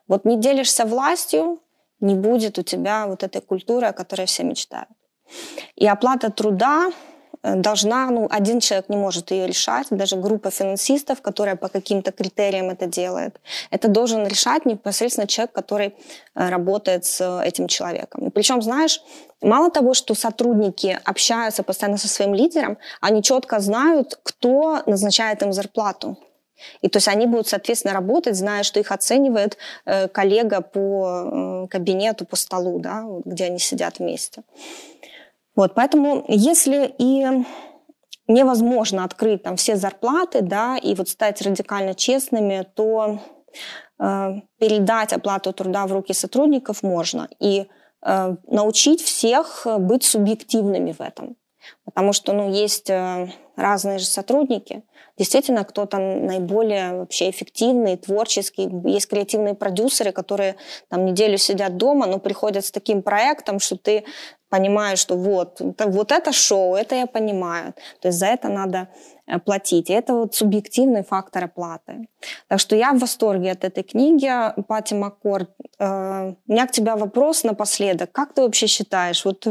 Вот 0.06 0.26
не 0.26 0.36
делишься 0.36 0.84
властью, 0.84 1.60
не 1.98 2.14
будет 2.14 2.58
у 2.58 2.62
тебя 2.62 3.06
вот 3.06 3.22
этой 3.22 3.40
культуры, 3.40 3.86
о 3.86 3.92
которой 3.94 4.26
все 4.26 4.44
мечтают. 4.44 4.90
И 5.76 5.86
оплата 5.86 6.30
труда 6.30 6.92
должна, 7.42 8.10
ну, 8.10 8.28
один 8.30 8.60
человек 8.60 8.88
не 8.88 8.96
может 8.96 9.30
ее 9.30 9.46
решать, 9.46 9.86
даже 9.90 10.16
группа 10.16 10.50
финансистов, 10.50 11.20
которая 11.20 11.56
по 11.56 11.68
каким-то 11.68 12.12
критериям 12.12 12.70
это 12.70 12.86
делает. 12.86 13.40
Это 13.70 13.88
должен 13.88 14.26
решать 14.26 14.64
непосредственно 14.66 15.26
человек, 15.26 15.52
который 15.52 15.94
э, 16.34 16.48
работает 16.48 17.04
с 17.04 17.42
этим 17.42 17.66
человеком. 17.66 18.28
И 18.28 18.30
причем, 18.30 18.62
знаешь, 18.62 19.02
мало 19.40 19.70
того, 19.70 19.94
что 19.94 20.14
сотрудники 20.14 20.98
общаются 21.04 21.62
постоянно 21.62 21.98
со 21.98 22.08
своим 22.08 22.34
лидером, 22.34 22.78
они 23.00 23.22
четко 23.22 23.60
знают, 23.60 24.18
кто 24.22 24.82
назначает 24.86 25.42
им 25.42 25.52
зарплату. 25.52 26.16
И 26.80 26.88
то 26.88 26.98
есть 26.98 27.08
они 27.08 27.26
будут, 27.26 27.48
соответственно, 27.48 27.94
работать, 27.94 28.36
зная, 28.36 28.62
что 28.62 28.80
их 28.80 28.92
оценивает 28.92 29.58
э, 29.84 30.08
коллега 30.08 30.60
по 30.60 31.64
э, 31.64 31.66
кабинету, 31.68 32.24
по 32.24 32.36
столу, 32.36 32.78
да, 32.78 33.04
где 33.24 33.46
они 33.46 33.58
сидят 33.58 33.98
вместе. 33.98 34.42
Вот, 35.54 35.74
поэтому 35.74 36.24
если 36.28 36.94
и 36.98 37.44
невозможно 38.26 39.04
открыть 39.04 39.42
там 39.42 39.56
все 39.56 39.76
зарплаты, 39.76 40.40
да, 40.40 40.76
и 40.76 40.94
вот 40.94 41.08
стать 41.08 41.42
радикально 41.42 41.94
честными, 41.94 42.66
то 42.74 43.20
э, 43.98 44.30
передать 44.58 45.12
оплату 45.12 45.52
труда 45.52 45.86
в 45.86 45.92
руки 45.92 46.14
сотрудников 46.14 46.82
можно 46.82 47.28
и 47.38 47.66
э, 48.04 48.36
научить 48.46 49.02
всех 49.02 49.66
быть 49.78 50.04
субъективными 50.04 50.92
в 50.92 51.00
этом. 51.00 51.36
Потому 51.84 52.12
что 52.12 52.32
ну, 52.32 52.50
есть 52.50 52.90
э, 52.90 53.28
разные 53.56 53.98
же 53.98 54.06
сотрудники. 54.06 54.82
Действительно, 55.18 55.64
кто-то 55.64 55.98
наиболее 55.98 56.94
вообще 56.94 57.28
эффективный, 57.28 57.96
творческий. 57.96 58.68
Есть 58.84 59.08
креативные 59.08 59.54
продюсеры, 59.54 60.10
которые 60.10 60.56
там 60.88 61.04
неделю 61.04 61.36
сидят 61.36 61.76
дома, 61.76 62.06
но 62.06 62.18
приходят 62.18 62.64
с 62.64 62.70
таким 62.70 63.02
проектом, 63.02 63.60
что 63.60 63.76
ты 63.76 64.04
понимаешь, 64.48 64.98
что 64.98 65.16
вот, 65.16 65.60
вот 65.60 66.12
это 66.12 66.32
шоу, 66.32 66.74
это 66.74 66.94
я 66.94 67.06
понимаю. 67.06 67.74
То 68.00 68.08
есть 68.08 68.18
за 68.18 68.26
это 68.26 68.48
надо 68.48 68.88
э, 69.26 69.38
платить. 69.38 69.90
И 69.90 69.92
это 69.92 70.14
вот 70.14 70.34
субъективный 70.34 71.02
фактор 71.04 71.44
оплаты. 71.44 72.08
Так 72.48 72.60
что 72.60 72.76
я 72.76 72.92
в 72.92 72.98
восторге 72.98 73.52
от 73.52 73.64
этой 73.64 73.82
книги. 73.82 74.30
Пати 74.68 74.94
Маккорд, 74.94 75.50
э, 75.78 76.34
у 76.48 76.52
меня 76.52 76.66
к 76.66 76.72
тебе 76.72 76.94
вопрос 76.94 77.44
напоследок. 77.44 78.12
Как 78.12 78.34
ты 78.34 78.42
вообще 78.42 78.66
считаешь, 78.66 79.24
вот 79.24 79.46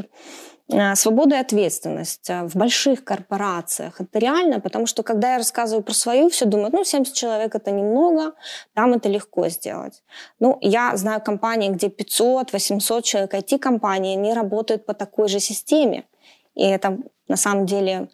свобода 0.95 1.35
и 1.35 1.39
ответственность 1.39 2.29
э, 2.29 2.43
в 2.43 2.55
больших 2.55 3.03
корпорациях. 3.03 3.99
Это 4.01 4.19
реально, 4.19 4.59
потому 4.59 4.87
что 4.87 5.03
когда 5.03 5.33
я 5.33 5.37
рассказываю 5.37 5.83
про 5.83 5.93
свою, 5.93 6.29
все 6.29 6.45
думают, 6.45 6.73
ну, 6.73 6.83
70 6.83 7.13
человек 7.13 7.55
это 7.55 7.71
немного, 7.71 8.33
там 8.73 8.93
это 8.93 9.09
легко 9.09 9.49
сделать. 9.49 10.03
Ну, 10.39 10.57
я 10.61 10.95
знаю 10.95 11.21
компании, 11.21 11.69
где 11.69 11.89
500, 11.89 12.53
800 12.53 13.03
человек, 13.03 13.33
IT-компании, 13.33 14.17
они 14.17 14.33
работают 14.33 14.85
по 14.85 14.93
такой 14.93 15.27
же 15.27 15.39
системе. 15.39 16.03
И 16.55 16.63
это 16.63 16.97
на 17.27 17.37
самом 17.37 17.65
деле 17.65 18.07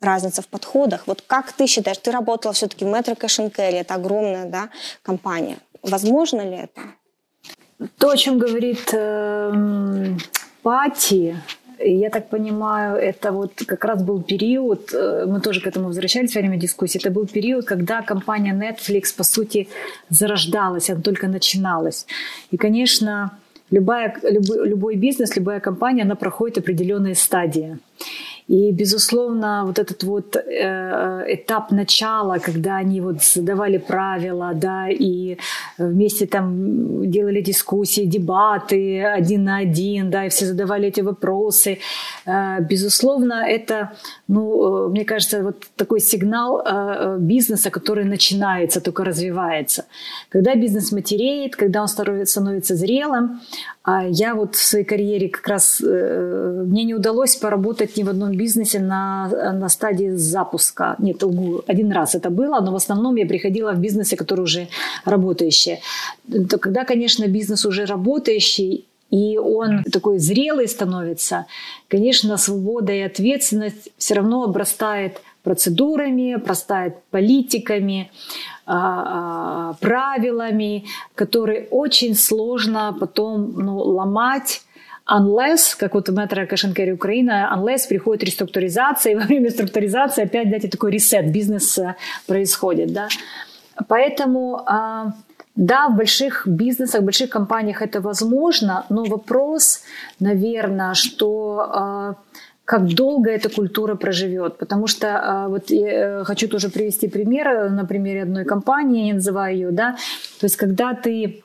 разница 0.00 0.42
в 0.42 0.48
подходах. 0.48 1.06
Вот 1.06 1.22
как 1.26 1.52
ты 1.52 1.66
считаешь, 1.66 1.98
ты 1.98 2.10
работала 2.10 2.52
все-таки 2.52 2.84
в 2.84 2.88
Metro 2.88 3.16
Cash 3.16 3.50
Carry, 3.52 3.80
это 3.80 3.94
огромная 3.94 4.46
да, 4.46 4.68
компания. 5.02 5.58
Возможно 5.82 6.42
ли 6.42 6.56
это? 6.56 6.80
То, 7.98 8.10
о 8.10 8.16
чем 8.16 8.38
говорит 8.38 8.90
э, 8.92 10.16
Пати, 10.62 11.36
я 11.84 12.10
так 12.10 12.28
понимаю, 12.28 12.96
это 12.96 13.32
вот 13.32 13.52
как 13.66 13.84
раз 13.84 14.02
был 14.02 14.22
период, 14.22 14.94
э, 14.94 15.26
мы 15.26 15.40
тоже 15.40 15.60
к 15.60 15.66
этому 15.66 15.86
возвращались 15.86 16.34
во 16.34 16.40
время 16.40 16.56
дискуссии, 16.56 17.00
это 17.00 17.10
был 17.10 17.26
период, 17.26 17.64
когда 17.64 18.02
компания 18.02 18.54
Netflix, 18.54 19.16
по 19.16 19.24
сути, 19.24 19.68
зарождалась, 20.10 20.90
она 20.90 21.00
только 21.00 21.28
начиналась. 21.28 22.06
И, 22.52 22.56
конечно, 22.56 23.30
любая, 23.70 24.14
любой, 24.22 24.68
любой 24.68 24.96
бизнес, 24.96 25.36
любая 25.36 25.60
компания, 25.60 26.02
она 26.02 26.14
проходит 26.14 26.58
определенные 26.58 27.14
стадии. 27.14 27.78
И, 28.48 28.72
безусловно, 28.72 29.62
вот 29.66 29.78
этот 29.78 30.02
вот 30.02 30.36
э, 30.36 31.24
этап 31.28 31.70
начала, 31.70 32.38
когда 32.38 32.76
они 32.76 33.00
вот 33.00 33.22
задавали 33.22 33.78
правила, 33.78 34.52
да, 34.54 34.88
и 34.90 35.38
вместе 35.78 36.26
там 36.26 37.10
делали 37.10 37.40
дискуссии, 37.40 38.04
дебаты 38.04 39.04
один 39.04 39.44
на 39.44 39.58
один, 39.58 40.10
да, 40.10 40.26
и 40.26 40.28
все 40.28 40.46
задавали 40.46 40.88
эти 40.88 41.02
вопросы, 41.02 41.78
э, 42.26 42.60
безусловно, 42.60 43.44
это, 43.46 43.92
ну, 44.28 44.86
э, 44.86 44.88
мне 44.90 45.04
кажется, 45.04 45.42
вот 45.42 45.64
такой 45.76 46.00
сигнал 46.00 46.62
бизнеса, 47.18 47.70
который 47.70 48.04
начинается, 48.04 48.80
только 48.80 49.04
развивается. 49.04 49.84
Когда 50.28 50.54
бизнес 50.54 50.92
матереет, 50.92 51.56
когда 51.56 51.82
он 51.82 51.88
становится 51.88 52.74
зрелым, 52.74 53.40
а 53.84 54.04
я 54.06 54.34
вот 54.34 54.54
в 54.54 54.64
своей 54.64 54.84
карьере 54.84 55.28
как 55.28 55.46
раз, 55.48 55.80
мне 55.80 56.84
не 56.84 56.94
удалось 56.94 57.36
поработать 57.36 57.96
ни 57.96 58.04
в 58.04 58.08
одном 58.08 58.30
бизнесе 58.32 58.78
на, 58.78 59.28
на 59.52 59.68
стадии 59.68 60.10
запуска. 60.10 60.94
Нет, 60.98 61.22
лгу, 61.22 61.64
один 61.66 61.90
раз 61.90 62.14
это 62.14 62.30
было, 62.30 62.60
но 62.60 62.72
в 62.72 62.76
основном 62.76 63.16
я 63.16 63.26
приходила 63.26 63.72
в 63.72 63.80
бизнесе, 63.80 64.16
который 64.16 64.42
уже 64.42 64.68
работающий. 65.04 65.80
То 66.48 66.58
когда, 66.58 66.84
конечно, 66.84 67.26
бизнес 67.26 67.66
уже 67.66 67.84
работающий, 67.84 68.86
и 69.10 69.36
он 69.36 69.82
такой 69.92 70.18
зрелый 70.18 70.68
становится, 70.68 71.46
конечно, 71.88 72.38
свобода 72.38 72.92
и 72.92 73.00
ответственность 73.00 73.90
все 73.98 74.14
равно 74.14 74.44
обрастает 74.44 75.20
процедурами, 75.42 76.34
обрастает 76.34 77.02
политиками, 77.10 78.10
а, 78.64 79.70
а, 79.70 79.74
правилами, 79.80 80.84
которые 81.14 81.68
очень 81.70 82.14
сложно 82.14 82.96
потом 82.98 83.52
ну, 83.56 83.76
ломать 83.76 84.62
unless, 85.10 85.76
как 85.78 85.94
вот 85.94 86.08
метро 86.08 86.46
Кашенкери 86.46 86.92
Украина, 86.92 87.52
unless 87.56 87.88
приходит 87.88 88.24
реструктуризация, 88.24 89.12
и 89.12 89.14
во 89.16 89.22
время 89.22 89.46
реструктуризации 89.46 90.24
опять, 90.24 90.46
знаете, 90.46 90.68
такой 90.68 90.92
ресет 90.92 91.32
бизнеса 91.32 91.96
происходит, 92.26 92.92
да. 92.92 93.08
Поэтому, 93.88 94.62
а, 94.66 95.12
да, 95.56 95.88
в 95.88 95.96
больших 95.96 96.46
бизнесах, 96.46 97.00
в 97.00 97.04
больших 97.04 97.30
компаниях 97.30 97.82
это 97.82 98.00
возможно, 98.00 98.86
но 98.90 99.04
вопрос, 99.04 99.82
наверное, 100.20 100.94
что 100.94 102.16
как 102.72 102.94
долго 102.94 103.30
эта 103.30 103.50
культура 103.50 103.96
проживет. 103.96 104.56
Потому 104.56 104.86
что 104.86 105.06
а, 105.06 105.48
вот 105.48 105.70
я 105.70 106.20
э, 106.20 106.24
хочу 106.24 106.48
тоже 106.48 106.70
привести 106.70 107.08
пример 107.08 107.70
на 107.70 107.84
примере 107.84 108.22
одной 108.22 108.44
компании, 108.44 109.08
я 109.08 109.14
называю 109.14 109.54
ее, 109.54 109.70
да, 109.70 109.96
то 110.40 110.46
есть 110.46 110.56
когда 110.56 110.94
ты 110.94 111.42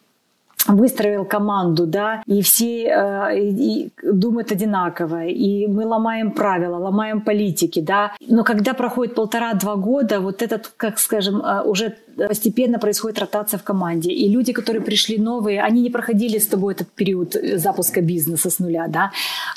выстроил 0.67 1.25
команду, 1.25 1.85
да, 1.85 2.21
и 2.25 2.41
все 2.41 2.85
э, 2.85 3.39
и 3.39 3.89
думают 4.03 4.51
одинаково, 4.51 5.25
и 5.25 5.67
мы 5.67 5.85
ломаем 5.85 6.31
правила, 6.31 6.77
ломаем 6.77 7.19
политики, 7.21 7.81
да. 7.81 8.11
Но 8.29 8.43
когда 8.43 8.73
проходит 8.73 9.15
полтора-два 9.15 9.75
года, 9.75 10.19
вот 10.19 10.41
этот, 10.41 10.71
как 10.77 10.99
скажем, 10.99 11.41
э, 11.41 11.61
уже 11.63 11.97
постепенно 12.17 12.79
происходит 12.79 13.19
ротация 13.19 13.57
в 13.57 13.63
команде. 13.63 14.11
И 14.11 14.29
люди, 14.29 14.53
которые 14.53 14.81
пришли 14.81 15.17
новые, 15.17 15.61
они 15.61 15.81
не 15.81 15.89
проходили 15.89 16.37
с 16.37 16.47
тобой 16.47 16.73
этот 16.73 16.87
период 16.95 17.35
э, 17.35 17.57
запуска 17.57 18.01
бизнеса 18.01 18.49
с 18.49 18.59
нуля, 18.59 18.87
да, 18.87 19.11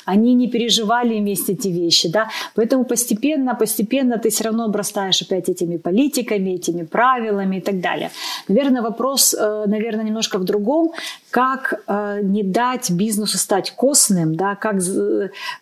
они 0.04 0.34
не 0.34 0.48
переживали 0.48 1.18
вместе 1.18 1.52
эти 1.52 1.68
вещи, 1.68 2.08
да, 2.08 2.28
поэтому 2.54 2.84
постепенно, 2.84 3.54
постепенно 3.54 4.18
ты 4.18 4.28
все 4.28 4.44
равно 4.44 4.64
обрастаешь 4.64 5.22
опять 5.22 5.48
этими 5.48 5.78
политиками, 5.78 6.50
этими 6.50 6.84
правилами 6.84 7.56
и 7.56 7.60
так 7.60 7.80
далее. 7.80 8.10
Наверное, 8.48 8.82
вопрос, 8.82 9.34
э, 9.34 9.64
наверное, 9.66 10.04
немножко 10.04 10.38
в 10.38 10.44
другом, 10.44 10.92
как 11.30 11.82
э, 11.86 12.20
не 12.22 12.42
дать 12.42 12.90
бизнесу 12.90 13.38
стать 13.38 13.70
костным, 13.70 14.34
да, 14.34 14.54
как 14.54 14.76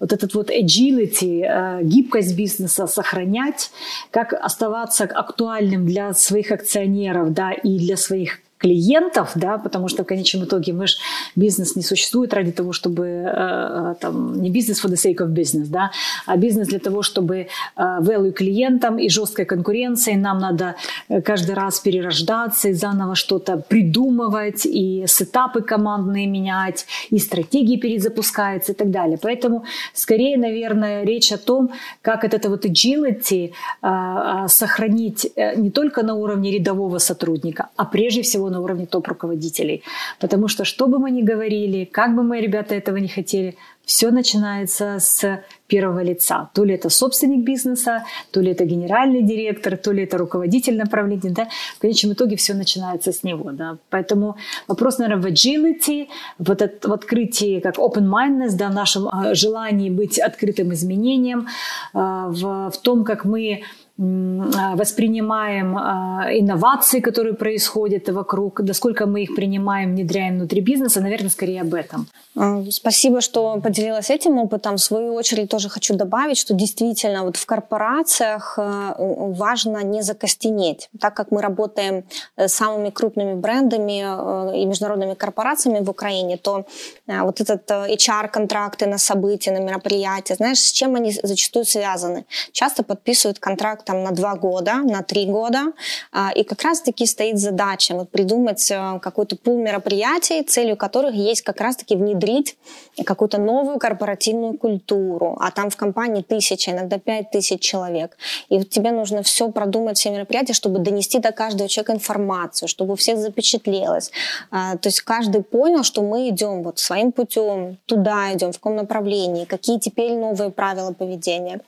вот 0.01 0.12
этот 0.12 0.34
вот 0.34 0.51
agility, 0.51 1.82
гибкость 1.82 2.36
бизнеса 2.36 2.86
сохранять, 2.86 3.70
как 4.11 4.32
оставаться 4.32 5.05
актуальным 5.05 5.86
для 5.86 6.14
своих 6.14 6.51
акционеров, 6.53 6.88
да, 7.30 7.53
и 7.53 7.78
для 7.78 7.97
своих 7.97 8.41
клиентов, 8.59 9.32
да, 9.34 9.59
потому 9.59 9.88
что 9.88 10.02
в 10.02 10.06
конечном 10.06 10.44
итоге 10.44 10.72
мы 10.72 10.86
же 10.86 10.96
бизнес 11.36 11.76
не 11.76 11.82
существует 11.82 12.34
ради 12.34 12.52
того, 12.52 12.72
чтобы 12.72 13.06
э, 13.06 13.92
э, 13.92 13.94
там 14.00 14.42
не 14.42 14.50
бизнес 14.50 14.84
for 14.84 14.90
the 14.90 14.96
sake 14.96 15.18
of 15.18 15.28
business, 15.28 15.68
да, 15.68 15.90
а 16.26 16.36
бизнес 16.36 16.68
для 16.68 16.78
того, 16.78 17.02
чтобы 17.02 17.36
э, 17.36 17.46
value 17.76 18.32
клиентам 18.32 18.98
и 18.98 19.09
жесткой 19.09 19.44
конкуренции 19.44 20.14
нам 20.14 20.38
надо 20.38 20.74
э, 21.09 21.22
каждый 21.22 21.54
раз 21.54 21.78
перерождаться 21.80 22.68
и 22.68 22.72
заново 22.72 23.14
что-то 23.14 23.56
придумывать 23.56 24.66
и 24.66 25.04
сетапы 25.06 25.62
командные 25.62 26.26
менять 26.26 26.86
и 27.11 27.18
стратегии 27.18 27.76
перезапускаются 27.76 28.72
и 28.72 28.74
так 28.74 28.90
далее. 28.90 29.18
Поэтому 29.22 29.64
скорее, 29.94 30.36
наверное, 30.36 31.04
речь 31.04 31.32
о 31.32 31.38
том, 31.38 31.70
как 32.02 32.24
это 32.24 32.48
вот 32.50 32.64
agility 32.64 33.52
э, 33.82 34.48
сохранить 34.48 35.32
не 35.56 35.70
только 35.70 36.02
на 36.02 36.14
уровне 36.14 36.50
рядового 36.50 36.98
сотрудника, 36.98 37.68
а 37.76 37.84
прежде 37.84 38.22
всего 38.22 38.47
на 38.51 38.61
уровне 38.61 38.86
топ-руководителей. 38.86 39.82
Потому 40.20 40.49
что, 40.49 40.64
что 40.64 40.86
бы 40.86 40.99
мы 40.99 41.11
ни 41.11 41.22
говорили, 41.22 41.84
как 41.84 42.14
бы 42.14 42.22
мы, 42.22 42.40
ребята, 42.40 42.74
этого 42.74 42.96
не 42.96 43.09
хотели, 43.09 43.57
все 43.88 44.11
начинается 44.11 44.99
с 45.01 45.42
первого 45.66 46.03
лица. 46.03 46.51
То 46.53 46.64
ли 46.64 46.74
это 46.74 46.90
собственник 46.90 47.42
бизнеса, 47.42 48.05
то 48.30 48.40
ли 48.40 48.51
это 48.53 48.66
генеральный 48.66 49.22
директор, 49.22 49.78
то 49.78 49.92
ли 49.92 50.03
это 50.03 50.18
руководитель 50.18 50.76
направления. 50.76 51.30
Да? 51.30 51.49
В 51.76 51.80
конечном 51.80 52.12
итоге 52.12 52.36
все 52.36 52.53
начинается 52.53 53.12
с 53.12 53.22
него. 53.22 53.51
Да? 53.53 53.78
Поэтому 53.88 54.36
вопрос, 54.68 54.99
наверное, 54.99 55.22
в 55.22 55.26
agility, 55.26 56.09
вот 56.38 56.61
это, 56.61 56.88
в 56.88 56.92
открытии, 56.92 57.61
как 57.61 57.78
open-mindedness, 57.78 58.57
да, 58.59 58.68
в 58.68 58.74
нашем 58.74 59.09
а, 59.09 59.34
желании 59.34 59.88
быть 59.88 60.18
открытым 60.18 60.74
изменениям, 60.74 61.49
а, 61.94 62.28
в, 62.28 62.70
в 62.70 62.78
том, 62.82 63.05
как 63.05 63.24
мы 63.24 63.62
воспринимаем 63.99 65.76
а, 65.76 66.28
инновации, 66.30 67.01
которые 67.01 67.34
происходят 67.34 68.09
вокруг, 68.09 68.61
насколько 68.61 69.07
мы 69.07 69.24
их 69.24 69.34
принимаем, 69.34 69.94
внедряем 69.94 70.36
внутри 70.36 70.61
бизнеса, 70.61 71.01
наверное, 71.01 71.30
скорее 71.30 71.62
об 71.62 71.74
этом. 71.74 72.07
А, 72.36 72.62
спасибо, 72.70 73.20
что 73.20 73.61
поделилась 73.61 74.11
этим 74.11 74.38
опытом. 74.38 74.76
В 74.76 74.80
свою 74.80 75.14
очередь 75.14 75.51
тоже 75.51 75.68
хочу 75.68 75.94
добавить, 75.94 76.38
что 76.38 76.55
действительно 76.55 77.24
вот 77.24 77.36
в 77.36 77.44
корпорациях 77.44 78.59
важно 78.59 79.82
не 79.82 80.03
закостенеть. 80.03 80.88
Так 81.01 81.14
как 81.14 81.32
мы 81.32 81.42
работаем 81.42 82.05
э, 82.36 82.49
с 82.49 82.55
самыми 82.55 82.90
крупными 82.90 83.34
брендами 83.34 84.03
э, 84.03 84.59
и 84.59 84.64
международными 84.66 85.14
корпорациями 85.14 85.84
в 85.84 85.90
Украине, 85.90 86.36
то 86.36 86.66
э, 87.07 87.22
вот 87.22 87.40
этот 87.40 87.70
HR-контракты 87.70 88.86
на 88.86 88.99
события, 88.99 89.53
на 89.53 89.61
мероприятия, 89.61 90.34
знаешь, 90.36 90.61
с 90.61 90.72
чем 90.72 90.94
они 90.94 91.12
зачастую 91.22 91.64
связаны? 91.64 92.24
Часто 92.53 92.82
подписывают 92.82 93.38
контракт 93.38 93.88
там 93.89 94.05
на 94.05 94.11
два 94.11 94.34
года, 94.34 94.74
на 94.84 95.03
три 95.03 95.24
года. 95.24 95.72
А, 96.12 96.30
и 96.34 96.45
как 96.45 96.62
раз-таки 96.62 97.07
стоит 97.07 97.39
задача 97.39 97.95
вот, 97.95 98.11
придумать 98.11 98.70
э, 98.70 98.99
какой-то 99.01 99.36
пул 99.36 99.59
мероприятий, 99.59 100.43
целью 100.43 100.76
которых 100.76 101.14
есть 101.14 101.41
как 101.41 101.61
раз-таки 101.61 101.97
внедрить 101.97 102.59
какую-то 103.05 103.39
новую 103.39 103.78
корпоративную 103.78 104.59
культуру. 104.59 105.39
А 105.41 105.51
там 105.51 105.70
в 105.70 105.76
компании 105.76 106.20
тысяча, 106.20 106.72
иногда 106.72 106.99
пять 106.99 107.30
тысяч 107.30 107.61
человек. 107.61 108.18
И 108.51 108.59
вот 108.59 108.68
тебе 108.68 108.91
нужно 108.91 109.22
все 109.22 109.51
продумать, 109.51 109.97
все 109.97 110.11
мероприятия, 110.11 110.53
чтобы 110.53 110.80
донести 110.80 111.18
до 111.18 111.32
каждого 111.32 111.66
человека 111.66 111.95
информацию, 111.95 112.68
чтобы 112.68 112.93
у 112.93 112.97
всех 112.97 113.18
запечатлелось. 113.18 114.11
А, 114.51 114.76
то 114.76 114.89
есть 114.89 115.01
каждый 115.01 115.43
понял, 115.43 115.82
что 115.82 116.03
мы 116.03 116.28
идем 116.28 116.62
вот 116.62 116.78
своим 116.78 117.11
путем, 117.11 117.78
туда 117.86 118.34
идем, 118.34 118.53
в 118.53 118.59
каком 118.59 118.76
направлении, 118.76 119.47
какие 119.47 119.78
теперь 119.78 120.12
новые 120.12 120.51
правила 120.51 120.93
поведения. 120.93 121.61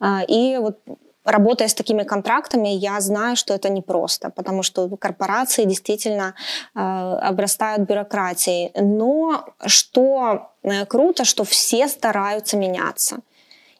А, 0.00 0.22
и 0.26 0.56
вот 0.56 0.78
работая 1.26 1.68
с 1.68 1.74
такими 1.74 2.04
контрактами, 2.04 2.68
я 2.68 3.00
знаю, 3.00 3.36
что 3.36 3.54
это 3.54 3.68
непросто, 3.68 4.30
потому 4.30 4.62
что 4.62 4.88
корпорации 4.96 5.64
действительно 5.64 6.34
э, 6.74 6.78
обрастают 6.78 7.88
бюрократией. 7.88 8.70
Но 8.80 9.44
что 9.66 10.50
э, 10.62 10.86
круто, 10.86 11.24
что 11.24 11.44
все 11.44 11.88
стараются 11.88 12.56
меняться. 12.56 13.18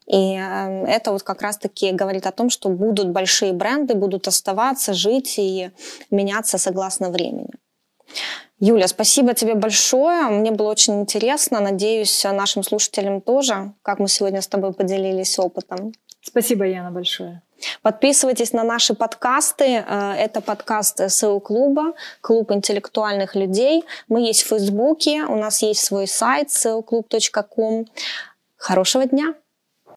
И 0.06 0.36
э, 0.36 0.84
это 0.86 1.12
вот 1.12 1.22
как 1.22 1.42
раз-таки 1.42 1.92
говорит 1.92 2.26
о 2.26 2.32
том, 2.32 2.50
что 2.50 2.68
будут 2.68 3.10
большие 3.10 3.52
бренды, 3.52 3.94
будут 3.94 4.28
оставаться, 4.28 4.92
жить 4.92 5.38
и 5.38 5.70
меняться 6.10 6.58
согласно 6.58 7.10
времени. 7.10 7.50
Юля, 8.58 8.88
спасибо 8.88 9.34
тебе 9.34 9.54
большое. 9.54 10.28
Мне 10.28 10.50
было 10.50 10.70
очень 10.70 11.00
интересно. 11.00 11.60
Надеюсь, 11.60 12.24
нашим 12.24 12.62
слушателям 12.62 13.20
тоже, 13.20 13.74
как 13.82 13.98
мы 13.98 14.08
сегодня 14.08 14.40
с 14.40 14.46
тобой 14.46 14.72
поделились 14.72 15.38
опытом. 15.38 15.92
Спасибо, 16.26 16.64
Яна, 16.64 16.90
большое. 16.90 17.40
Подписывайтесь 17.82 18.52
на 18.52 18.64
наши 18.64 18.94
подкасты. 18.94 19.64
Э, 19.64 20.12
это 20.18 20.40
подкаст 20.40 21.00
SEO-клуба, 21.00 21.94
клуб 22.20 22.50
интеллектуальных 22.50 23.36
людей. 23.36 23.84
Мы 24.08 24.26
есть 24.26 24.42
в 24.42 24.48
Фейсбуке, 24.48 25.22
у 25.24 25.36
нас 25.36 25.62
есть 25.62 25.84
свой 25.84 26.06
сайт 26.06 26.48
seoclub.com. 26.48 27.86
Хорошего 28.56 29.06
дня! 29.06 29.34